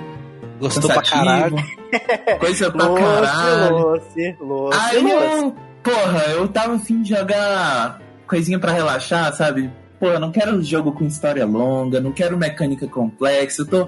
Gostou 0.60 0.90
pra 0.90 1.02
caralho. 1.02 1.56
Coisa 2.40 2.72
pra 2.72 2.88
Lucy, 2.88 3.02
caralho. 3.02 3.78
Lucy, 3.78 4.38
Lucy, 4.40 4.78
Aí 4.80 5.02
Lucy. 5.02 5.16
eu, 5.16 5.56
porra, 5.84 6.24
eu 6.32 6.48
tava 6.48 6.76
afim 6.76 7.02
de 7.02 7.10
jogar 7.10 8.02
coisinha 8.28 8.60
pra 8.60 8.72
relaxar, 8.72 9.34
sabe? 9.34 9.72
Eu 10.00 10.20
não 10.20 10.32
quero 10.32 10.56
um 10.56 10.64
jogo 10.64 10.92
com 10.92 11.06
história 11.06 11.46
longa, 11.46 12.00
não 12.00 12.12
quero 12.12 12.38
mecânica 12.38 12.88
complexa, 12.88 13.64
eu 13.64 13.66
tô. 13.66 13.88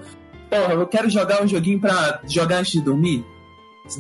Porra, 0.50 0.74
eu 0.74 0.88
quero 0.88 1.10
jogar 1.10 1.44
um 1.44 1.48
joguinho 1.48 1.80
pra 1.80 2.20
jogar 2.28 2.58
antes 2.58 2.74
de 2.74 2.82
dormir. 2.82 3.24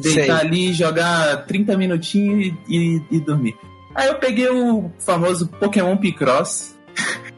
Deitar 0.01 0.39
Sei. 0.39 0.47
ali, 0.47 0.73
jogar 0.73 1.45
30 1.45 1.75
minutinhos 1.77 2.53
e, 2.67 2.75
e, 2.75 3.01
e 3.11 3.19
dormir. 3.19 3.57
Aí 3.93 4.07
eu 4.07 4.15
peguei 4.15 4.47
o 4.47 4.91
famoso 4.99 5.47
Pokémon 5.47 5.97
Picross, 5.97 6.77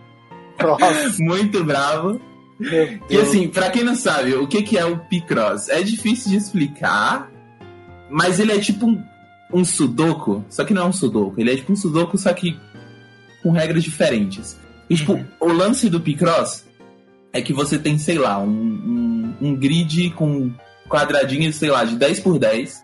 Nossa, 0.63 1.15
muito 1.19 1.63
bravo. 1.63 2.19
E 3.09 3.17
assim, 3.17 3.47
pra 3.47 3.69
quem 3.71 3.83
não 3.83 3.95
sabe, 3.95 4.35
o 4.35 4.47
que, 4.47 4.61
que 4.61 4.77
é 4.77 4.85
o 4.85 4.97
Picross? 4.99 5.67
É 5.69 5.81
difícil 5.81 6.29
de 6.31 6.37
explicar, 6.37 7.31
mas 8.09 8.39
ele 8.39 8.51
é 8.51 8.59
tipo 8.59 8.85
um, 8.85 9.03
um 9.51 9.65
sudoku, 9.65 10.45
só 10.49 10.63
que 10.63 10.73
não 10.73 10.83
é 10.83 10.85
um 10.85 10.93
sudoku, 10.93 11.39
ele 11.41 11.51
é 11.51 11.55
tipo 11.55 11.71
um 11.73 11.75
sudoku, 11.75 12.17
só 12.17 12.31
que 12.33 12.59
com 13.41 13.51
regras 13.51 13.83
diferentes. 13.83 14.59
E, 14.89 14.95
tipo, 14.95 15.13
Uhum. 15.13 15.25
o 15.39 15.47
lance 15.47 15.89
do 15.89 15.99
Picross 15.99 16.65
é 17.33 17.41
que 17.41 17.51
você 17.53 17.79
tem, 17.79 17.97
sei 17.97 18.17
lá, 18.19 18.37
um, 18.37 18.47
um, 18.49 19.35
um 19.41 19.55
grid 19.55 20.11
com 20.11 20.51
quadradinhos, 20.87 21.55
sei 21.55 21.71
lá, 21.71 21.83
de 21.83 21.95
10 21.95 22.19
por 22.19 22.37
10. 22.37 22.83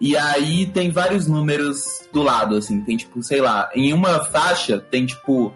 E 0.00 0.16
aí 0.16 0.66
tem 0.66 0.90
vários 0.90 1.26
números 1.26 2.06
do 2.12 2.22
lado, 2.22 2.56
assim. 2.56 2.82
Tem, 2.82 2.96
tipo, 2.96 3.22
sei 3.22 3.40
lá, 3.40 3.70
em 3.74 3.92
uma 3.92 4.20
faixa 4.24 4.78
tem, 4.78 5.06
tipo, 5.06 5.52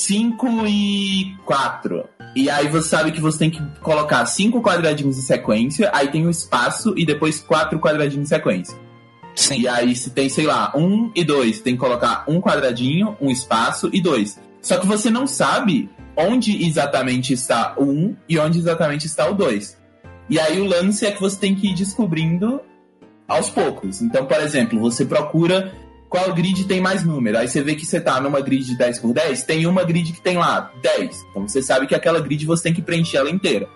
5 0.00 0.66
e 0.66 1.36
4. 1.44 2.04
E 2.34 2.48
aí 2.48 2.68
você 2.68 2.88
sabe 2.88 3.12
que 3.12 3.20
você 3.20 3.38
tem 3.38 3.50
que 3.50 3.62
colocar 3.80 4.24
cinco 4.24 4.62
quadradinhos 4.62 5.18
em 5.18 5.22
sequência, 5.22 5.90
aí 5.92 6.08
tem 6.08 6.26
um 6.26 6.30
espaço 6.30 6.94
e 6.96 7.04
depois 7.04 7.40
quatro 7.40 7.78
quadradinhos 7.78 8.26
em 8.26 8.34
sequência. 8.34 8.78
Sim. 9.34 9.60
E 9.60 9.68
aí 9.68 9.94
se 9.94 10.10
tem, 10.10 10.28
sei 10.28 10.46
lá, 10.46 10.72
um 10.74 11.10
e 11.14 11.22
dois, 11.22 11.60
tem 11.60 11.74
que 11.74 11.80
colocar 11.80 12.24
um 12.26 12.40
quadradinho, 12.40 13.16
um 13.20 13.30
espaço 13.30 13.90
e 13.92 14.00
dois. 14.00 14.38
Só 14.62 14.78
que 14.78 14.86
você 14.86 15.10
não 15.10 15.26
sabe 15.26 15.90
onde 16.16 16.66
exatamente 16.66 17.32
está 17.32 17.74
o 17.76 17.84
um 17.84 18.16
e 18.28 18.38
onde 18.38 18.58
exatamente 18.58 19.06
está 19.06 19.28
o 19.28 19.34
dois. 19.34 19.76
E 20.30 20.38
aí 20.38 20.60
o 20.60 20.64
lance 20.64 21.04
é 21.04 21.10
que 21.10 21.20
você 21.20 21.38
tem 21.38 21.54
que 21.54 21.68
ir 21.68 21.74
descobrindo 21.74 22.60
aos 23.28 23.50
poucos. 23.50 24.00
Então, 24.00 24.24
por 24.24 24.40
exemplo, 24.40 24.80
você 24.80 25.04
procura 25.04 25.74
qual 26.10 26.34
grid 26.34 26.64
tem 26.64 26.80
mais 26.80 27.04
número. 27.04 27.38
Aí 27.38 27.48
você 27.48 27.62
vê 27.62 27.74
que 27.76 27.86
você 27.86 28.00
tá 28.00 28.20
numa 28.20 28.40
grid 28.40 28.64
de 28.66 28.76
10 28.76 28.98
por 28.98 29.14
10, 29.14 29.44
tem 29.44 29.64
uma 29.66 29.84
grid 29.84 30.12
que 30.12 30.20
tem 30.20 30.36
lá 30.36 30.70
10. 30.82 31.26
Então 31.30 31.46
você 31.48 31.62
sabe 31.62 31.86
que 31.86 31.94
aquela 31.94 32.20
grid 32.20 32.44
você 32.44 32.64
tem 32.64 32.74
que 32.74 32.82
preencher 32.82 33.16
ela 33.18 33.30
inteira. 33.30 33.68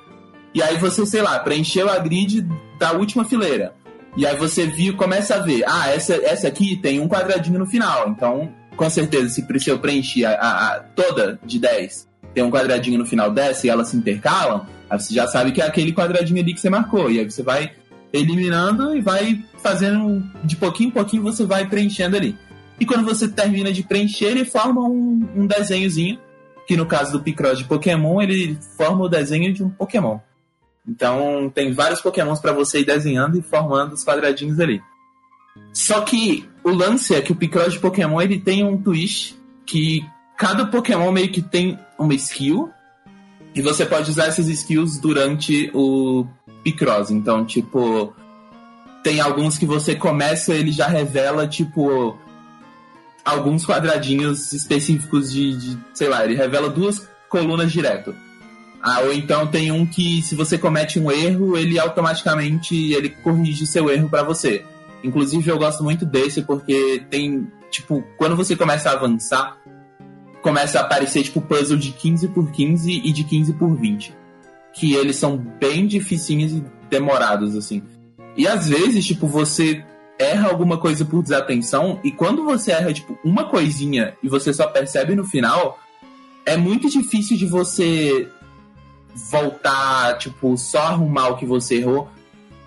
E 0.53 0.61
aí 0.63 0.77
você, 0.77 1.07
sei 1.07 1.23
lá, 1.23 1.39
preencheu 1.39 1.89
a 1.89 1.99
grid 1.99 2.47
da 2.79 2.93
última 2.93 3.25
fileira. 3.25 3.73
E 4.17 4.27
aí 4.27 4.37
você 4.37 4.67
viu, 4.67 4.97
começa 4.97 5.37
a 5.37 5.39
ver, 5.39 5.65
ah, 5.67 5.89
essa, 5.91 6.15
essa 6.15 6.47
aqui 6.49 6.77
tem 6.77 7.01
um 7.01 7.09
quadradinho 7.09 7.59
no 7.59 7.67
final. 7.67 8.09
Então, 8.11 8.53
com 8.77 8.91
certeza, 8.91 9.29
se 9.29 9.45
se 9.61 9.71
eu 9.71 9.79
preencher 9.79 10.25
a, 10.25 10.33
a- 10.35 10.67
a- 10.75 10.81
toda 10.81 11.39
de 11.45 11.59
10, 11.59 12.09
tem 12.33 12.43
um 12.45 12.51
quadradinho 12.51 12.99
no 12.99 13.07
final 13.07 13.31
dessa 13.31 13.67
e 13.67 13.71
elas 13.71 13.89
se 13.89 13.97
intercalam, 13.97 14.67
aí 14.91 15.01
você 15.01 15.15
já 15.15 15.27
sabe 15.29 15.51
que 15.53 15.61
é 15.63 15.67
aquele 15.67 15.93
quadradinho 15.93 16.41
ali 16.41 16.53
que 16.55 16.61
você 16.61 16.69
marcou. 16.71 17.11
E 17.11 17.19
aí 17.21 17.25
você 17.31 17.43
vai 17.43 17.73
eliminando 18.15 18.97
e 18.97 19.01
vai 19.01 19.45
fazendo 19.61 20.23
de 20.45 20.55
pouquinho 20.57 20.89
em 20.89 20.93
pouquinho 20.93 21.23
você 21.23 21.45
vai 21.45 21.69
preenchendo 21.69 22.17
ali. 22.17 22.39
E 22.79 22.87
quando 22.87 23.05
você 23.05 23.29
termina 23.29 23.73
de 23.73 23.83
preencher, 23.83 24.27
ele 24.27 24.45
forma 24.45 24.83
um, 24.83 25.29
um 25.35 25.47
desenhozinho, 25.47 26.19
que 26.67 26.77
no 26.77 26.87
caso 26.87 27.13
do 27.13 27.23
Picross 27.23 27.59
de 27.59 27.65
Pokémon, 27.65 28.23
ele 28.23 28.57
forma 28.77 29.05
o 29.05 29.09
desenho 29.09 29.53
de 29.53 29.65
um 29.65 29.69
Pokémon. 29.69 30.19
Então 30.87 31.51
tem 31.53 31.73
vários 31.73 32.01
Pokémons 32.01 32.41
para 32.41 32.53
você 32.53 32.81
ir 32.81 32.85
desenhando 32.85 33.39
e 33.39 33.43
formando 33.43 33.95
os 33.95 34.05
quadradinhos 34.05 34.61
ali. 34.61 34.81
Só 35.73 36.01
que 36.03 36.49
o 36.63 36.71
lance 36.71 37.15
é 37.15 37.21
que 37.21 37.33
o 37.33 37.37
Picross 37.37 37.73
de 37.73 37.79
Pokémon 37.81 38.21
ele 38.21 38.39
tem 38.39 38.65
um 38.65 38.81
twist 38.81 39.37
que 39.67 40.05
cada 40.37 40.67
Pokémon 40.67 41.11
meio 41.11 41.31
que 41.31 41.43
tem 41.43 41.79
uma 41.99 42.15
skill 42.15 42.71
e 43.55 43.63
você 43.63 43.87
pode 43.87 44.11
usar 44.11 44.27
essas 44.27 44.49
skills 44.49 44.99
durante 44.99 45.71
o 45.73 46.27
Picross. 46.63 47.11
Então, 47.11 47.45
tipo, 47.45 48.13
tem 49.03 49.21
alguns 49.21 49.57
que 49.57 49.65
você 49.65 49.95
começa, 49.95 50.53
ele 50.53 50.73
já 50.73 50.89
revela, 50.89 51.47
tipo, 51.47 52.19
alguns 53.25 53.65
quadradinhos 53.65 54.53
específicos 54.53 55.33
de, 55.33 55.57
de 55.57 55.79
sei 55.95 56.09
lá, 56.09 56.25
ele 56.25 56.35
revela 56.35 56.69
duas 56.69 57.09
colunas 57.29 57.71
direto. 57.71 58.15
Ah, 58.83 59.01
ou 59.01 59.13
então 59.15 59.47
tem 59.47 59.73
um 59.73 59.87
que 59.87 60.21
se 60.21 60.35
você 60.35 60.59
comete 60.59 61.01
um 61.01 61.11
erro, 61.11 61.57
ele 61.57 61.79
automaticamente 61.79 62.93
ele 62.93 63.09
corrige 63.09 63.65
o 63.65 63.67
seu 63.67 63.89
erro 63.89 64.11
pra 64.11 64.23
você. 64.23 64.63
Inclusive 65.03 65.51
eu 65.51 65.59
gosto 65.59 65.83
muito 65.83 66.05
desse 66.05 66.43
porque 66.43 67.03
tem, 67.09 67.51
tipo, 67.71 68.05
quando 68.19 68.37
você 68.37 68.55
começa 68.55 68.91
a 68.91 68.93
avançar, 68.93 69.57
começa 70.45 70.79
a 70.79 70.83
aparecer 70.83 71.23
tipo 71.23 71.41
puzzle 71.41 71.79
de 71.79 71.91
15 71.91 72.29
por 72.29 72.51
15 72.51 73.01
e 73.03 73.11
de 73.13 73.25
15 73.25 73.55
por 73.55 73.75
20, 73.75 74.15
que 74.75 74.93
eles 74.93 75.17
são 75.17 75.39
bem 75.39 75.87
dificinhos 75.87 76.53
e 76.53 76.63
demorados 76.91 77.57
assim. 77.57 77.83
E 78.37 78.47
às 78.47 78.69
vezes, 78.69 79.07
tipo, 79.07 79.27
você 79.27 79.83
erra 80.19 80.51
alguma 80.51 80.77
coisa 80.77 81.03
por 81.03 81.23
desatenção 81.23 81.99
e 82.05 82.13
quando 82.13 82.45
você 82.45 82.73
erra 82.73 82.93
tipo 82.93 83.19
uma 83.25 83.49
coisinha 83.49 84.15
e 84.23 84.29
você 84.29 84.53
só 84.53 84.67
percebe 84.67 85.15
no 85.15 85.25
final, 85.25 85.79
é 86.45 86.59
muito 86.59 86.91
difícil 86.91 87.39
de 87.39 87.47
você 87.47 88.29
voltar, 89.31 90.19
tipo, 90.19 90.59
só 90.59 90.89
arrumar 90.89 91.29
o 91.29 91.37
que 91.39 91.47
você 91.47 91.77
errou, 91.77 92.11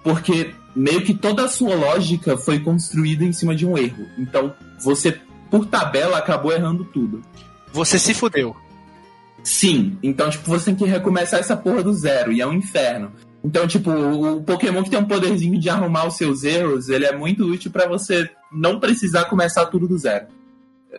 porque 0.03 0.51
meio 0.75 1.03
que 1.03 1.13
toda 1.13 1.45
a 1.45 1.47
sua 1.47 1.75
lógica 1.75 2.37
foi 2.37 2.59
construída 2.59 3.23
em 3.23 3.31
cima 3.31 3.55
de 3.55 3.67
um 3.67 3.77
erro. 3.77 4.07
Então, 4.17 4.51
você, 4.79 5.19
por 5.51 5.67
tabela, 5.67 6.17
acabou 6.17 6.51
errando 6.51 6.83
tudo. 6.85 7.21
Você 7.71 7.99
se 7.99 8.13
fudeu. 8.13 8.55
Sim, 9.43 9.97
então, 10.03 10.29
tipo, 10.29 10.49
você 10.49 10.65
tem 10.65 10.75
que 10.75 10.85
recomeçar 10.85 11.39
essa 11.39 11.55
porra 11.55 11.83
do 11.83 11.93
zero, 11.93 12.31
e 12.31 12.41
é 12.41 12.47
um 12.47 12.53
inferno. 12.53 13.11
Então, 13.43 13.65
tipo, 13.67 13.89
o 13.91 14.41
Pokémon 14.43 14.83
que 14.83 14.89
tem 14.89 14.99
um 14.99 15.05
poderzinho 15.05 15.57
de 15.59 15.69
arrumar 15.69 16.05
os 16.07 16.17
seus 16.17 16.43
erros, 16.43 16.89
ele 16.89 17.05
é 17.05 17.15
muito 17.15 17.45
útil 17.45 17.71
pra 17.71 17.87
você 17.87 18.29
não 18.51 18.79
precisar 18.79 19.25
começar 19.25 19.65
tudo 19.67 19.87
do 19.87 19.97
zero. 19.97 20.25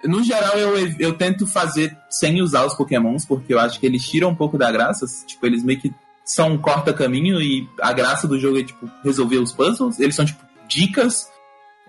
No 0.05 0.23
geral, 0.23 0.57
eu, 0.57 0.77
eu 0.99 1.13
tento 1.15 1.47
fazer 1.47 1.95
sem 2.09 2.41
usar 2.41 2.65
os 2.65 2.75
Pokémons, 2.75 3.27
porque 3.27 3.53
eu 3.53 3.59
acho 3.59 3.81
que 3.81 3.87
eles 3.87 4.07
tiram 4.07 4.31
um 4.31 4.35
pouco 4.35 4.57
da 4.57 4.71
graça. 4.71 5.05
Tipo, 5.27 5.45
eles 5.47 5.65
meio 5.65 5.81
que 5.81 5.93
são 6.25 6.53
um 6.53 6.59
corta-caminho 6.59 7.41
e 7.43 7.69
a 7.81 7.93
graça 7.93 8.29
do 8.29 8.39
jogo 8.39 8.59
é, 8.59 8.63
tipo, 8.63 8.89
resolver 9.03 9.39
os 9.39 9.53
puzzles. 9.53 9.99
Eles 9.99 10.15
são, 10.15 10.25
tipo, 10.25 10.41
dicas 10.69 11.29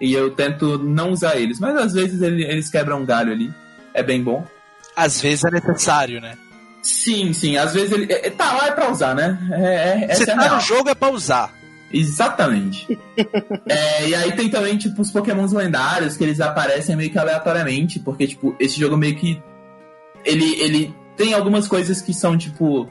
e 0.01 0.14
eu 0.14 0.32
tento 0.32 0.78
não 0.80 1.12
usar 1.12 1.38
eles. 1.38 1.60
Mas 1.60 1.76
às 1.76 1.93
vezes 1.93 2.22
ele- 2.22 2.43
eles 2.43 2.70
quebram 2.70 3.01
um 3.01 3.06
galho 3.06 3.32
ali. 3.32 3.53
É 3.93 4.01
bem 4.01 4.24
bom. 4.24 4.45
Às 5.04 5.22
vezes 5.22 5.43
é 5.45 5.52
necessário, 5.52 6.20
né? 6.22 6.38
Sim, 6.82 7.34
sim. 7.34 7.58
Às 7.58 7.74
vezes 7.74 7.91
ele. 7.91 8.12
é- 8.12 8.30
tá 8.30 8.54
lá 8.54 8.68
é 8.68 8.72
pra 8.72 8.89
usar, 8.91 9.14
né? 9.16 9.38
É, 9.52 10.06
é, 10.12 10.16
Você 10.16 10.24
é 10.24 10.26
tá 10.36 10.41
real. 10.41 10.56
no 10.56 10.62
jogo 10.62 10.89
é 10.89 10.95
pra 10.95 11.10
usar. 11.10 11.54
Exatamente. 11.91 12.97
É, 13.68 14.08
e 14.08 14.16
aí 14.16 14.32
tem 14.32 14.50
também, 14.50 14.78
tipo, 14.78 15.02
os 15.02 15.12
pokémons 15.12 15.52
lendários 15.52 16.18
que 16.18 16.24
eles 16.24 16.39
aparecem 16.41 16.95
meio 16.95 17.12
que 17.12 17.20
aleatoriamente, 17.20 18.00
porque, 18.00 18.26
tipo, 18.26 18.56
esse 18.60 18.80
jogo 18.80 18.97
meio 18.97 19.16
que. 19.16 19.41
Ele, 20.26 20.56
ele 20.62 20.95
tem 21.16 21.34
algumas 21.34 21.68
coisas 21.68 22.02
que 22.02 22.14
são, 22.14 22.38
tipo. 22.38 22.89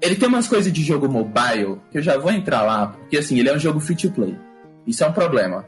Ele 0.00 0.14
tem 0.14 0.28
umas 0.28 0.46
coisas 0.46 0.70
de 0.72 0.82
jogo 0.84 1.08
mobile, 1.08 1.80
que 1.90 1.98
eu 1.98 2.02
já 2.02 2.16
vou 2.18 2.30
entrar 2.30 2.62
lá, 2.62 2.88
porque 2.88 3.16
assim, 3.16 3.38
ele 3.38 3.48
é 3.48 3.54
um 3.54 3.58
jogo 3.58 3.80
free 3.80 3.96
to 3.96 4.10
play. 4.10 4.36
Isso 4.86 5.02
é 5.02 5.08
um 5.08 5.12
problema. 5.12 5.64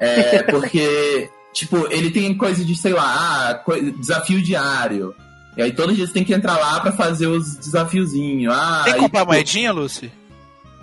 É, 0.00 0.42
porque, 0.50 1.28
tipo, 1.58 1.86
ele 1.90 2.10
tem 2.10 2.32
coisa 2.36 2.64
de, 2.64 2.76
sei 2.76 2.92
lá, 2.92 3.04
ah, 3.50 3.62
desafio 3.98 4.40
diário. 4.40 5.14
E 5.56 5.62
aí 5.62 5.72
todos 5.72 5.92
os 5.92 5.96
dias 5.96 6.12
tem 6.12 6.22
que 6.22 6.32
entrar 6.32 6.56
lá 6.56 6.78
pra 6.78 6.92
fazer 6.92 7.26
os 7.26 7.56
desafiozinhos. 7.56 8.54
Ah, 8.54 8.82
Tem 8.84 8.94
que 8.94 9.00
comprar 9.00 9.20
tipo, 9.20 9.32
moedinha, 9.32 9.72
Lucy? 9.72 10.10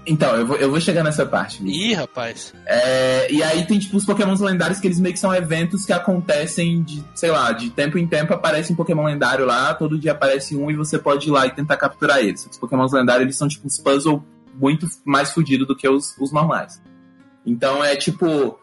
Então, 0.06 0.36
eu 0.36 0.46
vou, 0.46 0.58
eu 0.58 0.70
vou 0.70 0.80
chegar 0.80 1.04
nessa 1.04 1.26
parte. 1.26 1.64
Vitor. 1.64 1.82
Ih, 1.82 1.94
rapaz. 1.94 2.54
É, 2.66 3.32
e 3.32 3.42
aí 3.42 3.66
tem, 3.66 3.80
tipo, 3.80 3.96
os 3.96 4.06
pokémons 4.06 4.40
lendários 4.42 4.80
que 4.80 4.86
eles 4.86 5.00
meio 5.00 5.14
que 5.14 5.20
são 5.20 5.34
eventos 5.34 5.86
que 5.86 5.94
acontecem 5.94 6.84
de, 6.84 7.04
sei 7.16 7.32
lá, 7.32 7.52
de 7.54 7.70
tempo 7.70 7.98
em 7.98 8.06
tempo 8.06 8.34
aparece 8.34 8.72
um 8.72 8.76
pokémon 8.76 9.06
lendário 9.06 9.46
lá, 9.46 9.74
todo 9.74 9.98
dia 9.98 10.12
aparece 10.12 10.56
um 10.56 10.70
e 10.70 10.76
você 10.76 11.00
pode 11.00 11.28
ir 11.30 11.32
lá 11.32 11.48
e 11.48 11.52
tentar 11.52 11.78
capturar 11.78 12.20
eles. 12.20 12.46
Os 12.46 12.58
pokémons 12.58 12.92
lendários, 12.92 13.24
eles 13.24 13.38
são, 13.38 13.48
tipo, 13.48 13.66
uns 13.66 13.80
puzzles 13.80 14.22
muito 14.54 14.88
mais 15.06 15.32
fodidos 15.32 15.68
do 15.68 15.76
que 15.76 15.88
os, 15.88 16.16
os 16.20 16.32
normais. 16.32 16.82
Então 17.46 17.84
é, 17.84 17.96
tipo... 17.96 18.60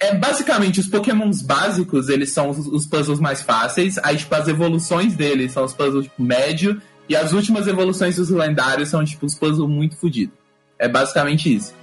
É 0.00 0.14
basicamente, 0.14 0.80
os 0.80 0.86
pokémons 0.86 1.40
básicos, 1.42 2.08
eles 2.08 2.30
são 2.32 2.50
os, 2.50 2.66
os 2.66 2.86
puzzles 2.86 3.18
mais 3.20 3.42
fáceis, 3.42 3.96
aí, 3.98 4.16
tipo, 4.16 4.34
as 4.34 4.46
evoluções 4.46 5.14
deles 5.14 5.52
são 5.52 5.64
os 5.64 5.72
puzzles, 5.72 6.04
tipo, 6.04 6.22
médio, 6.22 6.80
e 7.08 7.16
as 7.16 7.32
últimas 7.32 7.66
evoluções 7.66 8.16
dos 8.16 8.28
lendários 8.28 8.90
são, 8.90 9.04
tipo, 9.04 9.24
os 9.24 9.34
puzzles 9.34 9.68
muito 9.68 9.96
fodidos. 9.96 10.34
É 10.78 10.86
basicamente 10.88 11.52
isso. 11.54 11.74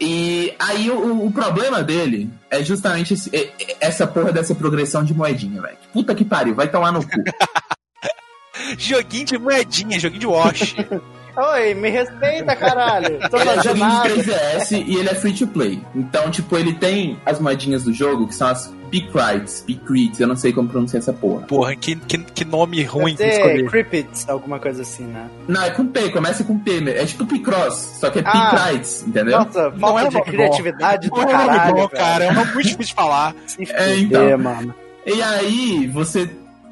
E 0.00 0.54
aí 0.60 0.88
o, 0.90 1.26
o 1.26 1.32
problema 1.32 1.82
dele 1.82 2.30
é 2.48 2.62
justamente 2.62 3.14
esse- 3.14 3.34
é- 3.34 3.50
essa 3.80 4.06
porra 4.06 4.30
dessa 4.32 4.54
progressão 4.54 5.02
de 5.02 5.12
moedinha, 5.12 5.60
velho. 5.60 5.76
Puta 5.92 6.14
que 6.14 6.24
pariu, 6.24 6.54
vai 6.54 6.68
tomar 6.70 6.92
no 6.92 7.02
cu. 7.02 7.10
Joguinho 8.78 9.24
de 9.24 9.38
moedinha, 9.38 9.98
joguinho 9.98 10.20
de 10.20 10.26
wash. 10.26 10.74
Oi, 11.38 11.74
me 11.74 11.88
respeita, 11.90 12.56
caralho. 12.56 13.18
Tô 13.30 13.38
Ele 13.38 13.50
é 13.50 13.74
nada. 13.74 14.08
de 14.08 14.22
3DS 14.22 14.84
e 14.86 14.96
ele 14.96 15.08
é 15.08 15.14
free 15.14 15.32
to 15.32 15.46
play. 15.46 15.80
Então, 15.94 16.30
tipo, 16.30 16.56
ele 16.56 16.72
tem 16.74 17.18
as 17.24 17.38
moedinhas 17.38 17.84
do 17.84 17.92
jogo, 17.92 18.26
que 18.26 18.34
são 18.34 18.48
as 18.48 18.72
Picrites, 18.90 19.62
Picrites, 19.66 20.18
eu 20.18 20.26
não 20.26 20.34
sei 20.34 20.50
como 20.52 20.66
pronunciar 20.68 21.00
essa 21.02 21.12
porra. 21.12 21.42
Porra, 21.46 21.76
que, 21.76 21.94
que, 21.94 22.16
que 22.18 22.44
nome 22.44 22.82
ruim 22.84 23.12
que 23.12 23.18
Deve 23.18 23.32
ser 23.34 23.40
escolher. 23.40 23.70
Crippets, 23.70 24.28
alguma 24.28 24.58
coisa 24.58 24.80
assim, 24.82 25.04
né? 25.04 25.28
Não, 25.46 25.62
é 25.62 25.70
com 25.70 25.86
P, 25.86 26.08
começa 26.10 26.42
com 26.42 26.58
P, 26.58 26.82
é 26.90 27.04
tipo 27.04 27.26
Picross, 27.26 27.98
só 28.00 28.08
que 28.10 28.20
é 28.20 28.22
Ah. 28.24 28.50
Picrites, 28.50 29.06
entendeu? 29.06 29.38
Nossa, 29.40 29.70
Não 29.70 29.78
falta 29.78 30.00
é 30.00 30.08
de 30.08 30.14
nome 30.14 30.24
bom. 30.24 30.30
criatividade 30.32 31.08
do 31.10 31.16
Não 31.16 31.22
é 31.22 31.26
caralho, 31.32 31.70
bom, 31.74 31.76
velho. 31.76 31.90
cara. 31.90 32.24
É 32.24 32.30
um 32.30 32.34
nome 32.34 32.52
muito 32.54 32.66
difícil 32.68 32.86
de 32.86 32.94
falar. 32.94 33.34
É, 33.70 33.96
então. 33.98 34.38
mano. 34.38 34.74
E 35.04 35.22
aí, 35.22 35.86
você. 35.92 36.30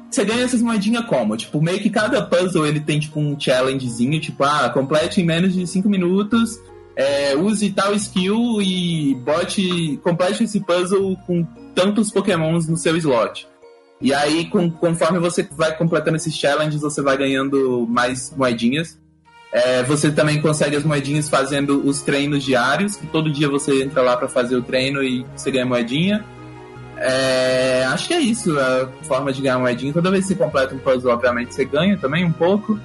Você 0.09 0.23
ganha 0.23 0.43
essas 0.43 0.61
moedinhas 0.61 1.05
como? 1.05 1.35
Tipo, 1.35 1.61
meio 1.61 1.79
que 1.79 1.89
cada 1.89 2.21
puzzle 2.21 2.65
ele 2.65 2.79
tem 2.79 2.99
tipo 2.99 3.19
um 3.19 3.37
challengezinho, 3.39 4.19
tipo, 4.21 4.43
ah, 4.43 4.69
complete 4.69 5.21
em 5.21 5.25
menos 5.25 5.53
de 5.53 5.67
5 5.67 5.89
minutos, 5.89 6.59
é, 6.95 7.35
use 7.35 7.69
tal 7.71 7.93
skill 7.93 8.61
e 8.61 9.13
bote. 9.15 9.99
complete 10.03 10.43
esse 10.45 10.59
puzzle 10.61 11.15
com 11.27 11.43
tantos 11.75 12.11
pokémons 12.11 12.67
no 12.67 12.77
seu 12.77 12.95
slot. 12.97 13.47
E 14.01 14.13
aí, 14.13 14.45
com- 14.45 14.69
conforme 14.69 15.19
você 15.19 15.47
vai 15.51 15.75
completando 15.75 16.17
esses 16.17 16.35
challenges, 16.35 16.81
você 16.81 17.01
vai 17.01 17.17
ganhando 17.17 17.85
mais 17.89 18.33
moedinhas. 18.35 18.97
É, 19.51 19.81
você 19.83 20.11
também 20.11 20.41
consegue 20.41 20.75
as 20.75 20.83
moedinhas 20.83 21.29
fazendo 21.29 21.81
os 21.87 22.01
treinos 22.01 22.43
diários, 22.43 22.95
que 22.95 23.07
todo 23.07 23.31
dia 23.31 23.49
você 23.49 23.81
entra 23.83 24.01
lá 24.01 24.15
pra 24.17 24.27
fazer 24.27 24.55
o 24.55 24.61
treino 24.61 25.01
e 25.03 25.25
você 25.35 25.49
ganha 25.51 25.65
moedinha. 25.65 26.23
É, 26.99 27.83
acho 27.85 28.07
que 28.07 28.13
é 28.13 28.19
isso 28.19 28.57
a 28.59 28.89
forma 29.03 29.31
de 29.31 29.41
ganhar 29.41 29.59
moedinha. 29.59 29.93
Toda 29.93 30.09
vez 30.09 30.25
que 30.25 30.33
você 30.33 30.35
completa 30.35 30.73
um 30.73 30.79
puzzle, 30.79 31.11
obviamente 31.13 31.53
você 31.53 31.63
ganha 31.65 31.97
também 31.97 32.25
um 32.25 32.31
pouco. 32.31 32.79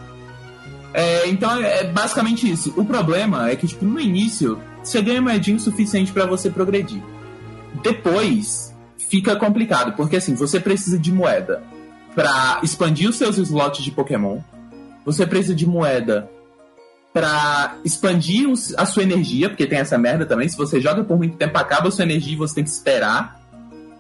É, 0.92 1.26
então 1.28 1.62
é 1.62 1.84
basicamente 1.84 2.50
isso. 2.50 2.74
O 2.76 2.84
problema 2.84 3.48
é 3.50 3.56
que, 3.56 3.66
tipo, 3.66 3.84
no 3.84 3.98
início, 3.98 4.60
você 4.82 5.00
ganha 5.00 5.22
moedinha 5.22 5.56
o 5.56 5.60
suficiente 5.60 6.12
pra 6.12 6.26
você 6.26 6.50
progredir. 6.50 7.02
Depois, 7.82 8.74
fica 8.98 9.34
complicado, 9.36 9.94
porque 9.96 10.16
assim, 10.16 10.34
você 10.34 10.60
precisa 10.60 10.98
de 10.98 11.10
moeda 11.10 11.62
pra 12.14 12.60
expandir 12.62 13.08
os 13.08 13.16
seus 13.16 13.38
slots 13.38 13.82
de 13.82 13.90
Pokémon. 13.90 14.40
Você 15.06 15.26
precisa 15.26 15.54
de 15.54 15.66
moeda 15.66 16.28
pra 17.12 17.76
expandir 17.84 18.48
os- 18.48 18.74
a 18.76 18.84
sua 18.86 19.02
energia, 19.02 19.48
porque 19.48 19.66
tem 19.66 19.78
essa 19.78 19.96
merda 19.98 20.26
também. 20.26 20.48
Se 20.48 20.56
você 20.56 20.80
joga 20.80 21.02
por 21.02 21.16
muito 21.16 21.36
tempo, 21.36 21.56
acaba 21.58 21.88
a 21.88 21.90
sua 21.90 22.04
energia 22.04 22.34
e 22.34 22.36
você 22.36 22.56
tem 22.56 22.64
que 22.64 22.70
esperar 22.70 23.41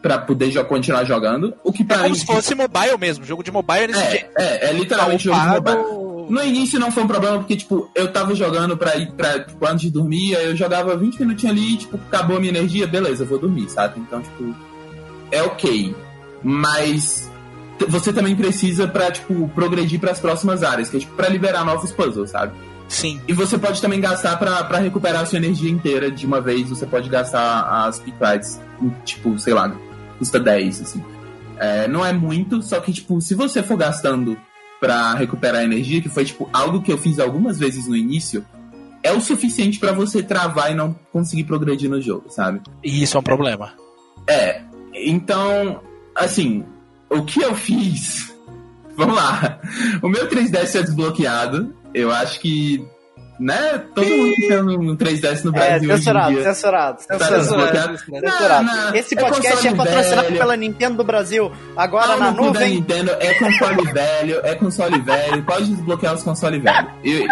pra 0.02 0.18
poder 0.18 0.50
jo- 0.50 0.64
continuar 0.64 1.04
jogando. 1.04 1.54
O 1.62 1.72
que 1.72 1.82
É 1.82 1.86
pra 1.86 1.96
como 1.98 2.10
mim. 2.10 2.14
se 2.16 2.26
fosse 2.26 2.54
mobile 2.54 2.98
mesmo. 2.98 3.24
Jogo 3.24 3.42
de 3.42 3.50
mobile 3.52 3.84
é 3.84 3.86
desse 3.86 4.10
jeito. 4.10 4.26
É, 4.36 4.44
é, 4.66 4.70
é 4.70 4.72
literalmente 4.72 5.24
jogo 5.24 5.38
de 5.40 5.46
mobile. 5.46 6.02
No 6.28 6.42
início 6.42 6.78
não 6.78 6.90
foi 6.90 7.02
um 7.02 7.06
problema, 7.08 7.38
porque, 7.38 7.56
tipo, 7.56 7.90
eu 7.94 8.10
tava 8.12 8.34
jogando 8.34 8.76
pra 8.76 8.96
ir 8.96 9.10
pra, 9.12 9.40
tipo, 9.40 9.66
antes 9.66 9.82
de 9.82 9.90
dormir, 9.90 10.34
aí 10.36 10.46
eu 10.46 10.56
jogava 10.56 10.96
20 10.96 11.18
minutinhos 11.20 11.56
ali, 11.56 11.76
tipo, 11.76 11.96
acabou 12.08 12.36
a 12.36 12.40
minha 12.40 12.52
energia, 12.52 12.86
beleza, 12.86 13.24
eu 13.24 13.28
vou 13.28 13.38
dormir, 13.38 13.68
sabe? 13.70 14.00
Então, 14.00 14.20
tipo, 14.22 14.54
é 15.30 15.42
ok. 15.42 15.94
Mas 16.42 17.30
você 17.88 18.12
também 18.12 18.34
precisa 18.36 18.86
pra, 18.86 19.10
tipo, 19.10 19.48
progredir 19.54 19.98
pras 20.00 20.18
próximas 20.20 20.62
áreas, 20.62 20.88
que 20.88 20.96
é, 20.96 21.00
tipo, 21.00 21.14
pra 21.14 21.28
liberar 21.28 21.64
novos 21.64 21.92
puzzles, 21.92 22.30
sabe? 22.30 22.52
Sim. 22.88 23.20
E 23.26 23.32
você 23.32 23.56
pode 23.58 23.80
também 23.80 24.00
gastar 24.00 24.36
pra, 24.38 24.62
pra 24.64 24.78
recuperar 24.78 25.22
a 25.22 25.26
sua 25.26 25.38
energia 25.38 25.70
inteira 25.70 26.10
de 26.10 26.26
uma 26.26 26.40
vez. 26.40 26.68
Você 26.68 26.84
pode 26.86 27.08
gastar 27.08 27.62
as 27.86 27.98
Picrites, 27.98 28.60
tipo, 29.04 29.38
sei 29.38 29.54
lá, 29.54 29.74
custa 30.22 30.38
10, 30.38 30.82
assim. 30.82 31.04
É, 31.58 31.88
não 31.88 32.06
é 32.06 32.12
muito, 32.12 32.62
só 32.62 32.78
que, 32.78 32.92
tipo, 32.92 33.20
se 33.20 33.34
você 33.34 33.60
for 33.60 33.76
gastando 33.76 34.38
pra 34.80 35.14
recuperar 35.14 35.64
energia, 35.64 36.00
que 36.00 36.08
foi, 36.08 36.24
tipo, 36.24 36.48
algo 36.52 36.80
que 36.80 36.92
eu 36.92 36.98
fiz 36.98 37.18
algumas 37.18 37.58
vezes 37.58 37.88
no 37.88 37.96
início, 37.96 38.46
é 39.02 39.12
o 39.12 39.20
suficiente 39.20 39.80
pra 39.80 39.90
você 39.90 40.22
travar 40.22 40.70
e 40.70 40.74
não 40.74 40.94
conseguir 41.12 41.44
progredir 41.44 41.90
no 41.90 42.00
jogo, 42.00 42.26
sabe? 42.28 42.60
E 42.84 43.02
isso 43.02 43.16
é 43.16 43.20
um 43.20 43.22
problema. 43.22 43.72
É, 44.28 44.62
então, 44.94 45.80
assim, 46.14 46.64
o 47.10 47.24
que 47.24 47.42
eu 47.42 47.56
fiz? 47.56 48.32
Vamos 48.96 49.16
lá. 49.16 49.58
O 50.02 50.08
meu 50.08 50.28
3DS 50.28 50.78
é 50.78 50.82
desbloqueado. 50.82 51.74
Eu 51.92 52.12
acho 52.12 52.38
que, 52.38 52.86
né, 53.42 53.82
todo 53.94 54.06
mundo 54.06 54.34
tem 54.36 54.60
um 54.62 54.96
3DS 54.96 55.44
no 55.44 55.50
É, 55.50 55.58
Brasil 55.58 55.76
hoje 55.78 55.84
em 55.84 55.96
censurado, 56.04 56.34
dia. 56.34 56.42
censurado, 56.44 56.98
Tá 57.06 57.18
censurado. 57.18 57.40
desbloqueado. 57.42 57.98
Censurado. 57.98 58.64
Não, 58.66 58.76
não, 58.86 58.94
Esse 58.94 59.14
é 59.18 59.20
podcast 59.20 59.66
é 59.66 59.70
console 59.70 59.76
patrocinado 59.76 60.26
velho. 60.28 60.38
pela 60.38 60.56
Nintendo 60.56 60.96
do 60.96 61.04
Brasil. 61.04 61.52
Agora 61.76 62.16
na 62.16 62.30
no 62.30 62.36
cu 62.36 62.42
da 62.44 62.48
nuvem. 62.60 62.74
Nintendo 62.76 63.10
é 63.20 63.34
console 63.34 63.82
velho, 63.92 64.40
é 64.44 64.54
console 64.54 64.98
velho, 65.00 65.42
pode 65.44 65.66
desbloquear 65.66 66.14
os 66.14 66.22
consoles 66.22 66.62
velhos. 66.62 66.90
Eu, 67.04 67.26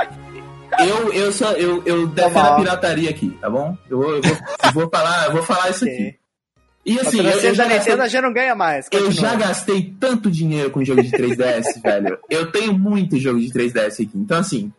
eu, 0.86 1.12
eu, 1.12 1.32
sou, 1.32 1.50
eu, 1.52 1.82
eu 1.84 2.06
defendo 2.06 2.32
bom. 2.34 2.40
a 2.40 2.56
pirataria 2.56 3.11
aqui, 3.11 3.30
tá 3.40 3.50
bom? 3.50 3.76
Eu 3.88 3.98
vou, 3.98 4.16
eu 4.16 4.22
vou, 4.22 4.36
eu 4.64 4.72
vou 4.72 4.88
falar, 4.90 5.26
eu 5.26 5.32
vou 5.32 5.42
falar 5.42 5.70
isso 5.70 5.84
Ok. 5.84 5.94
aqui. 5.94 6.20
E 6.86 6.98
assim, 6.98 7.18
eu, 7.18 7.24
eu 7.24 7.54
já 7.54 7.64
gastei, 7.64 7.92
Nintendo 7.92 8.08
gente 8.08 8.22
não 8.22 8.32
ganha 8.32 8.54
mais. 8.54 8.88
eu 8.90 9.04
Continua. 9.04 9.30
já 9.30 9.36
gastei 9.36 9.94
tanto 10.00 10.30
dinheiro 10.30 10.70
com 10.70 10.82
jogo 10.82 11.02
de 11.02 11.11
3DS, 11.11 11.82
velho. 11.82 12.18
Eu 12.30 12.50
tenho 12.50 12.72
muito 12.72 13.18
jogo 13.18 13.38
de 13.38 13.52
3DS 13.52 13.94
aqui. 14.02 14.11
Então, 14.14 14.38
assim, 14.38 14.72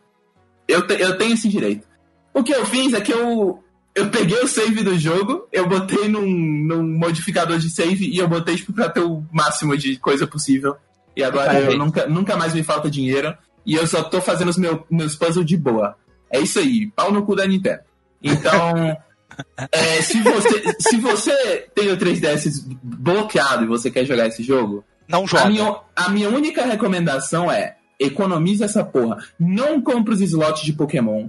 eu, 0.68 0.86
te- 0.86 1.00
eu 1.00 1.16
tenho 1.18 1.34
esse 1.34 1.48
direito. 1.48 1.86
O 2.34 2.42
que 2.42 2.52
eu 2.52 2.64
fiz 2.66 2.92
é 2.94 3.00
que 3.00 3.12
eu, 3.12 3.62
eu 3.94 4.08
peguei 4.10 4.38
o 4.40 4.48
save 4.48 4.82
do 4.82 4.98
jogo, 4.98 5.46
eu 5.52 5.68
botei 5.68 6.08
num, 6.08 6.26
num 6.26 6.82
modificador 6.98 7.58
de 7.58 7.68
save 7.70 8.06
e 8.08 8.18
eu 8.18 8.26
botei 8.28 8.56
tipo, 8.56 8.72
pra 8.72 8.88
ter 8.88 9.00
o 9.00 9.24
máximo 9.30 9.76
de 9.76 9.96
coisa 9.98 10.26
possível. 10.26 10.76
E 11.16 11.22
agora 11.22 11.48
eu 11.52 11.54
Parabéns. 11.54 11.78
nunca, 11.78 12.06
nunca 12.06 12.36
mais 12.36 12.54
me 12.54 12.62
falta 12.62 12.90
dinheiro. 12.90 13.36
E 13.66 13.74
eu 13.74 13.86
só 13.86 14.02
tô 14.02 14.20
fazendo 14.20 14.48
os 14.48 14.56
meu, 14.56 14.84
meus 14.90 15.14
puzzles 15.14 15.44
de 15.46 15.56
boa. 15.56 15.94
É 16.30 16.40
isso 16.40 16.58
aí, 16.58 16.90
pau 16.96 17.12
no 17.12 17.24
cu 17.24 17.36
da 17.36 17.46
Nintendo. 17.46 17.80
Então, 18.22 18.96
é, 19.70 20.00
se, 20.02 20.20
você, 20.22 20.74
se 20.80 20.96
você 20.96 21.68
tem 21.74 21.90
o 21.90 21.96
3DS 21.96 22.64
bloqueado 22.82 23.64
e 23.64 23.68
você 23.68 23.90
quer 23.90 24.04
jogar 24.06 24.26
esse 24.26 24.42
jogo, 24.42 24.84
Não 25.06 25.24
a 25.24 25.26
joga. 25.26 25.46
minha, 25.50 25.76
a 25.94 26.08
minha 26.08 26.28
única 26.30 26.64
recomendação 26.64 27.52
é 27.52 27.76
economize 28.02 28.62
essa 28.62 28.84
porra. 28.84 29.18
Não 29.38 29.80
compre 29.80 30.14
os 30.14 30.20
slots 30.20 30.62
de 30.62 30.72
Pokémon. 30.72 31.28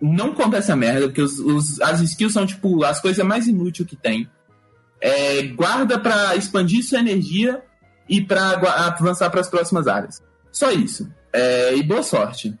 Não 0.00 0.34
compre 0.34 0.58
essa 0.58 0.74
merda, 0.76 1.06
porque 1.06 1.22
os, 1.22 1.38
os- 1.38 1.80
as 1.80 2.00
skills 2.00 2.32
são, 2.32 2.44
tipo, 2.46 2.82
as 2.84 3.00
coisas 3.00 3.24
mais 3.24 3.46
inúteis 3.46 3.88
que 3.88 3.96
tem. 3.96 4.28
É, 5.00 5.42
guarda 5.48 5.98
pra 5.98 6.34
expandir 6.36 6.82
sua 6.82 6.98
energia 6.98 7.62
e 8.08 8.20
pra 8.20 8.54
gua- 8.56 8.70
avançar 8.86 9.30
pras 9.30 9.48
próximas 9.48 9.86
áreas. 9.86 10.22
Só 10.50 10.70
isso. 10.70 11.10
É, 11.32 11.74
e 11.74 11.82
boa 11.82 12.02
sorte. 12.02 12.54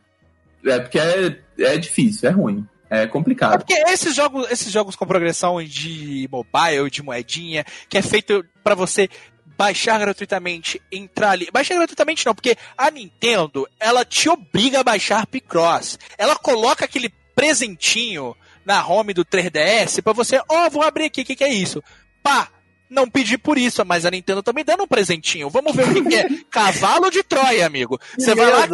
É, 0.64 0.78
porque 0.80 0.98
é, 0.98 1.38
é 1.58 1.76
difícil, 1.76 2.28
é 2.28 2.32
ruim. 2.32 2.66
É 2.90 3.02
É 3.02 3.06
complicado. 3.06 3.58
porque 3.58 3.74
esses 3.90 4.14
jogos, 4.14 4.50
esses 4.50 4.70
jogos 4.70 4.94
com 4.94 5.06
progressão 5.06 5.62
de 5.62 6.28
mobile, 6.30 6.90
de 6.90 7.02
moedinha, 7.02 7.64
que 7.88 7.96
é 7.98 8.02
feito 8.02 8.44
pra 8.62 8.74
você 8.74 9.08
baixar 9.56 9.98
gratuitamente, 9.98 10.80
entrar 10.90 11.30
ali. 11.30 11.48
Baixar 11.52 11.76
gratuitamente 11.76 12.24
não, 12.26 12.34
porque 12.34 12.56
a 12.76 12.90
Nintendo, 12.90 13.68
ela 13.78 14.04
te 14.04 14.28
obriga 14.28 14.80
a 14.80 14.84
baixar 14.84 15.26
Picross. 15.26 15.98
Ela 16.18 16.36
coloca 16.36 16.84
aquele 16.84 17.12
presentinho 17.34 18.36
na 18.64 18.86
home 18.86 19.12
do 19.12 19.24
3DS 19.24 20.02
pra 20.02 20.12
você, 20.12 20.40
ó, 20.48 20.68
vou 20.70 20.82
abrir 20.82 21.04
aqui, 21.04 21.20
o 21.22 21.24
que, 21.24 21.36
que 21.36 21.44
é 21.44 21.52
isso? 21.52 21.82
Pá! 22.22 22.48
Não 22.90 23.08
pedi 23.08 23.36
por 23.38 23.56
isso, 23.58 23.84
mas 23.84 24.04
a 24.06 24.10
Nintendo 24.10 24.42
tá 24.42 24.52
me 24.52 24.62
dando 24.62 24.84
um 24.84 24.86
presentinho. 24.86 25.50
Vamos 25.50 25.74
ver 25.74 25.88
o 25.88 25.94
que, 25.94 26.02
que 26.08 26.14
é. 26.14 26.28
Cavalo 26.50 27.10
de 27.10 27.22
Troia, 27.24 27.66
amigo. 27.66 27.98
Você 28.16 28.34
vai 28.34 28.48
lá, 28.48 28.68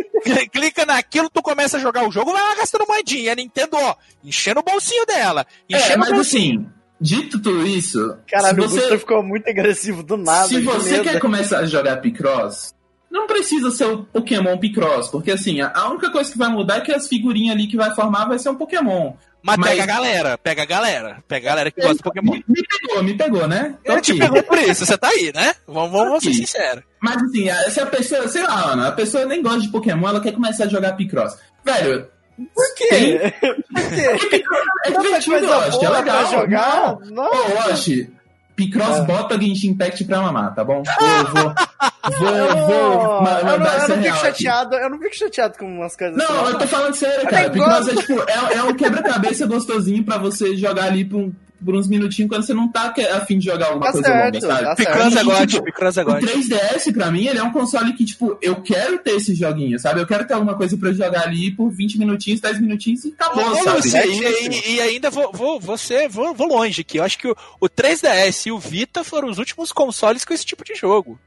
clica 0.50 0.86
naquilo, 0.86 1.28
tu 1.28 1.42
começa 1.42 1.76
a 1.76 1.80
jogar 1.80 2.06
o 2.08 2.10
jogo, 2.12 2.32
vai 2.32 2.40
lá 2.40 2.54
gastando 2.54 2.86
moedinha. 2.86 3.32
A 3.32 3.34
Nintendo, 3.34 3.76
ó, 3.76 3.94
enchendo 4.24 4.60
o 4.60 4.62
bolsinho 4.62 5.04
dela. 5.04 5.46
Enchendo 5.68 5.92
É, 5.92 5.96
o 5.96 5.98
mas 5.98 6.10
bolsinho. 6.12 6.60
assim, 6.60 6.72
dito 7.00 7.40
tudo 7.40 7.66
isso, 7.66 8.16
Caralho, 8.28 8.62
se 8.62 8.66
o 8.66 8.68
você, 8.68 8.80
Gusto 8.80 8.98
ficou 8.98 9.22
muito 9.22 9.48
agressivo 9.48 10.02
do 10.02 10.16
nada. 10.16 10.48
Se 10.48 10.60
você 10.60 10.92
medo. 10.92 11.04
quer 11.04 11.20
começar 11.20 11.60
a 11.60 11.66
jogar 11.66 11.96
Picross, 11.98 12.74
não 13.10 13.26
precisa 13.26 13.70
ser 13.70 13.86
o 13.86 14.04
Pokémon 14.04 14.58
Picross, 14.58 15.08
porque 15.08 15.30
assim, 15.30 15.60
a 15.60 15.88
única 15.88 16.10
coisa 16.10 16.30
que 16.30 16.38
vai 16.38 16.48
mudar 16.48 16.78
é 16.78 16.80
que 16.80 16.92
as 16.92 17.08
figurinhas 17.08 17.54
ali 17.54 17.66
que 17.66 17.76
vai 17.76 17.94
formar 17.94 18.26
vai 18.26 18.38
ser 18.38 18.50
um 18.50 18.56
Pokémon. 18.56 19.14
Mas, 19.42 19.58
mas, 19.58 19.70
pega 19.70 19.82
a 19.84 19.86
galera, 19.86 20.38
pega 20.38 20.62
a 20.62 20.66
galera, 20.66 21.24
pega 21.28 21.46
a 21.46 21.50
galera 21.50 21.70
que 21.70 21.80
gosta 21.80 21.96
de 21.96 22.02
Pokémon. 22.02 22.32
Me, 22.32 22.44
me, 22.48 22.62
pegou, 22.66 23.02
me 23.02 23.14
pegou, 23.14 23.46
né? 23.46 23.76
Tô 23.84 23.92
Ele 23.92 23.98
aqui. 24.00 24.12
te 24.12 24.18
pegou 24.18 24.42
por 24.42 24.58
isso, 24.58 24.84
você 24.84 24.98
tá 24.98 25.08
aí, 25.08 25.32
né? 25.32 25.54
Vamos, 25.68 25.92
vamos 25.92 26.24
ser 26.24 26.34
sinceros. 26.34 26.82
Mas 27.00 27.22
assim, 27.22 27.46
se 27.70 27.80
a 27.80 27.86
pessoa, 27.86 28.26
sei 28.26 28.42
lá, 28.42 28.72
Ana, 28.72 28.88
a 28.88 28.92
pessoa 28.92 29.24
nem 29.24 29.40
gosta 29.40 29.60
de 29.60 29.68
Pokémon, 29.68 30.08
ela 30.08 30.20
quer 30.20 30.32
começar 30.32 30.64
a 30.64 30.68
jogar 30.68 30.94
Picross. 30.94 31.38
Velho, 31.64 32.08
por 32.54 32.74
quê? 32.74 33.32
Por 33.40 34.28
quê? 34.28 34.44
É 34.84 34.90
divertido, 34.90 35.36
eu 35.36 35.54
acho, 35.54 35.84
é 35.84 35.88
legal. 35.88 36.26
jogar? 36.26 36.98
Não. 37.10 37.24
Ô, 37.24 37.54
Wash, 37.54 38.08
Picross 38.54 38.98
é. 38.98 39.02
bota 39.02 39.40
Genshin 39.40 39.68
Impact 39.70 40.04
pra 40.04 40.22
mamar, 40.22 40.54
tá 40.54 40.64
bom? 40.64 40.82
Vou, 40.82 41.42
vou, 41.42 41.54
vou, 42.18 42.66
vou 42.66 43.22
mandar 43.22 43.40
eu 43.40 43.58
não, 43.58 43.66
eu 43.66 43.88
não 43.88 44.02
fico 44.02 44.16
chateado, 44.16 44.74
Eu 44.76 44.90
não 44.90 44.98
fico 44.98 45.16
chateado 45.16 45.58
com 45.58 45.66
umas 45.66 45.94
coisas 45.94 46.16
Não, 46.16 46.42
assim, 46.42 46.52
eu 46.52 46.58
tô 46.58 46.66
falando 46.66 46.94
sério, 46.94 47.28
cara. 47.28 47.50
Picross 47.50 47.88
é 47.88 47.94
tipo, 47.96 48.12
é, 48.20 48.56
é 48.56 48.62
um 48.62 48.74
quebra-cabeça 48.74 49.46
gostosinho 49.46 50.02
pra 50.04 50.16
você 50.16 50.56
jogar 50.56 50.84
ali 50.84 51.04
por 51.04 51.20
um 51.20 51.32
por 51.64 51.74
uns 51.74 51.88
minutinhos 51.88 52.28
quando 52.28 52.44
você 52.44 52.54
não 52.54 52.68
tá 52.68 52.92
afim 53.14 53.38
de 53.38 53.46
jogar 53.46 53.66
alguma 53.66 53.86
tá 53.86 53.92
coisa 53.92 54.06
certo, 54.06 54.34
longa, 54.34 54.46
sabe? 54.46 54.64
Tá 54.64 54.74
Picross 54.76 55.16
é 55.16 55.46
tipo, 55.46 55.66
é. 55.66 56.02
O 56.02 56.20
3DS, 56.20 56.92
pra 56.92 57.10
mim, 57.10 57.26
ele 57.26 57.38
é 57.38 57.42
um 57.42 57.52
console 57.52 57.92
que, 57.94 58.04
tipo, 58.04 58.38
eu 58.42 58.56
quero 58.62 58.98
ter 58.98 59.12
esse 59.12 59.34
joguinho, 59.34 59.78
sabe? 59.78 60.00
Eu 60.00 60.06
quero 60.06 60.26
ter 60.26 60.34
alguma 60.34 60.54
coisa 60.54 60.76
pra 60.76 60.92
jogar 60.92 61.22
ali 61.22 61.50
por 61.50 61.70
20 61.70 61.98
minutinhos, 61.98 62.40
10 62.40 62.60
minutinhos 62.60 63.04
e 63.04 63.14
acabou, 63.18 63.56
sabe? 63.62 63.82
Você, 63.82 64.06
e, 64.06 64.74
e, 64.74 64.80
ainda 64.80 65.10
vou, 65.10 65.32
vou, 65.32 65.60
você, 65.60 66.08
vou, 66.08 66.34
vou 66.34 66.48
longe 66.48 66.82
aqui. 66.82 66.98
Eu 66.98 67.04
acho 67.04 67.18
que 67.18 67.28
o, 67.28 67.36
o 67.60 67.68
3DS 67.68 68.46
e 68.46 68.52
o 68.52 68.58
Vita 68.58 69.02
foram 69.02 69.28
os 69.28 69.38
últimos 69.38 69.72
consoles 69.72 70.24
com 70.24 70.34
esse 70.34 70.44
tipo 70.44 70.64
de 70.64 70.74
jogo. 70.74 71.18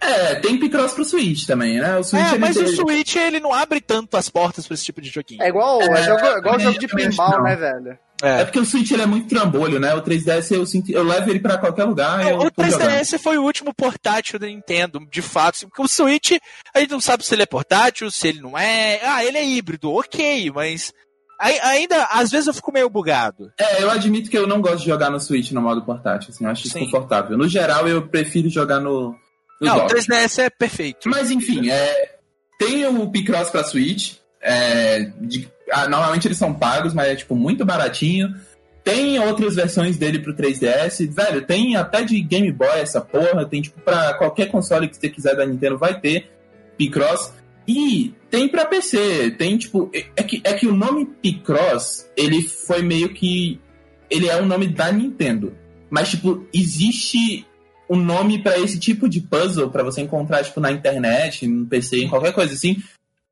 É, 0.00 0.36
tem 0.36 0.58
Picross 0.58 0.92
pro 0.92 1.04
Switch 1.04 1.44
também, 1.44 1.80
né? 1.80 1.96
O 1.96 2.04
Switch, 2.04 2.32
é, 2.32 2.38
mas 2.38 2.56
o 2.56 2.66
Switch 2.68 3.16
ele 3.16 3.40
não 3.40 3.52
abre 3.52 3.80
tanto 3.80 4.16
as 4.16 4.28
portas 4.28 4.66
pra 4.66 4.74
esse 4.74 4.84
tipo 4.84 5.00
de 5.00 5.10
joguinho. 5.10 5.42
É 5.42 5.48
igual, 5.48 5.82
é, 5.82 5.86
é 5.86 6.02
jogo, 6.04 6.26
igual 6.38 6.60
jogo 6.60 6.78
de 6.78 6.86
pinball, 6.86 7.42
né, 7.42 7.56
velho? 7.56 7.98
É. 8.22 8.40
é. 8.40 8.44
porque 8.44 8.58
o 8.58 8.64
Switch 8.64 8.90
ele 8.90 9.02
é 9.02 9.06
muito 9.06 9.28
trambolho, 9.28 9.78
né? 9.78 9.94
O 9.94 10.02
3DS 10.02 10.50
eu, 10.52 10.66
sinto, 10.66 10.90
eu 10.90 11.02
levo 11.02 11.30
ele 11.30 11.40
para 11.40 11.58
qualquer 11.58 11.84
lugar. 11.84 12.24
Não, 12.24 12.38
o 12.38 12.50
3DS 12.50 13.10
jogando. 13.10 13.22
foi 13.22 13.38
o 13.38 13.44
último 13.44 13.72
portátil 13.74 14.38
da 14.38 14.46
Nintendo, 14.46 15.00
de 15.10 15.22
fato. 15.22 15.60
Porque 15.68 15.82
o 15.82 15.88
Switch, 15.88 16.32
a 16.74 16.80
gente 16.80 16.90
não 16.90 17.00
sabe 17.00 17.24
se 17.24 17.34
ele 17.34 17.42
é 17.42 17.46
portátil, 17.46 18.10
se 18.10 18.28
ele 18.28 18.40
não 18.40 18.58
é. 18.58 19.00
Ah, 19.02 19.24
ele 19.24 19.38
é 19.38 19.46
híbrido, 19.46 19.92
ok, 19.92 20.50
mas. 20.50 20.92
Ainda, 21.40 22.04
às 22.10 22.32
vezes 22.32 22.48
eu 22.48 22.54
fico 22.54 22.72
meio 22.72 22.90
bugado. 22.90 23.52
É, 23.56 23.80
eu 23.80 23.88
admito 23.88 24.28
que 24.28 24.36
eu 24.36 24.44
não 24.44 24.60
gosto 24.60 24.80
de 24.80 24.86
jogar 24.86 25.08
no 25.08 25.20
Switch 25.20 25.52
no 25.52 25.62
modo 25.62 25.84
portátil, 25.84 26.30
assim, 26.30 26.44
eu 26.44 26.50
acho 26.50 26.64
desconfortável. 26.64 27.38
No 27.38 27.46
geral, 27.46 27.86
eu 27.86 28.08
prefiro 28.08 28.48
jogar 28.48 28.80
no. 28.80 29.14
no 29.60 29.66
não, 29.66 29.86
o 29.86 29.86
3DS 29.86 30.42
é 30.42 30.50
perfeito. 30.50 31.08
Mas 31.08 31.30
enfim, 31.30 31.70
é, 31.70 32.16
tem 32.58 32.84
o 32.86 33.08
Picross 33.08 33.50
pra 33.50 33.62
Switch. 33.62 34.16
É, 34.40 35.12
de, 35.20 35.48
ah, 35.70 35.88
normalmente 35.88 36.26
eles 36.28 36.38
são 36.38 36.54
pagos, 36.54 36.94
mas 36.94 37.08
é 37.08 37.16
tipo 37.16 37.34
muito 37.34 37.64
baratinho. 37.64 38.34
Tem 38.82 39.18
outras 39.18 39.54
versões 39.54 39.98
dele 39.98 40.18
pro 40.18 40.34
3DS, 40.34 41.12
velho, 41.12 41.44
tem 41.44 41.76
até 41.76 42.02
de 42.02 42.20
Game 42.22 42.50
Boy 42.50 42.80
essa 42.80 43.00
porra, 43.00 43.44
tem 43.44 43.60
tipo 43.60 43.80
pra 43.80 44.14
qualquer 44.14 44.46
console 44.50 44.88
que 44.88 44.96
você 44.96 45.10
quiser 45.10 45.36
da 45.36 45.44
Nintendo 45.44 45.76
vai 45.76 46.00
ter 46.00 46.30
Picross. 46.76 47.34
E 47.66 48.14
tem 48.30 48.48
pra 48.48 48.64
PC, 48.64 49.32
tem 49.32 49.58
tipo, 49.58 49.90
é, 49.94 50.06
é 50.16 50.22
que, 50.22 50.40
é 50.42 50.54
que 50.54 50.66
o 50.66 50.74
nome 50.74 51.04
Picross, 51.04 52.08
ele 52.16 52.40
foi 52.42 52.80
meio 52.80 53.10
que, 53.10 53.60
ele 54.08 54.26
é 54.26 54.40
o 54.40 54.46
nome 54.46 54.68
da 54.68 54.90
Nintendo. 54.90 55.54
Mas 55.90 56.08
tipo, 56.08 56.46
existe 56.52 57.46
um 57.90 57.96
nome 57.96 58.42
para 58.42 58.58
esse 58.58 58.78
tipo 58.78 59.08
de 59.08 59.20
puzzle 59.20 59.70
para 59.70 59.82
você 59.82 60.00
encontrar 60.00 60.44
tipo 60.44 60.60
na 60.60 60.70
internet, 60.70 61.46
no 61.46 61.66
PC, 61.66 62.04
em 62.04 62.08
qualquer 62.08 62.32
coisa 62.32 62.54
assim, 62.54 62.82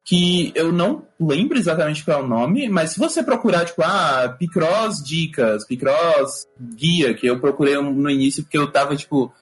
que 0.07 0.53
eu 0.55 0.71
não 0.71 1.05
lembro 1.19 1.59
exatamente 1.59 2.05
qual 2.05 2.21
é 2.21 2.23
o 2.23 2.29
nome, 2.29 2.69
mas 2.69 2.93
se 2.93 2.99
você 2.99 3.25
procurar, 3.25 3.65
tipo, 3.65 3.83
ah, 3.83 4.35
Picross 4.39 5.03
Dicas, 5.05 5.67
Picross 5.67 6.47
Guia, 6.77 7.13
que 7.13 7.27
eu 7.27 7.41
procurei 7.41 7.77
no 7.77 8.09
início 8.09 8.45
porque 8.45 8.57
eu 8.57 8.71
tava, 8.71 8.95
tipo. 8.95 9.33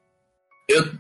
Eu 0.67 0.93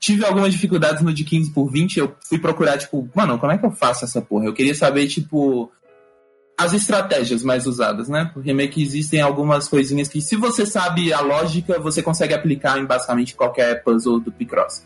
tive 0.00 0.24
algumas 0.24 0.52
dificuldades 0.52 1.00
no 1.00 1.14
de 1.14 1.22
15 1.22 1.52
por 1.52 1.70
20, 1.70 1.96
eu 1.96 2.16
fui 2.28 2.40
procurar, 2.40 2.76
tipo, 2.76 3.08
mano, 3.14 3.38
como 3.38 3.52
é 3.52 3.56
que 3.56 3.64
eu 3.64 3.70
faço 3.70 4.04
essa 4.04 4.20
porra? 4.20 4.46
Eu 4.46 4.52
queria 4.52 4.74
saber, 4.74 5.06
tipo, 5.06 5.70
as 6.58 6.72
estratégias 6.72 7.44
mais 7.44 7.68
usadas, 7.68 8.08
né? 8.08 8.28
Porque 8.34 8.52
meio 8.52 8.70
que 8.70 8.82
existem 8.82 9.20
algumas 9.20 9.68
coisinhas 9.68 10.08
que, 10.08 10.20
se 10.20 10.34
você 10.34 10.66
sabe 10.66 11.12
a 11.12 11.20
lógica, 11.20 11.78
você 11.78 12.02
consegue 12.02 12.34
aplicar 12.34 12.78
em 12.80 12.84
basicamente 12.84 13.36
qualquer 13.36 13.84
puzzle 13.84 14.18
do 14.18 14.32
Picross. 14.32 14.84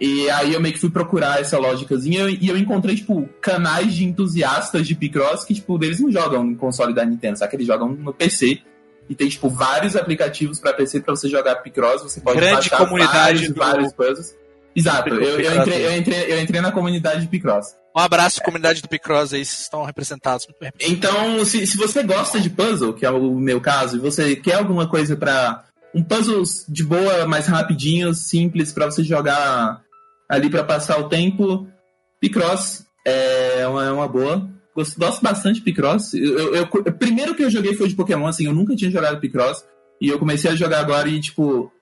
E 0.00 0.28
aí 0.30 0.52
eu 0.52 0.60
meio 0.60 0.74
que 0.74 0.80
fui 0.80 0.90
procurar 0.90 1.40
essa 1.40 1.58
lógicazinha 1.58 2.28
e 2.28 2.48
eu 2.48 2.56
encontrei, 2.56 2.96
tipo, 2.96 3.28
canais 3.40 3.94
de 3.94 4.04
entusiastas 4.04 4.86
de 4.86 4.94
Picross 4.94 5.44
que, 5.44 5.54
tipo, 5.54 5.82
eles 5.82 6.00
não 6.00 6.10
jogam 6.10 6.44
no 6.44 6.56
console 6.56 6.94
da 6.94 7.04
Nintendo, 7.04 7.38
sabe? 7.38 7.50
Que 7.50 7.56
eles 7.56 7.66
jogam 7.66 7.88
no 7.88 8.12
PC. 8.12 8.60
E 9.08 9.14
tem, 9.14 9.28
tipo, 9.28 9.48
vários 9.48 9.96
aplicativos 9.96 10.58
para 10.58 10.72
PC 10.72 11.00
para 11.00 11.14
você 11.14 11.28
jogar 11.28 11.56
Picross. 11.56 12.02
Você 12.02 12.20
pode 12.20 12.38
Grande 12.38 12.54
baixar 12.54 12.78
comunidade 12.78 13.12
vários, 13.12 13.48
do... 13.48 13.54
vários 13.54 13.92
puzzles. 13.92 14.36
Exato, 14.76 15.08
eu, 15.10 15.40
eu, 15.40 15.60
entrei, 15.60 15.86
eu, 15.86 15.96
entrei, 15.96 16.32
eu 16.32 16.40
entrei 16.40 16.60
na 16.60 16.72
comunidade 16.72 17.20
de 17.20 17.28
Picross. 17.28 17.76
Um 17.96 18.00
abraço, 18.00 18.42
comunidade 18.42 18.82
do 18.82 18.88
Picross 18.88 19.32
aí, 19.32 19.44
vocês 19.44 19.60
estão 19.60 19.84
representados 19.84 20.48
muito 20.48 20.58
bem. 20.58 20.72
Então, 20.80 21.44
se, 21.44 21.64
se 21.64 21.76
você 21.76 22.02
gosta 22.02 22.40
de 22.40 22.50
puzzle, 22.50 22.92
que 22.92 23.06
é 23.06 23.10
o 23.10 23.34
meu 23.36 23.60
caso, 23.60 23.96
e 23.96 24.00
você 24.00 24.34
quer 24.34 24.54
alguma 24.54 24.88
coisa 24.88 25.14
para 25.16 25.64
um 25.94 26.02
puzzle 26.02 26.42
de 26.68 26.82
boa, 26.82 27.24
mais 27.28 27.46
rapidinho, 27.46 28.12
simples, 28.12 28.72
para 28.72 28.86
você 28.86 29.04
jogar 29.04 29.83
ali 30.28 30.50
para 30.50 30.64
passar 30.64 30.98
o 30.98 31.08
tempo. 31.08 31.66
Picross 32.20 32.84
é 33.04 33.66
uma, 33.68 33.84
é 33.84 33.90
uma 33.90 34.08
boa. 34.08 34.48
Gosto, 34.74 34.98
gosto 34.98 35.22
bastante 35.22 35.56
de 35.56 35.62
Picross. 35.62 36.14
Eu, 36.14 36.54
eu, 36.54 36.68
eu, 36.84 36.92
primeiro 36.92 37.34
que 37.34 37.44
eu 37.44 37.50
joguei 37.50 37.74
foi 37.74 37.88
de 37.88 37.94
Pokémon, 37.94 38.26
assim, 38.26 38.46
eu 38.46 38.54
nunca 38.54 38.74
tinha 38.74 38.90
jogado 38.90 39.20
Picross. 39.20 39.64
E 40.00 40.08
eu 40.08 40.18
comecei 40.18 40.50
a 40.50 40.56
jogar 40.56 40.80
agora 40.80 41.08
e, 41.08 41.20
tipo. 41.20 41.72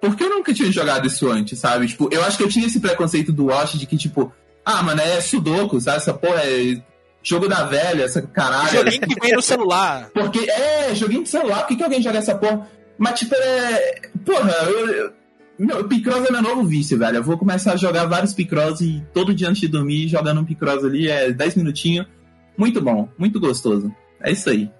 Por 0.00 0.16
que 0.16 0.24
eu 0.24 0.30
nunca 0.30 0.52
tinha 0.52 0.70
jogado 0.70 1.06
isso 1.06 1.30
antes, 1.30 1.58
sabe? 1.58 1.86
Tipo, 1.86 2.08
eu 2.12 2.22
acho 2.24 2.36
que 2.36 2.42
eu 2.42 2.48
tinha 2.48 2.66
esse 2.66 2.80
preconceito 2.80 3.32
do 3.32 3.46
Watch 3.46 3.78
de 3.78 3.86
que, 3.86 3.96
tipo, 3.96 4.32
ah, 4.64 4.82
mano, 4.82 5.00
é 5.00 5.20
Sudoku, 5.20 5.80
sabe? 5.80 5.98
Essa 5.98 6.12
porra 6.12 6.40
é 6.42 6.82
jogo 7.22 7.48
da 7.48 7.64
velha, 7.64 8.04
essa 8.04 8.20
caralho. 8.22 8.70
Joguinho 8.70 9.00
que 9.00 9.20
vem 9.20 9.32
no 9.32 9.42
celular. 9.42 10.10
Porque, 10.12 10.50
é, 10.50 10.94
joguinho 10.94 11.22
de 11.22 11.28
celular, 11.28 11.60
por 11.60 11.68
que, 11.68 11.76
que 11.76 11.82
alguém 11.84 12.02
joga 12.02 12.18
essa 12.18 12.34
porra? 12.34 12.68
Mas, 12.98 13.20
tipo, 13.20 13.34
é. 13.34 14.00
Porra, 14.24 14.52
eu, 14.64 14.88
eu 14.88 15.12
meu, 15.58 15.88
Picross 15.88 16.26
é 16.26 16.32
meu 16.32 16.42
novo 16.42 16.64
vício, 16.64 16.98
velho. 16.98 17.16
Eu 17.16 17.22
vou 17.22 17.38
começar 17.38 17.72
a 17.72 17.76
jogar 17.76 18.06
vários 18.06 18.32
Picross 18.32 18.80
e 18.80 19.02
todo 19.12 19.34
dia 19.34 19.48
antes 19.48 19.60
de 19.60 19.68
dormir, 19.68 20.08
jogando 20.08 20.40
um 20.40 20.44
Picross 20.44 20.84
ali, 20.84 21.08
é 21.08 21.32
10 21.32 21.56
minutinhos. 21.56 22.06
Muito 22.56 22.80
bom, 22.80 23.08
muito 23.18 23.38
gostoso. 23.40 23.92
É 24.20 24.32
isso 24.32 24.48
aí. 24.48 24.70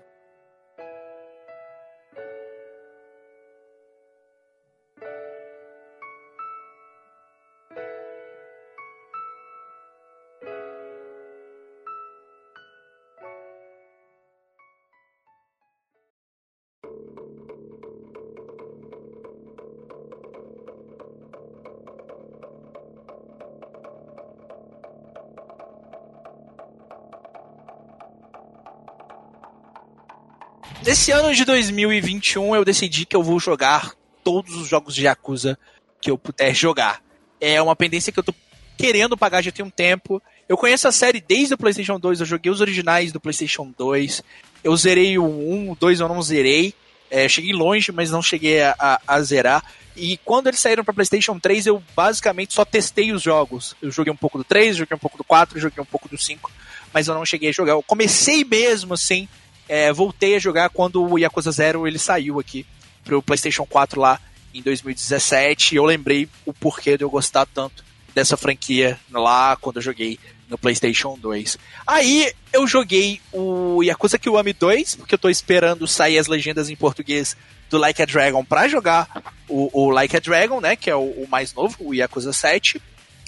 Esse 30.85 31.11
ano 31.11 31.35
de 31.35 31.45
2021 31.45 32.55
eu 32.55 32.65
decidi 32.65 33.07
que 33.07 33.17
eu 33.17 33.23
vou 33.23 33.41
jogar 33.41 33.93
todos 34.23 34.55
os 34.55 34.69
jogos 34.69 34.95
de 34.95 35.05
Yakuza 35.05 35.59
que 36.01 36.11
eu 36.11 36.19
puder 36.19 36.55
jogar. 36.55 37.03
É 37.41 37.61
uma 37.61 37.75
pendência 37.75 38.13
que 38.13 38.19
eu 38.19 38.25
tô 38.25 38.35
querendo 38.77 39.17
pagar 39.17 39.43
já 39.43 39.51
tem 39.51 39.65
um 39.65 39.71
tempo. 39.71 40.23
Eu 40.49 40.57
conheço 40.57 40.87
a 40.87 40.93
série 40.93 41.21
desde 41.21 41.55
o 41.55 41.59
PlayStation 41.59 41.99
2, 41.99 42.21
eu 42.21 42.27
joguei 42.27 42.53
os 42.53 42.61
originais 42.61 43.11
do 43.11 43.21
PlayStation 43.21 43.73
2. 43.77 44.23
Eu 44.63 44.77
zerei 44.77 45.19
o 45.19 45.25
1, 45.25 45.73
o 45.73 45.77
2 45.77 46.01
eu 46.01 46.09
não 46.09 46.23
zerei. 46.23 46.75
É, 47.11 47.29
cheguei 47.29 47.53
longe, 47.53 47.91
mas 47.91 48.11
não 48.11 48.23
cheguei 48.23 48.63
a, 48.63 48.75
a, 48.79 49.01
a 49.07 49.23
zerar. 49.23 49.65
E 49.97 50.19
quando 50.19 50.49
eles 50.49 50.61
saíram 50.61 50.85
para 50.85 50.93
PlayStation 50.93 51.39
3, 51.39 51.67
eu 51.67 51.83
basicamente 51.97 52.53
só 52.53 52.65
testei 52.65 53.13
os 53.13 53.23
jogos. 53.23 53.75
Eu 53.81 53.91
joguei 53.91 54.13
um 54.13 54.17
pouco 54.17 54.39
do 54.39 54.45
3, 54.45 54.77
joguei 54.77 54.95
um 54.95 55.01
pouco 55.01 55.17
do 55.17 55.25
4, 55.25 55.59
joguei 55.59 55.83
um 55.83 55.87
pouco 55.87 56.09
do 56.09 56.19
5, 56.19 56.51
mas 56.93 57.09
eu 57.09 57.15
não 57.15 57.25
cheguei 57.25 57.49
a 57.49 57.53
jogar. 57.53 57.73
Eu 57.73 57.83
comecei 57.83 58.45
mesmo 58.45 58.95
assim 58.95 59.27
é, 59.69 59.93
voltei 59.93 60.37
a 60.37 60.39
jogar 60.39 60.71
quando 60.71 61.03
o 61.03 61.19
Yakuza 61.19 61.51
Zero 61.51 61.87
ele 61.87 61.99
saiu 61.99 62.39
aqui 62.39 62.67
pro 63.05 63.23
PlayStation 63.23 63.65
4 63.65 64.01
lá 64.01 64.21
em 64.55 64.63
2017 64.63 65.75
e 65.75 65.79
eu 65.79 65.85
lembrei 65.85 66.29
o 66.45 66.53
porquê 66.53 66.97
de 66.97 67.05
eu 67.05 67.11
gostar 67.11 67.47
tanto 67.47 67.85
dessa 68.15 68.37
franquia 68.37 68.99
lá 69.11 69.57
quando 69.57 69.77
eu 69.77 69.83
joguei 69.83 70.19
no 70.49 70.57
PlayStation 70.57 71.19
2. 71.19 71.59
Aí 71.87 72.33
eu 72.53 72.67
joguei 72.67 73.21
o 73.33 73.83
Yakuza 73.83 74.19
Kiwami 74.19 74.53
2, 74.53 74.95
porque 74.97 75.15
eu 75.15 75.19
tô 75.19 75.29
esperando 75.29 75.87
sair 75.87 76.19
as 76.19 76.27
legendas 76.27 76.71
em 76.71 76.77
português 76.77 77.37
do 77.69 77.79
Like 77.79 78.01
a 78.01 78.07
Dragon 78.07 78.45
para 78.45 78.69
jogar 78.69 79.35
o, 79.49 79.69
o, 79.73 79.91
Like 79.91 80.17
a 80.17 80.21
Dragon, 80.21 80.61
né, 80.61 80.77
que 80.77 80.89
é 80.89 80.95
o, 80.95 81.01
o, 81.01 81.27
mais 81.29 81.53
novo, 81.53 81.77
o 81.81 81.93
Yakuza 81.93 82.33
7. 82.33 82.81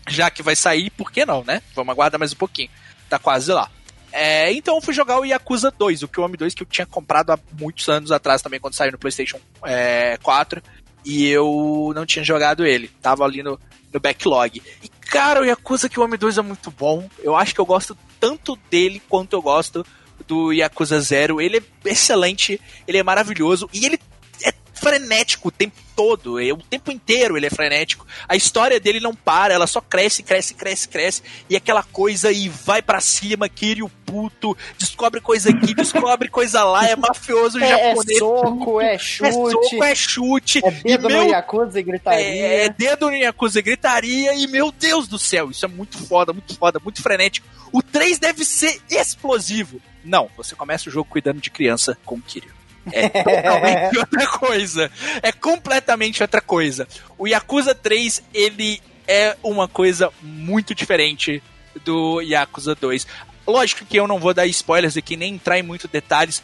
já 0.09 0.31
que 0.31 0.43
vai 0.43 0.55
sair, 0.55 0.91
por 0.91 1.11
que 1.11 1.27
não, 1.27 1.45
né? 1.45 1.61
Vamos 1.75 1.93
aguardar 1.93 2.19
mais 2.19 2.33
um 2.33 2.37
pouquinho. 2.37 2.71
Tá 3.09 3.19
quase 3.19 3.53
lá. 3.53 3.71
É, 4.13 4.53
então 4.53 4.77
eu 4.77 4.81
fui 4.81 4.95
jogar 4.95 5.21
o 5.21 5.25
Yakuza 5.25 5.71
2, 5.71 6.03
o 6.03 6.09
Kiwami 6.09 6.37
2 6.37 6.55
que 6.55 6.63
eu 6.63 6.67
tinha 6.67 6.87
comprado 6.87 7.31
há 7.31 7.39
muitos 7.59 7.89
anos 7.89 8.11
atrás 8.11 8.41
também, 8.41 8.59
quando 8.59 8.75
saiu 8.75 8.93
no 8.93 8.99
PlayStation 8.99 9.39
é, 9.65 10.19
4. 10.23 10.63
E 11.05 11.27
eu 11.27 11.93
não 11.95 12.05
tinha 12.05 12.25
jogado 12.25 12.67
ele. 12.67 12.91
Tava 13.01 13.25
ali 13.25 13.43
no, 13.43 13.59
no 13.93 14.01
backlog. 14.01 14.63
E 14.83 14.89
cara, 14.89 15.41
o 15.41 15.45
Yakuza 15.45 15.89
Kiwami 15.89 16.17
2 16.17 16.39
é 16.39 16.43
muito 16.43 16.71
bom. 16.71 17.09
Eu 17.21 17.37
acho 17.37 17.55
que 17.55 17.61
eu 17.61 17.67
gosto 17.67 17.97
tanto 18.21 18.59
dele 18.71 19.01
quanto 19.09 19.35
eu 19.35 19.43
gosto 19.43 19.87
do 20.27 20.53
Yakuza 20.53 21.01
Zero. 21.01 21.41
Ele 21.41 21.59
é 21.59 21.91
excelente, 21.91 22.61
ele 22.87 22.99
é 22.99 23.03
maravilhoso 23.03 23.69
e 23.73 23.87
ele 23.87 23.99
frenético 24.79 25.49
o 25.49 25.51
tempo 25.51 25.77
todo, 25.95 26.41
é, 26.41 26.53
o 26.53 26.57
tempo 26.57 26.93
inteiro 26.93 27.37
ele 27.37 27.47
é 27.47 27.51
frenético. 27.51 28.07
A 28.29 28.37
história 28.37 28.79
dele 28.79 29.01
não 29.01 29.15
para, 29.15 29.53
ela 29.53 29.67
só 29.67 29.81
cresce, 29.81 30.23
cresce, 30.23 30.55
cresce, 30.55 30.89
cresce, 30.89 31.23
e 31.51 31.57
aquela 31.57 31.83
coisa 31.83 32.31
e 32.31 32.49
vai 32.49 32.81
para 32.81 33.01
cima, 33.01 33.49
Kiryu 33.49 33.91
puto, 34.07 34.57
descobre 34.79 35.21
coisa 35.21 35.51
aqui, 35.51 35.75
descobre 35.75 36.29
coisa 36.29 36.65
lá, 36.65 36.87
é 36.89 36.97
mafioso 36.97 37.59
é, 37.63 37.69
japonês. 37.69 38.19
É 38.19 38.19
soco, 38.19 38.81
é 38.81 38.99
chute. 38.99 39.29
É 39.29 39.33
soco, 39.33 39.85
é 39.85 39.95
chute. 39.95 40.61
É 40.65 40.71
dedo 40.71 41.09
meu, 41.09 41.25
no 41.25 41.31
Yakuza 41.31 41.79
e 41.79 41.83
gritaria. 41.83 42.25
É, 42.25 42.65
é 42.65 42.69
dedo 42.69 43.11
no 43.11 43.17
Yakuza 43.17 43.59
e 43.59 43.63
gritaria, 43.63 44.35
e 44.35 44.47
meu 44.47 44.73
Deus 44.73 45.07
do 45.07 45.19
céu, 45.19 45.51
isso 45.51 45.65
é 45.65 45.69
muito 45.69 45.99
foda, 45.99 46.33
muito 46.33 46.57
foda, 46.57 46.81
muito 46.83 47.03
frenético. 47.03 47.47
O 47.73 47.83
3 47.83 48.19
deve 48.19 48.45
ser 48.45 48.81
explosivo. 48.89 49.81
Não, 50.03 50.31
você 50.37 50.55
começa 50.55 50.89
o 50.89 50.93
jogo 50.93 51.11
cuidando 51.11 51.41
de 51.41 51.51
criança 51.51 51.99
com 52.05 52.15
o 52.15 52.23
Kiryu. 52.23 52.58
É 52.93 53.09
totalmente 53.09 53.99
outra 53.99 54.27
coisa. 54.27 54.91
É 55.23 55.33
completamente 55.33 56.23
outra 56.23 56.41
coisa. 56.41 56.87
O 57.17 57.27
Yakuza 57.27 57.75
3, 57.75 58.23
ele 58.33 58.81
é 59.07 59.37
uma 59.43 59.67
coisa 59.67 60.11
muito 60.23 60.75
diferente 60.75 61.43
do 61.85 62.21
Yakuza 62.21 62.75
2. 62.75 63.07
Lógico 63.47 63.85
que 63.85 63.99
eu 63.99 64.07
não 64.07 64.19
vou 64.19 64.35
dar 64.35 64.47
spoilers 64.47 64.97
aqui, 64.97 65.17
nem 65.17 65.35
entrar 65.35 65.59
em 65.59 65.63
muitos 65.63 65.91
detalhes 65.91 66.43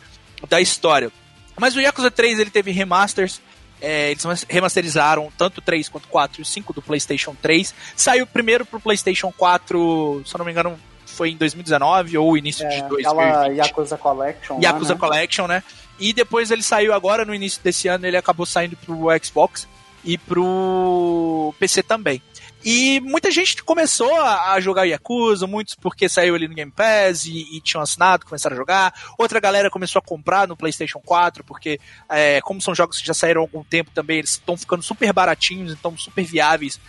da 0.49 0.61
história. 0.61 1.11
Mas 1.57 1.76
o 1.76 1.80
Yakuza 1.80 2.11
3, 2.11 2.38
ele 2.38 2.51
teve 2.51 2.70
remasters. 2.70 3.40
É, 3.80 4.11
eles 4.11 4.47
remasterizaram 4.49 5.30
tanto 5.36 5.59
o 5.59 5.61
3 5.61 5.88
quanto 5.90 6.07
o 6.07 6.09
4 6.09 6.40
e 6.40 6.42
o 6.42 6.45
5 6.45 6.72
do 6.72 6.80
PlayStation 6.80 7.36
3. 7.40 7.74
Saiu 7.95 8.26
primeiro 8.26 8.64
pro 8.64 8.80
PlayStation 8.80 9.30
4, 9.30 10.22
se 10.24 10.34
eu 10.34 10.38
não 10.38 10.47
me 10.47 10.53
engano, 10.53 10.78
foi 11.14 11.30
em 11.30 11.36
2019 11.36 12.18
ou 12.18 12.36
início 12.36 12.66
é, 12.66 12.68
de 12.68 12.88
2020. 12.88 13.06
Aquela 13.06 13.46
Yakuza 13.46 13.96
Collection. 13.96 14.60
Yakuza 14.60 14.92
lá, 14.92 14.94
né? 14.94 15.00
Collection, 15.00 15.46
né? 15.46 15.62
E 15.98 16.12
depois 16.12 16.50
ele 16.50 16.62
saiu 16.62 16.92
agora, 16.92 17.24
no 17.24 17.34
início 17.34 17.62
desse 17.62 17.88
ano, 17.88 18.06
ele 18.06 18.16
acabou 18.16 18.44
saindo 18.44 18.76
pro 18.76 19.06
Xbox 19.22 19.68
e 20.04 20.18
pro 20.18 21.54
PC 21.58 21.82
também. 21.82 22.20
E 22.64 22.98
muita 23.00 23.30
gente 23.30 23.62
começou 23.62 24.10
a, 24.22 24.58
jogar 24.58 24.84
Yakuza, 24.84 25.46
muitos 25.46 25.74
porque 25.74 26.08
saiu 26.08 26.34
ali 26.34 26.48
no 26.48 26.54
Game 26.54 26.72
Pass 26.72 27.26
e, 27.26 27.54
e 27.54 27.60
tinham 27.60 27.82
assinado, 27.82 28.24
começaram 28.24 28.54
a 28.54 28.58
jogar. 28.58 28.94
Outra 29.18 29.38
galera 29.38 29.68
começou 29.68 30.00
a 30.00 30.02
comprar 30.02 30.48
no 30.48 30.56
PlayStation 30.56 30.98
4, 31.04 31.44
porque, 31.44 31.78
é, 32.08 32.40
como 32.40 32.62
são 32.62 32.74
jogos 32.74 32.98
que 32.98 33.06
já 33.06 33.12
saíram 33.12 33.42
há 33.42 33.44
algum 33.44 33.62
tempo 33.62 33.90
também, 33.94 34.18
eles 34.18 34.30
estão 34.30 34.56
ficando 34.56 34.82
super 34.82 35.12
baratinhos, 35.12 35.72
então 35.72 35.94
super 35.98 36.24
viáveis 36.24 36.80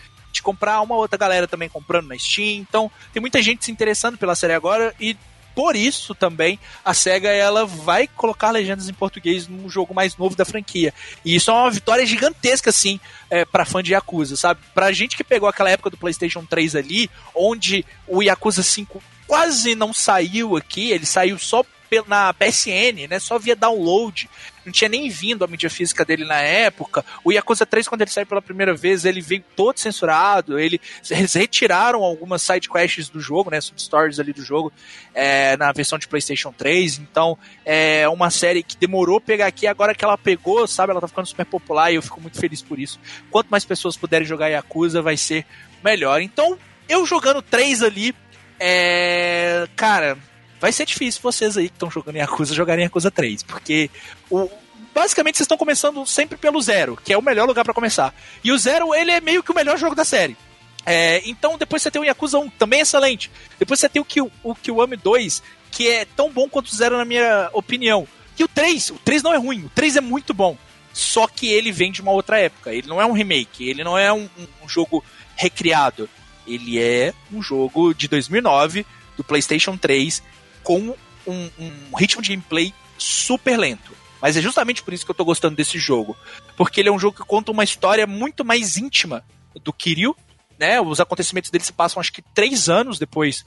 comprar. 0.41 0.81
Uma 0.81 0.95
outra 0.95 1.17
galera 1.17 1.47
também 1.47 1.69
comprando 1.69 2.07
na 2.07 2.17
Steam. 2.17 2.57
Então, 2.57 2.91
tem 3.13 3.21
muita 3.21 3.41
gente 3.41 3.65
se 3.65 3.71
interessando 3.71 4.17
pela 4.17 4.35
série 4.35 4.53
agora 4.53 4.93
e 4.99 5.15
por 5.55 5.75
isso 5.75 6.13
também 6.13 6.59
a 6.83 6.93
SEGA 6.93 7.29
ela 7.29 7.65
vai 7.65 8.07
colocar 8.07 8.51
legendas 8.51 8.89
em 8.89 8.93
português 8.93 9.47
no 9.47 9.69
jogo 9.69 9.93
mais 9.93 10.17
novo 10.17 10.35
da 10.35 10.43
franquia. 10.43 10.93
E 11.23 11.33
isso 11.33 11.49
é 11.49 11.53
uma 11.53 11.71
vitória 11.71 12.05
gigantesca, 12.05 12.69
assim, 12.69 12.99
é, 13.29 13.45
para 13.45 13.63
fã 13.63 13.81
de 13.81 13.93
Yakuza, 13.93 14.35
sabe? 14.35 14.59
Pra 14.73 14.91
gente 14.91 15.15
que 15.15 15.23
pegou 15.23 15.47
aquela 15.47 15.69
época 15.69 15.89
do 15.89 15.97
PlayStation 15.97 16.45
3 16.45 16.75
ali, 16.75 17.09
onde 17.33 17.85
o 18.05 18.21
Yakuza 18.21 18.61
5 18.61 19.01
quase 19.25 19.73
não 19.75 19.93
saiu 19.93 20.57
aqui, 20.57 20.91
ele 20.91 21.05
saiu 21.05 21.39
só 21.39 21.63
na 22.07 22.33
PSN, 22.33 23.07
né? 23.09 23.19
Só 23.19 23.37
via 23.39 23.55
download. 23.55 24.29
Não 24.65 24.71
tinha 24.71 24.89
nem 24.89 25.07
vindo 25.09 25.45
a 25.45 25.47
mídia 25.47 25.69
física 25.69 26.03
dele 26.03 26.25
na 26.25 26.41
época. 26.41 27.05
O 27.23 27.31
Yakuza 27.31 27.65
3, 27.65 27.87
quando 27.87 28.01
ele 28.01 28.09
saiu 28.09 28.25
pela 28.25 28.41
primeira 28.41 28.73
vez, 28.73 29.05
ele 29.05 29.21
veio 29.21 29.43
todo 29.55 29.79
censurado. 29.79 30.57
Ele, 30.57 30.81
eles 31.09 31.33
retiraram 31.35 32.03
algumas 32.03 32.41
side 32.41 32.67
quests 32.67 33.07
do 33.07 33.19
jogo, 33.19 33.51
né? 33.51 33.61
Substories 33.61 34.19
ali 34.19 34.33
do 34.33 34.43
jogo, 34.43 34.73
é, 35.13 35.55
na 35.57 35.71
versão 35.71 35.99
de 35.99 36.07
PlayStation 36.07 36.51
3. 36.51 36.97
Então, 36.97 37.37
é 37.63 38.09
uma 38.09 38.31
série 38.31 38.63
que 38.63 38.75
demorou 38.75 39.21
pegar 39.21 39.45
aqui. 39.45 39.67
Agora 39.67 39.93
que 39.93 40.03
ela 40.03 40.17
pegou, 40.17 40.65
sabe? 40.67 40.91
Ela 40.91 41.01
tá 41.01 41.07
ficando 41.07 41.27
super 41.27 41.45
popular 41.45 41.91
e 41.91 41.95
eu 41.95 42.01
fico 42.01 42.19
muito 42.19 42.39
feliz 42.39 42.61
por 42.61 42.79
isso. 42.79 42.99
Quanto 43.29 43.49
mais 43.49 43.63
pessoas 43.63 43.95
puderem 43.95 44.25
jogar 44.25 44.47
Yakuza, 44.47 45.01
vai 45.01 45.15
ser 45.15 45.45
melhor. 45.83 46.21
Então, 46.21 46.57
eu 46.89 47.05
jogando 47.05 47.41
3 47.41 47.83
ali, 47.83 48.15
é. 48.59 49.67
Cara, 49.75 50.17
vai 50.59 50.71
ser 50.71 50.85
difícil 50.85 51.21
vocês 51.21 51.57
aí 51.57 51.69
que 51.69 51.75
estão 51.75 51.91
jogando 51.91 52.17
Yakuza 52.17 52.53
jogarem 52.53 52.83
Yakuza 52.85 53.11
3, 53.11 53.43
porque 53.43 53.89
o, 54.29 54.49
basicamente 54.93 55.37
vocês 55.37 55.45
estão 55.45 55.57
começando 55.57 56.05
sempre 56.05 56.37
pelo 56.37 56.61
zero, 56.61 56.97
que 57.03 57.13
é 57.13 57.17
o 57.17 57.21
melhor 57.21 57.47
lugar 57.47 57.63
para 57.63 57.73
começar. 57.73 58.13
E 58.43 58.51
o 58.51 58.57
zero, 58.57 58.93
ele 58.93 59.11
é 59.11 59.19
meio 59.21 59.43
que 59.43 59.51
o 59.51 59.55
melhor 59.55 59.77
jogo 59.77 59.95
da 59.95 60.05
série. 60.05 60.37
É, 60.85 61.21
então 61.25 61.57
depois 61.57 61.81
você 61.81 61.89
tem 61.89 62.01
o 62.01 62.05
Yakuza 62.05 62.37
1, 62.37 62.49
também 62.51 62.79
excelente. 62.79 63.31
Depois 63.57 63.79
você 63.79 63.89
tem 63.89 64.01
o, 64.01 64.05
Kill, 64.05 64.31
o 64.43 64.55
Kiwami 64.55 64.95
2, 64.95 65.41
que 65.71 65.89
é 65.89 66.05
tão 66.05 66.31
bom 66.31 66.47
quanto 66.47 66.67
o 66.67 66.75
zero 66.75 66.97
na 66.97 67.05
minha 67.05 67.49
opinião. 67.53 68.07
E 68.37 68.43
o 68.43 68.47
3, 68.47 68.91
o 68.91 68.99
3 68.99 69.23
não 69.23 69.33
é 69.33 69.37
ruim, 69.37 69.65
o 69.65 69.69
3 69.69 69.97
é 69.97 70.01
muito 70.01 70.33
bom. 70.33 70.57
Só 70.93 71.27
que 71.27 71.47
ele 71.47 71.73
vem 71.73 71.91
de 71.91 72.01
uma 72.01 72.11
outra 72.11 72.39
época. 72.39 72.73
Ele 72.73 72.87
não 72.87 73.01
é 73.01 73.05
um 73.05 73.11
remake, 73.11 73.67
ele 73.67 73.83
não 73.83 73.97
é 73.97 74.13
um, 74.13 74.29
um 74.63 74.69
jogo 74.69 75.03
recriado. 75.35 76.09
Ele 76.47 76.79
é 76.79 77.13
um 77.33 77.41
jogo 77.41 77.93
de 77.93 78.07
2009, 78.07 78.85
do 79.17 79.23
PlayStation 79.23 79.75
3, 79.75 80.23
com 80.65 80.95
um, 81.25 81.49
um 81.57 81.95
ritmo 81.95 82.21
de 82.21 82.29
gameplay 82.29 82.73
super 82.97 83.57
lento. 83.57 83.93
Mas 84.21 84.35
é 84.35 84.41
justamente 84.41 84.81
por 84.81 84.93
isso 84.93 85.05
que 85.05 85.11
eu 85.11 85.15
tô 85.15 85.23
gostando 85.23 85.55
desse 85.55 85.77
jogo. 85.77 86.17
Porque 86.57 86.81
ele 86.81 86.89
é 86.89 86.91
um 86.91 86.99
jogo 86.99 87.17
que 87.17 87.27
conta 87.27 87.51
uma 87.51 87.63
história 87.63 88.07
muito 88.07 88.43
mais 88.43 88.75
íntima 88.75 89.23
do 89.63 89.71
Kiryu, 89.71 90.15
né? 90.59 90.81
Os 90.81 90.99
acontecimentos 90.99 91.51
dele 91.51 91.63
se 91.63 91.71
passam 91.71 91.99
acho 91.99 92.11
que 92.11 92.21
três 92.21 92.67
anos 92.67 92.97
depois 92.97 93.45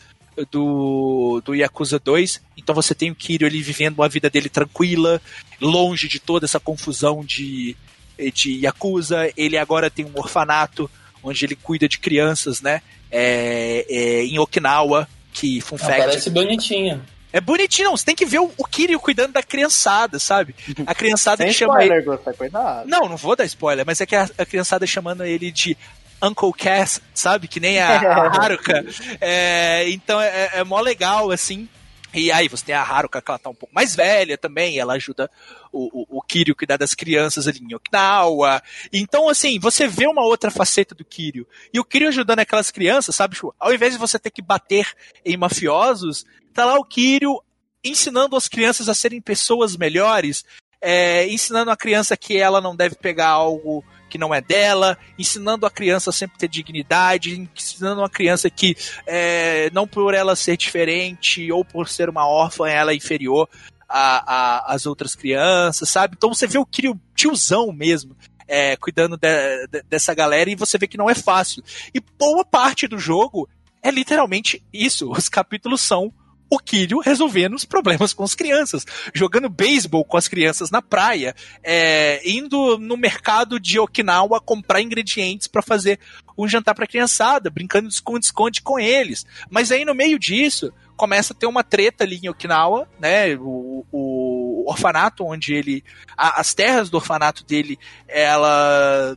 do, 0.50 1.42
do 1.44 1.54
Yakuza 1.54 1.98
2. 1.98 2.40
Então 2.56 2.74
você 2.74 2.94
tem 2.94 3.10
o 3.10 3.14
Kiryu 3.14 3.48
ele 3.48 3.60
vivendo 3.60 3.98
uma 3.98 4.08
vida 4.08 4.30
dele 4.30 4.48
tranquila, 4.48 5.20
longe 5.60 6.06
de 6.06 6.20
toda 6.20 6.46
essa 6.46 6.60
confusão 6.60 7.24
de, 7.24 7.76
de 8.32 8.60
Yakuza. 8.64 9.32
Ele 9.36 9.56
agora 9.56 9.90
tem 9.90 10.04
um 10.04 10.16
orfanato 10.16 10.88
onde 11.22 11.44
ele 11.44 11.56
cuida 11.56 11.88
de 11.88 11.98
crianças, 11.98 12.60
né? 12.60 12.82
É, 13.10 13.84
é, 13.88 14.24
em 14.26 14.38
Okinawa 14.38 15.08
que 15.38 15.60
Fun 15.60 15.78
Fact. 15.78 15.98
Parece 15.98 16.30
bonitinho. 16.30 17.00
É 17.32 17.40
bonitinho, 17.40 17.88
não. 17.88 17.96
Você 17.96 18.06
tem 18.06 18.14
que 18.14 18.24
ver 18.24 18.40
o, 18.40 18.50
o 18.56 18.64
Kiryu 18.64 18.98
cuidando 18.98 19.32
da 19.32 19.42
criançada, 19.42 20.18
sabe? 20.18 20.54
A 20.86 20.94
criançada 20.94 21.44
que 21.44 21.52
chama 21.52 21.82
spoiler, 21.82 22.04
ele. 22.08 22.18
Tá 22.18 22.32
cuidado. 22.32 22.88
Não, 22.88 23.08
não 23.08 23.16
vou 23.16 23.36
dar 23.36 23.44
spoiler, 23.44 23.84
mas 23.86 24.00
é 24.00 24.06
que 24.06 24.16
a, 24.16 24.28
a 24.38 24.46
criançada 24.46 24.86
chamando 24.86 25.24
ele 25.24 25.52
de 25.52 25.76
Uncle 26.22 26.52
Cass, 26.52 27.00
sabe? 27.14 27.46
Que 27.46 27.60
nem 27.60 27.78
a, 27.78 28.00
a 28.00 28.26
Haruka. 28.42 28.84
É, 29.20 29.88
então 29.90 30.20
é, 30.20 30.50
é 30.54 30.64
mó 30.64 30.80
legal, 30.80 31.30
assim. 31.30 31.68
E 32.18 32.32
aí 32.32 32.48
você 32.48 32.64
tem 32.64 32.74
a 32.74 32.82
Haruka, 32.82 33.22
que 33.22 33.30
ela 33.30 33.38
tá 33.38 33.50
um 33.50 33.54
pouco 33.54 33.74
mais 33.74 33.94
velha 33.94 34.36
também, 34.36 34.78
ela 34.78 34.94
ajuda 34.94 35.30
o, 35.72 36.02
o, 36.02 36.18
o 36.18 36.22
Kiryu 36.22 36.56
cuidar 36.56 36.76
das 36.76 36.94
crianças 36.94 37.46
ali 37.46 37.60
em 37.60 37.74
Okinawa. 37.74 38.62
Então, 38.92 39.28
assim, 39.28 39.58
você 39.58 39.86
vê 39.86 40.06
uma 40.06 40.24
outra 40.24 40.50
faceta 40.50 40.94
do 40.94 41.04
Kiryu. 41.04 41.46
E 41.72 41.78
o 41.78 41.84
Kiryu 41.84 42.08
ajudando 42.08 42.40
aquelas 42.40 42.70
crianças, 42.70 43.14
sabe? 43.14 43.34
Tipo, 43.34 43.54
ao 43.58 43.72
invés 43.72 43.92
de 43.92 43.98
você 43.98 44.18
ter 44.18 44.30
que 44.30 44.42
bater 44.42 44.92
em 45.24 45.36
mafiosos, 45.36 46.26
tá 46.52 46.64
lá 46.64 46.78
o 46.78 46.84
Kiryu 46.84 47.42
ensinando 47.84 48.36
as 48.36 48.48
crianças 48.48 48.88
a 48.88 48.94
serem 48.94 49.20
pessoas 49.20 49.76
melhores, 49.76 50.44
é, 50.80 51.26
ensinando 51.28 51.70
a 51.70 51.76
criança 51.76 52.16
que 52.16 52.36
ela 52.36 52.60
não 52.60 52.74
deve 52.74 52.96
pegar 52.96 53.28
algo 53.28 53.84
que 54.08 54.18
não 54.18 54.34
é 54.34 54.40
dela, 54.40 54.98
ensinando 55.18 55.66
a 55.66 55.70
criança 55.70 56.10
a 56.10 56.12
sempre 56.12 56.38
ter 56.38 56.48
dignidade, 56.48 57.48
ensinando 57.54 58.02
a 58.02 58.08
criança 58.08 58.50
que 58.50 58.76
é, 59.06 59.70
não 59.72 59.86
por 59.86 60.14
ela 60.14 60.34
ser 60.34 60.56
diferente 60.56 61.50
ou 61.52 61.64
por 61.64 61.88
ser 61.88 62.08
uma 62.08 62.26
órfã 62.26 62.68
ela 62.68 62.92
é 62.92 62.96
inferior 62.96 63.48
às 63.88 64.84
outras 64.86 65.14
crianças, 65.14 65.88
sabe? 65.88 66.14
Então 66.16 66.32
você 66.32 66.46
vê 66.46 66.58
o 66.58 66.68
tiozão 67.14 67.72
mesmo. 67.72 68.16
É, 68.50 68.78
cuidando 68.78 69.18
de, 69.18 69.66
de, 69.66 69.82
dessa 69.82 70.14
galera 70.14 70.48
e 70.48 70.54
você 70.54 70.78
vê 70.78 70.86
que 70.86 70.96
não 70.96 71.10
é 71.10 71.14
fácil. 71.14 71.62
E 71.94 72.00
boa 72.00 72.42
parte 72.42 72.88
do 72.88 72.98
jogo 72.98 73.46
é 73.82 73.90
literalmente 73.90 74.62
isso. 74.72 75.10
Os 75.10 75.28
capítulos 75.28 75.82
são 75.82 76.10
o 76.50 76.58
Kiryu 76.58 77.00
resolvendo 77.00 77.54
os 77.54 77.64
problemas 77.64 78.12
com 78.12 78.24
as 78.24 78.34
crianças, 78.34 78.86
jogando 79.14 79.48
beisebol 79.48 80.04
com 80.04 80.16
as 80.16 80.28
crianças 80.28 80.70
na 80.70 80.80
praia, 80.80 81.34
é, 81.62 82.20
indo 82.28 82.78
no 82.78 82.96
mercado 82.96 83.60
de 83.60 83.78
Okinawa 83.78 84.40
comprar 84.40 84.80
ingredientes 84.80 85.46
para 85.46 85.62
fazer 85.62 85.98
um 86.36 86.48
jantar 86.48 86.74
para 86.74 86.86
criançada, 86.86 87.50
brincando 87.50 87.88
de 87.88 87.94
esconde-esconde 87.94 88.62
com 88.62 88.78
eles. 88.78 89.26
Mas 89.50 89.72
aí 89.72 89.84
no 89.84 89.94
meio 89.94 90.18
disso 90.18 90.72
começa 90.96 91.32
a 91.32 91.36
ter 91.36 91.46
uma 91.46 91.62
treta 91.62 92.04
ali 92.04 92.18
em 92.22 92.28
Okinawa, 92.28 92.88
né? 92.98 93.36
O, 93.36 93.84
o 93.92 94.64
orfanato 94.68 95.24
onde 95.24 95.54
ele, 95.54 95.84
a, 96.16 96.40
as 96.40 96.54
terras 96.54 96.90
do 96.90 96.96
orfanato 96.96 97.44
dele, 97.44 97.78
ela 98.06 99.16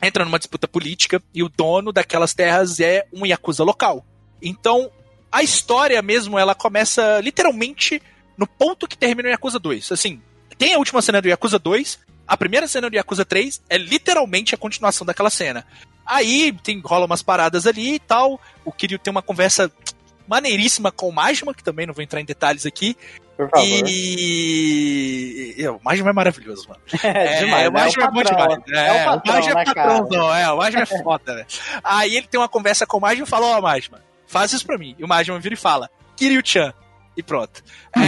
entra 0.00 0.24
numa 0.24 0.38
disputa 0.38 0.68
política 0.68 1.22
e 1.34 1.42
o 1.42 1.48
dono 1.48 1.92
daquelas 1.92 2.34
terras 2.34 2.80
é 2.80 3.06
um 3.12 3.26
Yakuza 3.26 3.64
local. 3.64 4.04
Então, 4.40 4.90
a 5.30 5.42
história 5.42 6.00
mesmo, 6.02 6.38
ela 6.38 6.54
começa 6.54 7.20
literalmente 7.20 8.00
no 8.36 8.46
ponto 8.46 8.86
que 8.88 8.96
termina 8.96 9.28
o 9.28 9.32
Yakuza 9.32 9.58
2. 9.58 9.92
Assim, 9.92 10.20
tem 10.56 10.74
a 10.74 10.78
última 10.78 11.02
cena 11.02 11.20
do 11.20 11.28
Yakuza 11.28 11.58
2, 11.58 11.98
a 12.26 12.36
primeira 12.36 12.66
cena 12.68 12.88
do 12.90 12.96
Yakuza 12.96 13.24
3 13.24 13.62
é 13.68 13.78
literalmente 13.78 14.54
a 14.54 14.58
continuação 14.58 15.06
daquela 15.06 15.30
cena. 15.30 15.64
Aí 16.06 16.52
tem, 16.62 16.80
rola 16.84 17.06
umas 17.06 17.22
paradas 17.22 17.66
ali 17.66 17.94
e 17.94 17.98
tal. 17.98 18.40
O 18.64 18.72
Kiryu 18.72 18.98
tem 18.98 19.10
uma 19.10 19.22
conversa 19.22 19.70
maneiríssima 20.26 20.90
com 20.92 21.08
o 21.08 21.12
Majima, 21.12 21.54
que 21.54 21.62
também 21.64 21.86
não 21.86 21.94
vou 21.94 22.02
entrar 22.02 22.20
em 22.20 22.24
detalhes 22.24 22.64
aqui. 22.66 22.96
Por 23.36 23.48
favor. 23.50 23.64
E... 23.66 25.54
e- 25.56 25.68
O 25.68 25.80
Majima 25.82 26.10
é 26.10 26.12
maravilhoso, 26.12 26.68
mano. 26.68 26.80
É, 27.02 27.38
demais. 27.44 27.68
o 27.68 27.72
Majima 27.72 28.04
é, 28.04 28.10
bom 28.10 28.22
demais. 28.22 28.58
É, 28.68 28.92
o 28.92 29.04
patrão, 29.04 29.34
Majima 29.34 29.54
né, 29.54 29.62
é 29.62 29.64
cara? 29.64 29.88
patrãozão, 29.88 30.34
é, 30.34 30.52
o 30.52 30.56
Majima 30.56 30.82
é 30.82 30.86
foda, 30.86 31.34
velho. 31.34 31.46
Aí 31.84 32.16
ele 32.16 32.26
tem 32.26 32.40
uma 32.40 32.48
conversa 32.48 32.86
com 32.86 32.98
o 32.98 33.00
Majima 33.00 33.26
e 33.26 33.30
fala, 33.30 33.46
ó, 33.46 33.60
Majima, 33.60 34.02
faz 34.28 34.52
isso 34.52 34.64
pra 34.64 34.78
mim. 34.78 34.94
E 34.98 35.04
o 35.04 35.08
Majima 35.08 35.40
vira 35.40 35.54
e 35.54 35.58
fala, 35.58 35.90
Kiryu-chan. 36.16 36.72
E 37.16 37.22
pronto. 37.22 37.64
É, 37.96 38.00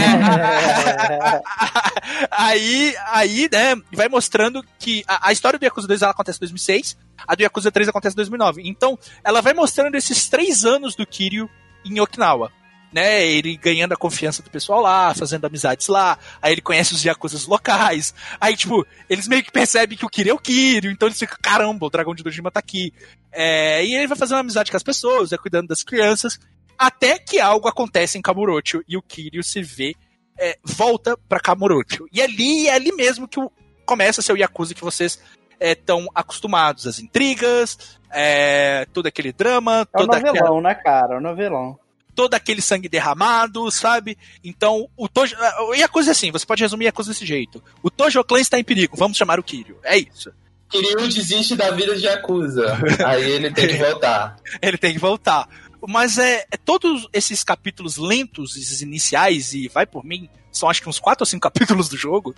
aí, 2.30 2.94
aí, 3.08 3.48
né, 3.50 3.74
vai 3.92 4.08
mostrando 4.08 4.64
que 4.78 5.02
a, 5.08 5.30
a 5.30 5.32
história 5.32 5.58
do 5.58 5.64
Yakuza 5.64 5.88
2 5.88 6.02
ela 6.02 6.12
acontece 6.12 6.38
em 6.38 6.46
2006, 6.46 6.96
a 7.26 7.34
do 7.34 7.42
Yakuza 7.42 7.72
3 7.72 7.88
acontece 7.88 8.14
em 8.14 8.18
2009. 8.18 8.62
Então, 8.64 8.96
ela 9.24 9.42
vai 9.42 9.52
mostrando 9.52 9.96
esses 9.96 10.28
três 10.28 10.64
anos 10.64 10.94
do 10.94 11.04
Kiryu 11.04 11.50
em 11.84 11.98
Okinawa. 11.98 12.52
Né, 12.92 13.24
ele 13.24 13.56
ganhando 13.56 13.92
a 13.92 13.96
confiança 13.96 14.42
do 14.42 14.50
pessoal 14.50 14.80
lá, 14.80 15.14
fazendo 15.14 15.44
amizades 15.44 15.86
lá, 15.86 16.18
aí 16.42 16.50
ele 16.50 16.60
conhece 16.60 16.92
os 16.92 17.04
Yakuzas 17.04 17.46
locais, 17.46 18.12
aí, 18.40 18.56
tipo, 18.56 18.84
eles 19.08 19.28
meio 19.28 19.44
que 19.44 19.52
percebem 19.52 19.96
que 19.96 20.04
o 20.04 20.08
Kiryu 20.08 20.32
é 20.32 20.34
o 20.34 20.38
Kiryu, 20.38 20.90
então 20.90 21.06
eles 21.06 21.18
ficam, 21.18 21.36
caramba, 21.40 21.86
o 21.86 21.90
dragão 21.90 22.16
de 22.16 22.24
Dojima 22.24 22.50
tá 22.50 22.58
aqui. 22.58 22.92
É, 23.30 23.84
e 23.84 23.94
ele 23.94 24.08
vai 24.08 24.18
fazendo 24.18 24.38
amizade 24.38 24.72
com 24.72 24.76
as 24.76 24.82
pessoas, 24.82 25.30
vai 25.30 25.38
cuidando 25.38 25.68
das 25.68 25.84
crianças, 25.84 26.36
até 26.76 27.18
que 27.18 27.38
algo 27.38 27.68
acontece 27.68 28.18
em 28.18 28.22
Kamurocho 28.22 28.82
e 28.88 28.96
o 28.96 29.02
Kiryu 29.02 29.44
se 29.44 29.62
vê, 29.62 29.94
é, 30.38 30.58
volta 30.64 31.16
pra 31.28 31.38
Kamurocho. 31.38 32.06
E 32.10 32.20
ali 32.20 32.66
é 32.66 32.74
ali 32.74 32.90
mesmo 32.90 33.28
que 33.28 33.38
o, 33.38 33.52
começa 33.84 34.20
a 34.20 34.24
ser 34.24 34.32
o 34.32 34.36
Yakuza 34.36 34.74
que 34.74 34.82
vocês 34.82 35.22
estão 35.60 36.06
acostumados. 36.14 36.86
As 36.86 36.98
intrigas, 36.98 37.98
é, 38.10 38.86
todo 38.92 39.06
aquele 39.06 39.32
drama, 39.32 39.86
É 39.92 39.98
o 39.98 40.06
toda 40.06 40.16
aquela, 40.16 40.32
novelão, 40.32 40.60
né, 40.62 40.74
cara? 40.74 41.14
É 41.14 41.18
o 41.18 41.20
novelão. 41.20 41.78
Todo 42.20 42.34
aquele 42.34 42.60
sangue 42.60 42.86
derramado, 42.86 43.70
sabe? 43.70 44.18
Então, 44.44 44.86
o 44.94 45.08
Tojo. 45.08 45.34
O 45.70 45.74
Yakuza 45.74 46.10
é 46.10 46.12
assim, 46.12 46.30
você 46.30 46.44
pode 46.44 46.62
resumir 46.62 46.84
Yakuza 46.84 47.12
desse 47.12 47.24
jeito. 47.24 47.64
O 47.82 47.88
Tojo 47.88 48.22
Clan 48.24 48.40
está 48.40 48.58
em 48.58 48.64
perigo, 48.64 48.94
vamos 48.94 49.16
chamar 49.16 49.40
o 49.40 49.42
Kiryu. 49.42 49.78
É 49.82 49.96
isso. 49.96 50.30
Kiryu 50.68 51.08
desiste 51.08 51.56
da 51.56 51.70
vida 51.70 51.96
de 51.96 52.04
Yakuza. 52.04 52.78
Aí 53.06 53.24
ele 53.24 53.50
tem 53.50 53.68
que 53.68 53.76
voltar. 53.78 54.36
Ele 54.60 54.76
tem 54.76 54.92
que 54.92 54.98
voltar. 54.98 55.48
Mas 55.88 56.18
é, 56.18 56.44
é 56.50 56.58
todos 56.58 57.08
esses 57.10 57.42
capítulos 57.42 57.96
lentos, 57.96 58.54
esses 58.54 58.82
iniciais, 58.82 59.54
e 59.54 59.66
vai 59.68 59.86
por 59.86 60.04
mim, 60.04 60.28
são 60.52 60.68
acho 60.68 60.82
que 60.82 60.90
uns 60.90 60.98
quatro 60.98 61.22
ou 61.22 61.26
cinco 61.26 61.40
capítulos 61.48 61.88
do 61.88 61.96
jogo, 61.96 62.34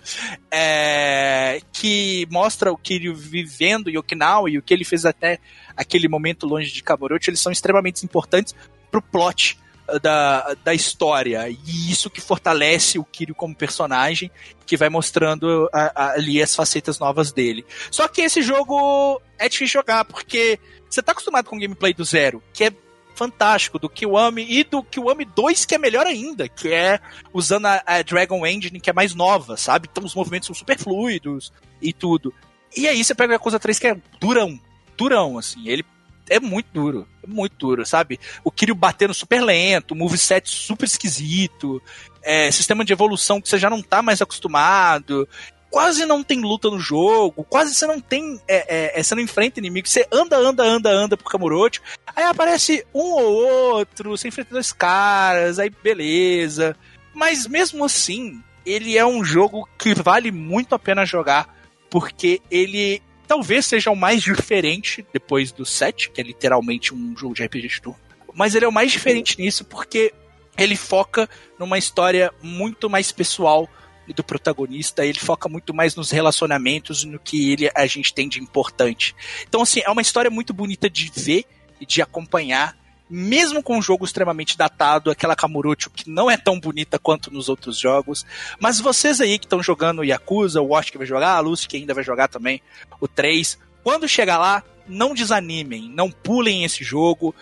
é, 0.49 1.61
que 1.73 2.25
mostra 2.31 2.71
o 2.71 2.77
Kiryu 2.77 3.13
vivendo 3.13 3.89
em 3.89 3.97
Okinawa 3.97 4.49
e 4.49 4.57
o 4.57 4.61
que 4.61 4.73
ele 4.73 4.85
fez 4.85 5.03
até 5.03 5.39
aquele 5.75 6.07
momento 6.07 6.47
longe 6.47 6.71
de 6.71 6.81
Kamurocho, 6.81 7.29
eles 7.29 7.41
são 7.41 7.51
extremamente 7.51 8.05
importantes 8.05 8.55
pro 8.89 9.01
plot 9.01 9.61
da, 10.01 10.53
da 10.63 10.73
história. 10.73 11.49
E 11.49 11.91
isso 11.91 12.09
que 12.09 12.21
fortalece 12.21 12.97
o 12.99 13.03
Kiryu 13.05 13.35
como 13.35 13.55
personagem, 13.55 14.31
que 14.65 14.77
vai 14.77 14.89
mostrando 14.89 15.69
a- 15.73 15.91
a- 15.95 16.11
ali 16.13 16.41
as 16.41 16.55
facetas 16.55 16.99
novas 16.99 17.31
dele. 17.31 17.65
Só 17.91 18.07
que 18.07 18.21
esse 18.21 18.41
jogo 18.41 19.21
é 19.37 19.49
difícil 19.49 19.79
jogar, 19.81 20.05
porque 20.05 20.59
você 20.89 21.01
tá 21.01 21.11
acostumado 21.11 21.49
com 21.49 21.55
o 21.55 21.59
gameplay 21.59 21.93
do 21.93 22.03
zero, 22.05 22.41
que 22.53 22.65
é 22.65 22.73
fantástico, 23.15 23.77
do 23.77 23.87
Kiwami 23.89 24.43
e 24.49 24.63
do 24.63 24.81
Kiwami 24.83 25.25
2, 25.25 25.65
que 25.65 25.75
é 25.75 25.77
melhor 25.77 26.07
ainda, 26.07 26.47
que 26.49 26.69
é 26.73 26.99
usando 27.31 27.67
a, 27.67 27.83
a 27.85 28.01
Dragon 28.01 28.43
Engine, 28.45 28.79
que 28.79 28.89
é 28.89 28.93
mais 28.93 29.13
nova, 29.13 29.55
sabe? 29.55 29.87
Então 29.91 30.03
os 30.03 30.15
movimentos 30.15 30.47
são 30.47 30.55
super 30.55 30.77
fluidos 30.79 31.53
e 31.81 31.93
tudo. 31.93 32.33
E 32.75 32.87
aí 32.87 33.03
você 33.03 33.13
pega 33.13 33.35
a 33.35 33.39
coisa 33.39 33.59
3 33.59 33.77
que 33.77 33.85
é 33.87 33.97
durão, 34.19 34.59
durão, 34.97 35.37
assim, 35.37 35.67
ele 35.67 35.85
é 36.29 36.39
muito 36.39 36.67
duro, 36.73 37.07
é 37.23 37.27
muito 37.27 37.55
duro, 37.57 37.85
sabe? 37.85 38.19
O 38.43 38.51
Kiryu 38.51 38.75
batendo 38.75 39.13
super 39.13 39.41
lento, 39.41 39.95
moveset 39.95 40.49
super 40.49 40.85
esquisito, 40.85 41.81
é, 42.21 42.49
sistema 42.51 42.85
de 42.85 42.93
evolução 42.93 43.41
que 43.41 43.49
você 43.49 43.57
já 43.57 43.69
não 43.69 43.81
tá 43.81 44.01
mais 44.01 44.21
acostumado, 44.21 45.27
quase 45.73 46.05
não 46.05 46.23
tem 46.23 46.39
luta 46.39 46.69
no 46.69 46.79
jogo, 46.79 47.43
quase 47.43 47.73
você 47.73 47.87
não 47.87 47.99
tem. 47.99 48.39
É, 48.47 48.99
é, 48.99 49.03
você 49.03 49.15
não 49.15 49.23
enfrenta 49.23 49.59
inimigo, 49.59 49.87
você 49.87 50.07
anda, 50.11 50.37
anda, 50.37 50.63
anda, 50.63 50.91
anda 50.91 51.17
por 51.17 51.31
Kamurocho, 51.31 51.81
aí 52.15 52.23
aparece 52.23 52.85
um 52.93 53.01
ou 53.01 53.33
outro, 53.33 54.11
você 54.11 54.27
enfrenta 54.27 54.51
dois 54.51 54.71
caras, 54.71 55.57
aí 55.57 55.71
beleza. 55.71 56.75
Mas 57.11 57.47
mesmo 57.47 57.83
assim, 57.83 58.39
ele 58.63 58.97
é 58.97 59.05
um 59.05 59.23
jogo 59.23 59.67
que 59.77 59.95
vale 59.95 60.31
muito 60.31 60.75
a 60.75 60.79
pena 60.79 61.05
jogar, 61.05 61.47
porque 61.89 62.39
ele 62.51 63.01
talvez 63.27 63.65
seja 63.65 63.91
o 63.91 63.95
mais 63.95 64.21
diferente 64.21 65.05
depois 65.13 65.51
do 65.51 65.65
7, 65.65 66.09
que 66.09 66.21
é 66.21 66.23
literalmente 66.23 66.93
um 66.93 67.15
jogo 67.17 67.33
de 67.33 67.43
RPG 67.43 67.67
de 67.67 67.81
turno. 67.81 67.99
Mas 68.33 68.55
ele 68.55 68.65
é 68.65 68.67
o 68.67 68.71
mais 68.71 68.91
diferente 68.91 69.39
nisso 69.39 69.63
porque 69.65 70.13
ele 70.57 70.75
foca 70.75 71.29
numa 71.59 71.77
história 71.77 72.31
muito 72.41 72.89
mais 72.89 73.11
pessoal 73.11 73.69
do 74.15 74.23
protagonista, 74.23 75.05
ele 75.05 75.19
foca 75.19 75.47
muito 75.47 75.73
mais 75.73 75.95
nos 75.95 76.11
relacionamentos 76.11 77.05
no 77.05 77.17
que 77.17 77.51
ele 77.51 77.71
a 77.73 77.85
gente 77.85 78.13
tem 78.13 78.27
de 78.27 78.41
importante. 78.41 79.15
Então 79.47 79.61
assim, 79.61 79.81
é 79.83 79.89
uma 79.89 80.01
história 80.01 80.29
muito 80.29 80.53
bonita 80.53 80.89
de 80.89 81.09
ver 81.15 81.45
e 81.79 81.85
de 81.85 82.01
acompanhar, 82.01 82.77
mesmo 83.15 83.61
com 83.61 83.77
um 83.77 83.81
jogo 83.81 84.03
extremamente 84.05 84.57
datado, 84.57 85.11
aquela 85.11 85.35
Kamurocho 85.35 85.91
que 85.91 86.09
não 86.09 86.31
é 86.31 86.35
tão 86.35 86.59
bonita 86.59 86.97
quanto 86.97 87.31
nos 87.31 87.47
outros 87.47 87.77
jogos, 87.77 88.25
mas 88.59 88.79
vocês 88.79 89.21
aí 89.21 89.37
que 89.37 89.45
estão 89.45 89.61
jogando 89.61 90.03
Yakuza, 90.03 90.61
o 90.61 90.69
Wash 90.69 90.89
que 90.89 90.97
vai 90.97 91.05
jogar, 91.05 91.35
a 91.35 91.39
Lucy 91.39 91.67
que 91.67 91.77
ainda 91.77 91.93
vai 91.93 92.03
jogar 92.03 92.27
também, 92.27 92.59
o 92.99 93.07
3, 93.07 93.59
quando 93.83 94.07
chegar 94.07 94.39
lá, 94.39 94.63
não 94.87 95.13
desanimem, 95.13 95.87
não 95.93 96.09
pulem 96.09 96.63
esse 96.63 96.83
jogo. 96.83 97.35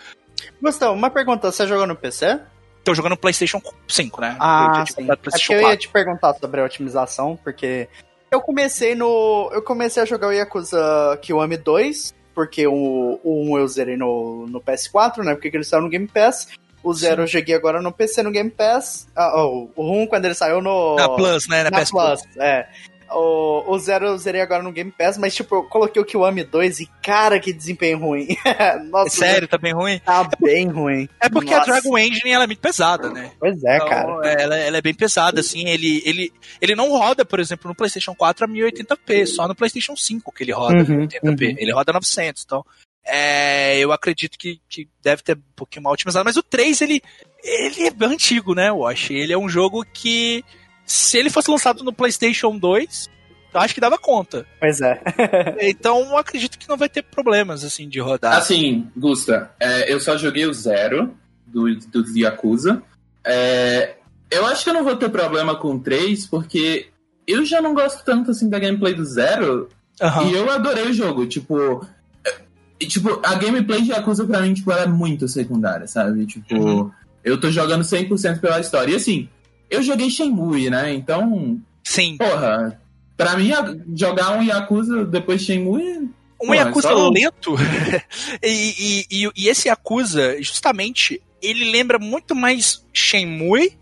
Gustavo, 0.60 0.92
uma 0.92 1.08
pergunta, 1.08 1.50
você 1.50 1.66
jogou 1.66 1.86
no 1.86 1.96
PC? 1.96 2.38
Tô 2.84 2.94
jogando 2.94 3.12
no 3.12 3.16
PlayStation 3.16 3.62
5, 3.88 4.20
né? 4.20 4.32
Eu 4.32 4.36
Ah, 4.40 4.70
tinha 4.84 4.86
sim. 4.86 5.10
É 5.10 5.16
porque 5.16 5.52
eu 5.54 5.56
ia 5.56 5.62
4. 5.68 5.78
te 5.78 5.88
perguntar 5.88 6.34
sobre 6.34 6.60
a 6.60 6.64
otimização, 6.64 7.38
porque 7.42 7.88
eu 8.30 8.40
comecei 8.40 8.94
no. 8.94 9.48
Eu 9.52 9.62
comecei 9.62 10.02
a 10.02 10.06
jogar 10.06 10.28
o 10.28 10.32
Yakuza 10.32 11.18
Kiwami 11.22 11.56
2, 11.56 12.12
porque 12.34 12.66
o, 12.66 13.20
o 13.22 13.54
1 13.54 13.58
eu 13.58 13.68
zerei 13.68 13.96
no, 13.96 14.46
no 14.46 14.60
PS4, 14.60 15.24
né? 15.24 15.34
Porque 15.34 15.48
ele 15.48 15.64
saiu 15.64 15.82
no 15.82 15.88
Game 15.88 16.06
Pass. 16.06 16.48
O 16.82 16.92
0 16.92 17.22
eu 17.22 17.26
joguei 17.28 17.54
agora 17.54 17.80
no 17.80 17.92
PC 17.92 18.22
no 18.22 18.32
Game 18.32 18.50
Pass. 18.50 19.08
Ah, 19.14 19.32
oh, 19.36 19.70
o 19.76 20.02
1 20.02 20.06
quando 20.08 20.24
ele 20.24 20.34
saiu 20.34 20.60
no. 20.60 20.96
Na 20.96 21.08
Plus, 21.08 21.46
né? 21.48 21.62
Na, 21.62 21.70
na 21.70 21.80
PS 21.80 21.90
Plus, 21.90 22.22
é. 22.38 22.66
O, 23.14 23.64
o 23.72 23.78
Zero 23.78 24.06
eu 24.06 24.18
zerei 24.18 24.40
agora 24.40 24.62
no 24.62 24.72
Game 24.72 24.90
Pass, 24.90 25.16
mas 25.18 25.34
tipo, 25.34 25.54
eu 25.56 25.62
coloquei 25.64 26.00
o 26.00 26.04
Kiwami 26.04 26.44
2 26.44 26.80
e 26.80 26.86
cara, 27.02 27.38
que 27.40 27.52
desempenho 27.52 27.98
ruim. 27.98 28.28
Nossa, 28.90 29.10
Sério, 29.16 29.46
tá 29.48 29.58
bem 29.58 29.72
ruim? 29.72 29.98
tá 30.00 30.28
bem 30.40 30.68
ruim. 30.68 31.08
É 31.20 31.28
porque 31.28 31.52
a 31.52 31.58
Nossa. 31.58 31.70
Dragon 31.72 31.98
Engine 31.98 32.30
ela 32.30 32.44
é 32.44 32.46
muito 32.46 32.60
pesada, 32.60 33.10
né? 33.10 33.30
Pois 33.38 33.62
é, 33.64 33.76
Então, 33.76 33.88
cara. 33.88 34.28
Ela, 34.40 34.56
ela 34.56 34.78
é 34.78 34.82
bem 34.82 34.94
pesada, 34.94 35.40
assim. 35.40 35.68
Ele, 35.68 36.02
ele, 36.04 36.32
ele 36.60 36.74
não 36.74 36.90
roda, 36.90 37.24
por 37.24 37.40
exemplo, 37.40 37.68
no 37.68 37.74
PlayStation 37.74 38.14
4 38.14 38.44
a 38.44 38.48
1080p, 38.48 39.26
só 39.26 39.46
no 39.48 39.54
PlayStation 39.54 39.96
5 39.96 40.32
que 40.32 40.44
ele 40.44 40.52
roda 40.52 40.76
Uhum, 40.78 41.06
1080p. 41.06 41.22
uhum. 41.24 41.56
Ele 41.58 41.72
roda 41.72 41.92
900, 41.92 42.42
então. 42.44 42.64
É, 43.04 43.78
eu 43.78 43.90
acredito 43.92 44.38
que, 44.38 44.60
que 44.68 44.88
deve 45.02 45.22
ter 45.22 45.36
um 45.36 45.42
pouquinho 45.56 45.82
mal 45.82 45.92
otimizado, 45.92 46.24
mas 46.24 46.36
o 46.36 46.42
3 46.42 46.80
ele, 46.82 47.02
ele 47.42 47.88
é 47.88 47.90
bem 47.90 48.10
antigo, 48.10 48.54
né, 48.54 48.70
Wash? 48.70 49.10
Ele 49.10 49.32
é 49.32 49.36
um 49.38 49.48
jogo 49.48 49.84
que, 49.92 50.44
se 50.86 51.18
ele 51.18 51.30
fosse 51.30 51.50
lançado 51.50 51.82
no 51.84 51.92
PlayStation 51.92 52.56
2, 52.58 53.10
eu 53.54 53.60
acho 53.60 53.74
que 53.74 53.80
dava 53.80 53.98
conta. 53.98 54.46
Pois 54.60 54.80
é. 54.80 55.00
Então 55.60 56.00
eu 56.00 56.16
acredito 56.16 56.58
que 56.58 56.68
não 56.68 56.76
vai 56.76 56.88
ter 56.88 57.02
problemas, 57.02 57.64
assim, 57.64 57.88
de 57.88 58.00
rodar. 58.00 58.36
Assim, 58.36 58.88
Gusta, 58.96 59.50
é, 59.60 59.92
eu 59.92 60.00
só 60.00 60.16
joguei 60.16 60.46
o 60.46 60.52
zero 60.54 61.14
do, 61.46 61.74
do 61.76 62.18
Yakuza. 62.18 62.82
É, 63.24 63.94
eu 64.30 64.46
acho 64.46 64.64
que 64.64 64.70
eu 64.70 64.74
não 64.74 64.84
vou 64.84 64.96
ter 64.96 65.08
problema 65.10 65.54
com 65.56 65.74
o 65.74 65.78
3, 65.80 66.26
porque 66.26 66.88
eu 67.26 67.44
já 67.44 67.60
não 67.60 67.74
gosto 67.74 68.04
tanto 68.04 68.30
assim 68.30 68.48
da 68.48 68.58
gameplay 68.58 68.94
do 68.94 69.04
zero. 69.04 69.68
Aham. 70.00 70.24
E 70.24 70.32
eu 70.34 70.50
adorei 70.50 70.84
o 70.88 70.92
jogo. 70.92 71.26
Tipo, 71.26 71.86
é, 72.26 72.34
e, 72.80 72.86
tipo 72.86 73.20
a 73.24 73.34
gameplay 73.34 73.82
de 73.82 73.90
Yakuza 73.90 74.24
pra 74.26 74.40
mim 74.40 74.54
tipo, 74.54 74.72
ela 74.72 74.82
é 74.82 74.86
muito 74.86 75.28
secundária, 75.28 75.86
sabe? 75.86 76.26
Tipo, 76.26 76.54
Uhum. 76.56 76.90
eu 77.22 77.38
tô 77.38 77.50
jogando 77.50 77.84
100% 77.84 78.40
pela 78.40 78.58
história. 78.60 78.92
E 78.92 78.96
assim, 78.96 79.28
eu 79.72 79.82
joguei 79.82 80.10
Shenmue, 80.10 80.70
né? 80.70 80.92
Então, 80.94 81.60
Sim. 81.82 82.16
porra, 82.18 82.80
pra 83.16 83.36
mim 83.36 83.50
jogar 83.96 84.36
um 84.38 84.42
Yakuza 84.42 85.04
depois 85.04 85.40
de 85.40 85.46
Shenmue 85.46 86.10
Um 86.40 86.54
Yakuza 86.54 86.88
só- 86.88 87.08
lento. 87.08 87.54
e, 88.42 89.06
e, 89.10 89.30
e, 89.34 89.48
esse 89.48 89.68
Yakuza, 89.68 90.40
justamente, 90.42 91.22
ele 91.40 91.70
lembra 91.70 91.98
muito 91.98 92.34
mais 92.34 92.84
Shenmue 92.92 93.72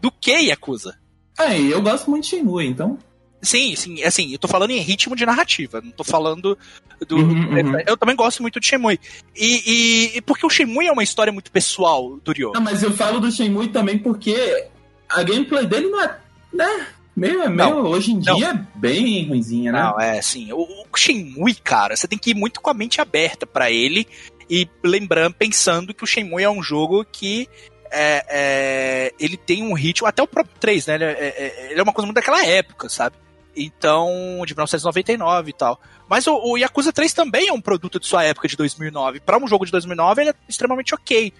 do 0.00 0.10
que 0.10 0.30
Yakuza. 0.32 0.96
É, 1.38 1.58
eu 1.58 1.82
gosto 1.82 2.10
muito 2.10 2.24
de 2.24 2.30
Shenmue, 2.30 2.66
então. 2.66 2.98
Sim, 3.40 3.74
sim, 3.74 4.02
assim, 4.04 4.30
eu 4.32 4.38
tô 4.38 4.46
falando 4.46 4.70
em 4.70 4.78
ritmo 4.78 5.16
de 5.16 5.26
narrativa, 5.26 5.80
não 5.82 5.90
tô 5.90 6.04
falando 6.04 6.56
do. 7.08 7.16
Uhum, 7.16 7.56
uhum. 7.56 7.80
Eu 7.84 7.96
também 7.96 8.14
gosto 8.14 8.40
muito 8.40 8.60
de 8.60 8.66
Shenmue. 8.68 9.00
E, 9.34 9.62
e, 10.14 10.18
e 10.18 10.20
porque 10.20 10.46
o 10.46 10.50
Shenmue 10.50 10.86
é 10.86 10.92
uma 10.92 11.02
história 11.02 11.32
muito 11.32 11.50
pessoal 11.50 12.20
do 12.22 12.30
Ryo. 12.30 12.52
Não, 12.54 12.60
mas 12.60 12.84
eu 12.84 12.92
falo 12.92 13.18
do 13.18 13.32
Shenmue 13.32 13.66
também 13.68 13.98
porque 13.98 14.68
a 15.14 15.22
gameplay 15.22 15.66
dele 15.66 15.88
não 15.88 16.02
é. 16.02 16.16
Né? 16.52 16.86
Meio, 17.14 17.38
meio 17.40 17.50
Não, 17.50 17.82
hoje 17.84 18.12
em 18.12 18.20
não. 18.24 18.36
dia 18.36 18.48
é 18.50 18.78
bem 18.78 19.26
ruimzinha, 19.28 19.70
né? 19.72 19.82
Não, 19.82 20.00
é 20.00 20.18
assim, 20.18 20.50
o, 20.52 20.60
o 20.62 20.96
Shenmue, 20.96 21.54
cara, 21.56 21.94
você 21.94 22.08
tem 22.08 22.18
que 22.18 22.30
ir 22.30 22.34
muito 22.34 22.60
com 22.60 22.70
a 22.70 22.74
mente 22.74 23.00
aberta 23.00 23.46
pra 23.46 23.70
ele 23.70 24.06
e 24.48 24.66
lembrando, 24.82 25.34
pensando 25.34 25.92
que 25.94 26.04
o 26.04 26.06
Shenmue 26.06 26.42
é 26.42 26.50
um 26.50 26.62
jogo 26.62 27.04
que 27.04 27.48
é, 27.90 28.24
é, 28.28 29.14
ele 29.20 29.36
tem 29.36 29.62
um 29.62 29.74
ritmo, 29.74 30.06
até 30.06 30.22
o 30.22 30.26
próprio 30.26 30.56
3, 30.58 30.86
né? 30.86 30.94
Ele 30.94 31.04
é, 31.04 31.10
é- 31.10 31.68
ele 31.72 31.80
é 31.80 31.82
uma 31.82 31.92
coisa 31.92 32.06
muito 32.06 32.14
daquela 32.16 32.44
época, 32.46 32.88
sabe? 32.88 33.16
Então, 33.54 34.10
de 34.46 34.54
1999 34.54 35.50
e 35.50 35.52
tal. 35.52 35.78
Mas 36.08 36.26
o, 36.26 36.34
o 36.34 36.56
Yakuza 36.56 36.92
3 36.92 37.12
também 37.12 37.48
é 37.48 37.52
um 37.52 37.60
produto 37.60 38.00
de 38.00 38.06
sua 38.06 38.24
época 38.24 38.48
de 38.48 38.56
2009. 38.56 39.20
Pra 39.20 39.36
um 39.36 39.46
jogo 39.46 39.66
de 39.66 39.72
2009, 39.72 40.22
ele 40.22 40.30
é 40.30 40.34
extremamente 40.48 40.94
ok. 40.94 41.32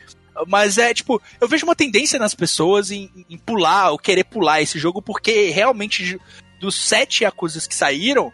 Mas 0.47 0.79
é 0.79 0.93
tipo, 0.95 1.21
eu 1.41 1.49
vejo 1.49 1.65
uma 1.65 1.77
tendência 1.77 2.19
nas 2.19 2.35
pessoas 2.35 2.91
em, 2.91 3.11
em 3.29 3.39
pular, 3.39 3.91
ou 3.91 3.99
querer 3.99 4.25
pular 4.25 4.61
esse 4.63 4.79
jogo, 4.79 5.03
porque 5.03 5.51
realmente 5.51 6.19
dos 6.61 6.75
sete 6.77 7.25
Yakuzas 7.25 7.67
que 7.67 7.75
saíram, 7.75 8.33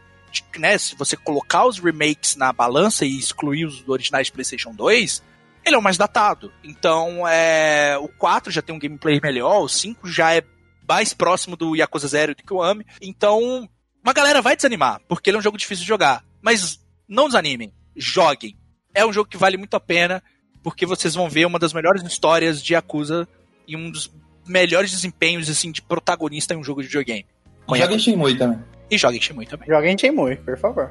né, 0.59 0.77
se 0.77 0.95
você 0.95 1.17
colocar 1.17 1.67
os 1.67 1.79
remakes 1.79 2.37
na 2.37 2.53
balança 2.53 3.05
e 3.05 3.19
excluir 3.19 3.65
os 3.65 3.87
originais 3.89 4.27
de 4.27 4.33
PlayStation 4.33 4.73
2, 4.75 5.23
ele 5.65 5.77
é 5.77 5.79
o 5.79 5.83
mais 5.83 5.97
datado. 5.97 6.53
Então, 6.63 7.27
é, 7.27 7.97
o 7.99 8.09
4 8.09 8.53
já 8.53 8.63
tem 8.63 8.75
um 8.75 8.79
gameplay 8.79 9.21
melhor, 9.23 9.63
o 9.63 9.69
5 9.69 10.09
já 10.09 10.35
é 10.35 10.43
mais 10.89 11.13
próximo 11.13 11.57
do 11.57 11.77
Yakuza 11.77 12.09
Zero 12.09 12.35
do 12.35 12.43
que 12.43 12.53
o 12.53 12.63
Ame. 12.63 12.87
Então, 13.01 13.69
uma 14.03 14.13
galera 14.13 14.41
vai 14.41 14.57
desanimar, 14.57 15.01
porque 15.07 15.29
ele 15.29 15.37
é 15.37 15.41
um 15.41 15.43
jogo 15.43 15.59
difícil 15.59 15.83
de 15.83 15.89
jogar. 15.89 16.25
Mas 16.41 16.81
não 17.07 17.27
desanimem, 17.27 17.73
joguem. 17.97 18.57
É 18.95 19.05
um 19.05 19.13
jogo 19.13 19.29
que 19.29 19.37
vale 19.37 19.57
muito 19.57 19.75
a 19.75 19.81
pena, 19.81 20.23
porque 20.63 20.87
vocês 20.87 21.15
vão 21.15 21.29
ver 21.29 21.47
uma 21.47 21.59
das 21.59 21.73
melhores 21.73 22.03
histórias 22.03 22.63
de 22.63 22.75
Yakuza 22.75 23.29
e 23.67 23.77
um 23.77 23.91
dos 23.91 24.11
melhores 24.47 24.91
desempenhos 24.91 25.49
assim 25.49 25.71
de 25.71 25.83
protagonista 25.83 26.55
em 26.55 26.57
um 26.57 26.65
jogo 26.65 26.81
de 26.83 26.89
videogame. 26.89 27.27
Joga 27.77 27.95
em 27.95 27.99
Shenmue 27.99 28.37
também. 28.37 28.59
E 28.91 28.97
joguem 28.97 29.21
Shenmue 29.21 29.47
também. 29.47 29.69
Joga 29.69 29.89
em 29.89 29.99
Shenmue, 29.99 30.37
por 30.37 30.59
favor. 30.59 30.91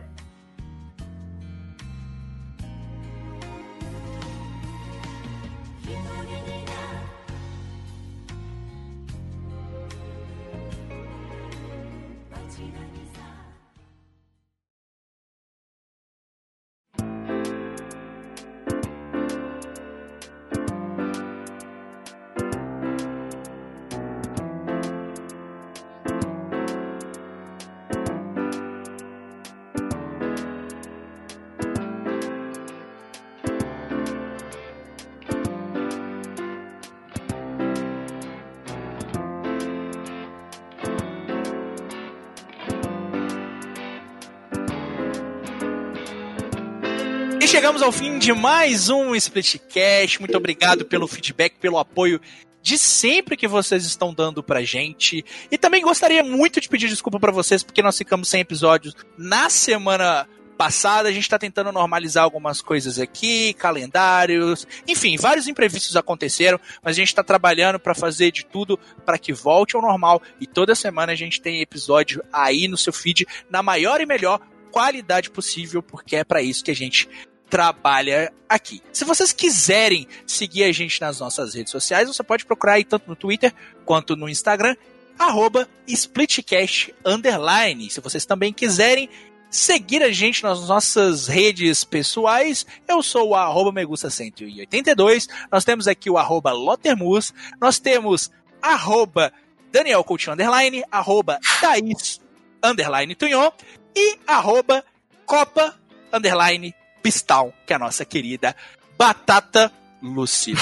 Chegamos 47.48 47.82
ao 47.82 47.94
fim 47.94 48.20
de 48.20 48.34
mais 48.34 48.90
um 48.90 49.16
Splitcast. 49.16 50.20
Muito 50.20 50.36
obrigado 50.36 50.84
pelo 50.84 51.08
feedback, 51.08 51.56
pelo 51.58 51.78
apoio 51.78 52.20
de 52.62 52.78
sempre 52.78 53.38
que 53.38 53.48
vocês 53.48 53.86
estão 53.86 54.14
dando 54.14 54.44
pra 54.44 54.64
gente. 54.64 55.24
E 55.50 55.58
também 55.58 55.82
gostaria 55.82 56.22
muito 56.22 56.60
de 56.60 56.68
pedir 56.68 56.90
desculpa 56.90 57.18
pra 57.22 57.32
vocês 57.32 57.64
porque 57.64 57.82
nós 57.82 57.98
ficamos 57.98 58.28
sem 58.28 58.42
episódios 58.42 58.94
na 59.18 59.50
semana 59.50 60.28
passada. 60.58 61.08
A 61.08 61.12
gente 61.14 61.30
tá 61.30 61.40
tentando 61.40 61.72
normalizar 61.72 62.26
algumas 62.26 62.62
coisas 62.62 63.00
aqui, 63.00 63.54
calendários, 63.54 64.68
enfim, 64.86 65.16
vários 65.16 65.48
imprevistos 65.48 65.96
aconteceram, 65.96 66.60
mas 66.84 66.98
a 66.98 67.00
gente 67.00 67.16
tá 67.16 67.24
trabalhando 67.24 67.80
pra 67.80 67.96
fazer 67.96 68.30
de 68.30 68.46
tudo 68.46 68.78
para 69.06 69.18
que 69.18 69.32
volte 69.32 69.74
ao 69.74 69.82
normal 69.82 70.22
e 70.42 70.46
toda 70.46 70.76
semana 70.76 71.14
a 71.14 71.16
gente 71.16 71.40
tem 71.40 71.62
episódio 71.62 72.22
aí 72.32 72.68
no 72.68 72.76
seu 72.76 72.92
feed 72.92 73.26
na 73.50 73.64
maior 73.64 74.02
e 74.02 74.06
melhor 74.06 74.42
qualidade 74.70 75.32
possível, 75.32 75.82
porque 75.82 76.18
é 76.18 76.26
pra 76.26 76.42
isso 76.42 76.62
que 76.64 76.72
a 76.72 76.76
gente 76.76 77.08
trabalha 77.50 78.32
aqui. 78.48 78.82
Se 78.92 79.06
vocês 79.06 79.32
quiserem 79.32 80.08
seguir 80.26 80.64
a 80.64 80.72
gente 80.72 81.00
nas 81.02 81.20
nossas 81.20 81.54
redes 81.54 81.72
sociais, 81.72 82.08
você 82.08 82.24
pode 82.24 82.46
procurar 82.46 82.74
aí 82.74 82.84
tanto 82.84 83.08
no 83.08 83.16
Twitter 83.16 83.54
quanto 83.86 84.16
no 84.16 84.30
Instagram, 84.30 84.76
arroba 85.18 85.68
Splitcast 85.88 86.94
Underline. 87.06 87.90
Se 87.90 88.02
vocês 88.02 88.26
também 88.26 88.54
quiserem 88.54 89.10
seguir 89.50 90.04
a 90.04 90.12
gente 90.12 90.44
nas 90.44 90.68
nossas 90.68 91.28
redes 91.28 91.84
pessoais, 91.84 92.66
eu 92.88 93.02
sou 93.02 93.30
o 93.30 93.36
arroba 93.36 93.72
Megusta182, 93.82 95.28
nós 95.52 95.64
temos 95.64 95.88
aqui 95.88 96.10
o 96.10 96.18
arroba 96.18 96.52
Lotermus, 96.52 97.34
nós 97.60 97.80
temos 97.80 98.30
arroba 98.62 99.32
Daniel 99.72 100.04
Coutinho 100.04 100.34
Underline, 100.34 100.84
arroba 100.92 101.40
Thaís 101.62 102.20
Underline 102.64 103.16
Tunhon 103.16 103.52
e 103.96 104.18
arroba 104.28 104.84
Copa 105.26 105.76
Underline 106.12 106.74
Pistal, 107.12 107.54
que 107.66 107.72
é 107.72 107.76
a 107.78 107.80
nossa 107.80 108.04
querida 108.04 108.54
Batata 108.98 109.72
Lucy. 110.04 110.54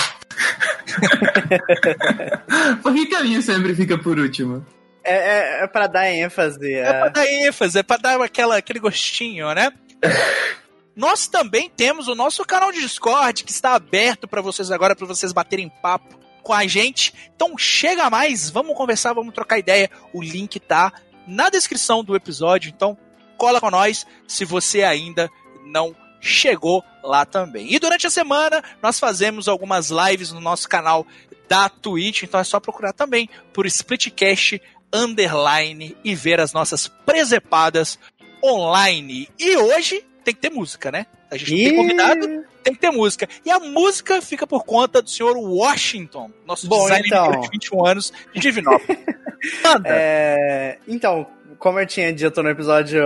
Por 2.84 2.93
que, 2.93 3.08
que 3.08 3.16
a 3.16 3.24
minha 3.24 3.41
sempre 3.41 3.74
fica 3.74 3.98
por 3.98 4.20
último? 4.20 4.64
É, 5.04 5.16
é, 5.16 5.64
é 5.64 5.68
pra 5.68 5.88
dar 5.88 6.08
ênfase. 6.08 6.72
É 6.72 6.84
pra 6.93 7.08
É. 7.08 7.10
dar 7.10 7.26
ênfase, 7.28 7.80
é 7.80 7.84
pra 7.84 7.98
dar 7.98 8.22
aquela, 8.22 8.58
aquele 8.58 8.78
gostinho, 8.80 9.52
né? 9.56 9.72
Nós 10.96 11.28
também 11.28 11.68
temos 11.68 12.08
o 12.08 12.14
nosso 12.14 12.46
canal 12.46 12.72
de 12.72 12.80
Discord 12.80 13.43
que 13.43 13.52
está 13.52 13.74
aberto 13.74 14.28
para 14.28 14.39
vocês 14.41 14.70
agora, 14.70 14.96
para 14.96 15.08
vocês 15.08 15.34
baterem 15.34 15.68
papo 15.82 16.16
com 16.43 16.54
a 16.54 16.68
gente. 16.68 17.12
Então 17.36 17.58
chega 17.58 18.08
mais, 18.08 18.52
vamos 18.52 18.78
conversar, 18.78 19.14
vamos 19.14 19.34
trocar 19.34 19.58
ideia. 19.58 19.89
O 20.14 20.22
link 20.22 20.60
tá 20.60 20.93
na 21.28 21.50
descrição 21.50 22.04
do 22.04 22.16
episódio, 22.16 22.72
então 22.74 22.96
cola 23.36 23.60
com 23.60 23.72
nós 23.72 24.06
se 24.28 24.46
você 24.46 24.84
ainda 24.84 25.28
não 25.66 25.96
chegou 26.26 26.84
lá 27.04 27.26
também. 27.26 27.72
E 27.72 27.78
durante 27.78 28.08
a 28.08 28.10
semana 28.10 28.64
nós 28.82 29.00
fazemos 29.00 29.48
algumas 29.48 29.90
lives 29.90 30.32
no 30.32 30.40
nosso 30.40 30.68
canal 30.68 31.06
da 31.48 31.70
Twitch, 31.70 32.24
então 32.24 32.40
é 32.40 32.44
só 32.44 32.60
procurar 32.60 32.94
também 32.94 33.30
por 33.54 33.68
Splitcast 33.68 34.60
underline 34.92 35.96
e 36.04 36.16
ver 36.16 36.40
as 36.40 36.52
nossas 36.52 36.88
presepadas 36.88 38.00
online. 38.44 39.30
E 39.38 39.56
hoje 39.56 40.04
tem 40.24 40.34
que 40.34 40.42
ter 40.42 40.50
música, 40.50 40.92
né? 40.92 41.06
A 41.30 41.38
gente 41.38 41.52
não 41.52 41.58
tem 41.58 41.76
convidado, 41.76 42.46
tem 42.64 42.74
que 42.74 42.80
ter 42.80 42.92
música. 42.92 43.30
E 43.46 43.52
a 43.52 43.60
música 43.60 44.22
fica 44.22 44.48
por 44.48 44.64
conta 44.64 45.02
do 45.02 45.10
senhor 45.10 45.38
Washington, 45.38 46.32
nosso 46.46 46.68
Bom, 46.68 46.84
designer 46.84 47.06
então. 47.06 47.42
de 47.42 47.50
21 47.50 47.86
anos 47.86 48.14
de 48.34 48.40
Divinópolis. 48.40 48.98
Manda. 49.64 49.90
É, 49.90 50.80
então, 50.88 51.28
como 51.60 51.80
eu 51.80 51.86
tinha 51.86 52.12
dito 52.12 52.42
no 52.42 52.50
episódio. 52.50 53.04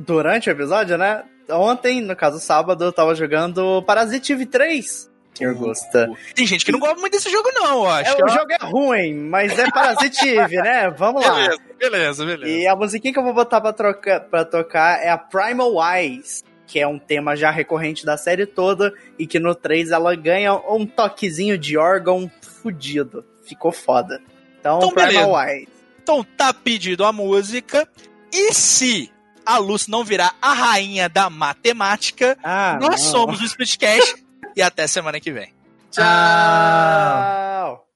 Durante 0.00 0.48
o 0.48 0.52
episódio, 0.52 0.96
né? 0.96 1.24
Ontem, 1.50 2.00
no 2.00 2.14
caso 2.14 2.38
sábado, 2.38 2.84
eu 2.84 2.92
tava 2.92 3.14
jogando 3.14 3.82
Parasitive 3.82 4.46
3. 4.46 5.08
Senhor 5.34 5.54
Gusta. 5.54 6.10
Tem 6.34 6.44
gente 6.46 6.64
que 6.64 6.72
não 6.72 6.80
gosta 6.80 6.96
muito 6.96 7.12
desse 7.12 7.30
jogo, 7.30 7.48
não, 7.54 7.84
eu 7.84 7.90
acho. 7.90 8.10
É, 8.10 8.24
o 8.24 8.28
jogo 8.28 8.52
é 8.52 8.58
ruim, 8.60 9.14
mas 9.14 9.56
é 9.56 9.70
Parasitive, 9.70 10.56
né? 10.56 10.90
Vamos 10.90 11.24
lá. 11.24 11.32
Beleza, 11.32 11.58
beleza, 11.78 12.26
beleza. 12.26 12.52
E 12.52 12.66
a 12.66 12.74
musiquinha 12.74 13.12
que 13.12 13.18
eu 13.20 13.24
vou 13.24 13.32
botar 13.32 13.60
pra, 13.60 13.72
troca, 13.72 14.20
pra 14.20 14.44
tocar 14.44 15.00
é 15.00 15.08
a 15.10 15.16
Primal 15.16 15.72
Wise, 15.76 16.42
que 16.66 16.80
é 16.80 16.88
um 16.88 16.98
tema 16.98 17.36
já 17.36 17.52
recorrente 17.52 18.04
da 18.04 18.16
série 18.16 18.46
toda, 18.46 18.92
e 19.16 19.28
que 19.28 19.38
no 19.38 19.54
3 19.54 19.92
ela 19.92 20.14
ganha 20.16 20.54
um 20.54 20.84
toquezinho 20.84 21.56
de 21.56 21.78
órgão 21.78 22.28
fudido. 22.42 23.24
Ficou 23.44 23.70
foda. 23.70 24.20
Então, 24.58 24.78
Então, 24.78 24.90
Primal 24.90 25.32
Wise. 25.34 25.68
Então 26.02 26.26
tá 26.36 26.52
pedido 26.52 27.04
a 27.04 27.12
música. 27.12 27.88
E 28.32 28.52
se 28.52 29.10
a 29.48 29.58
Luz 29.58 29.86
não 29.88 30.04
virar 30.04 30.34
a 30.42 30.52
rainha 30.52 31.08
da 31.08 31.30
matemática, 31.30 32.36
Ah, 32.44 32.78
nós 32.80 33.02
não. 33.02 33.10
somos 33.10 33.40
o 33.40 33.44
Splitcast. 33.44 34.22
e 34.54 34.60
até 34.62 34.86
semana 34.86 35.18
que 35.20 35.32
vem. 35.32 35.52
Tchau! 35.90 37.87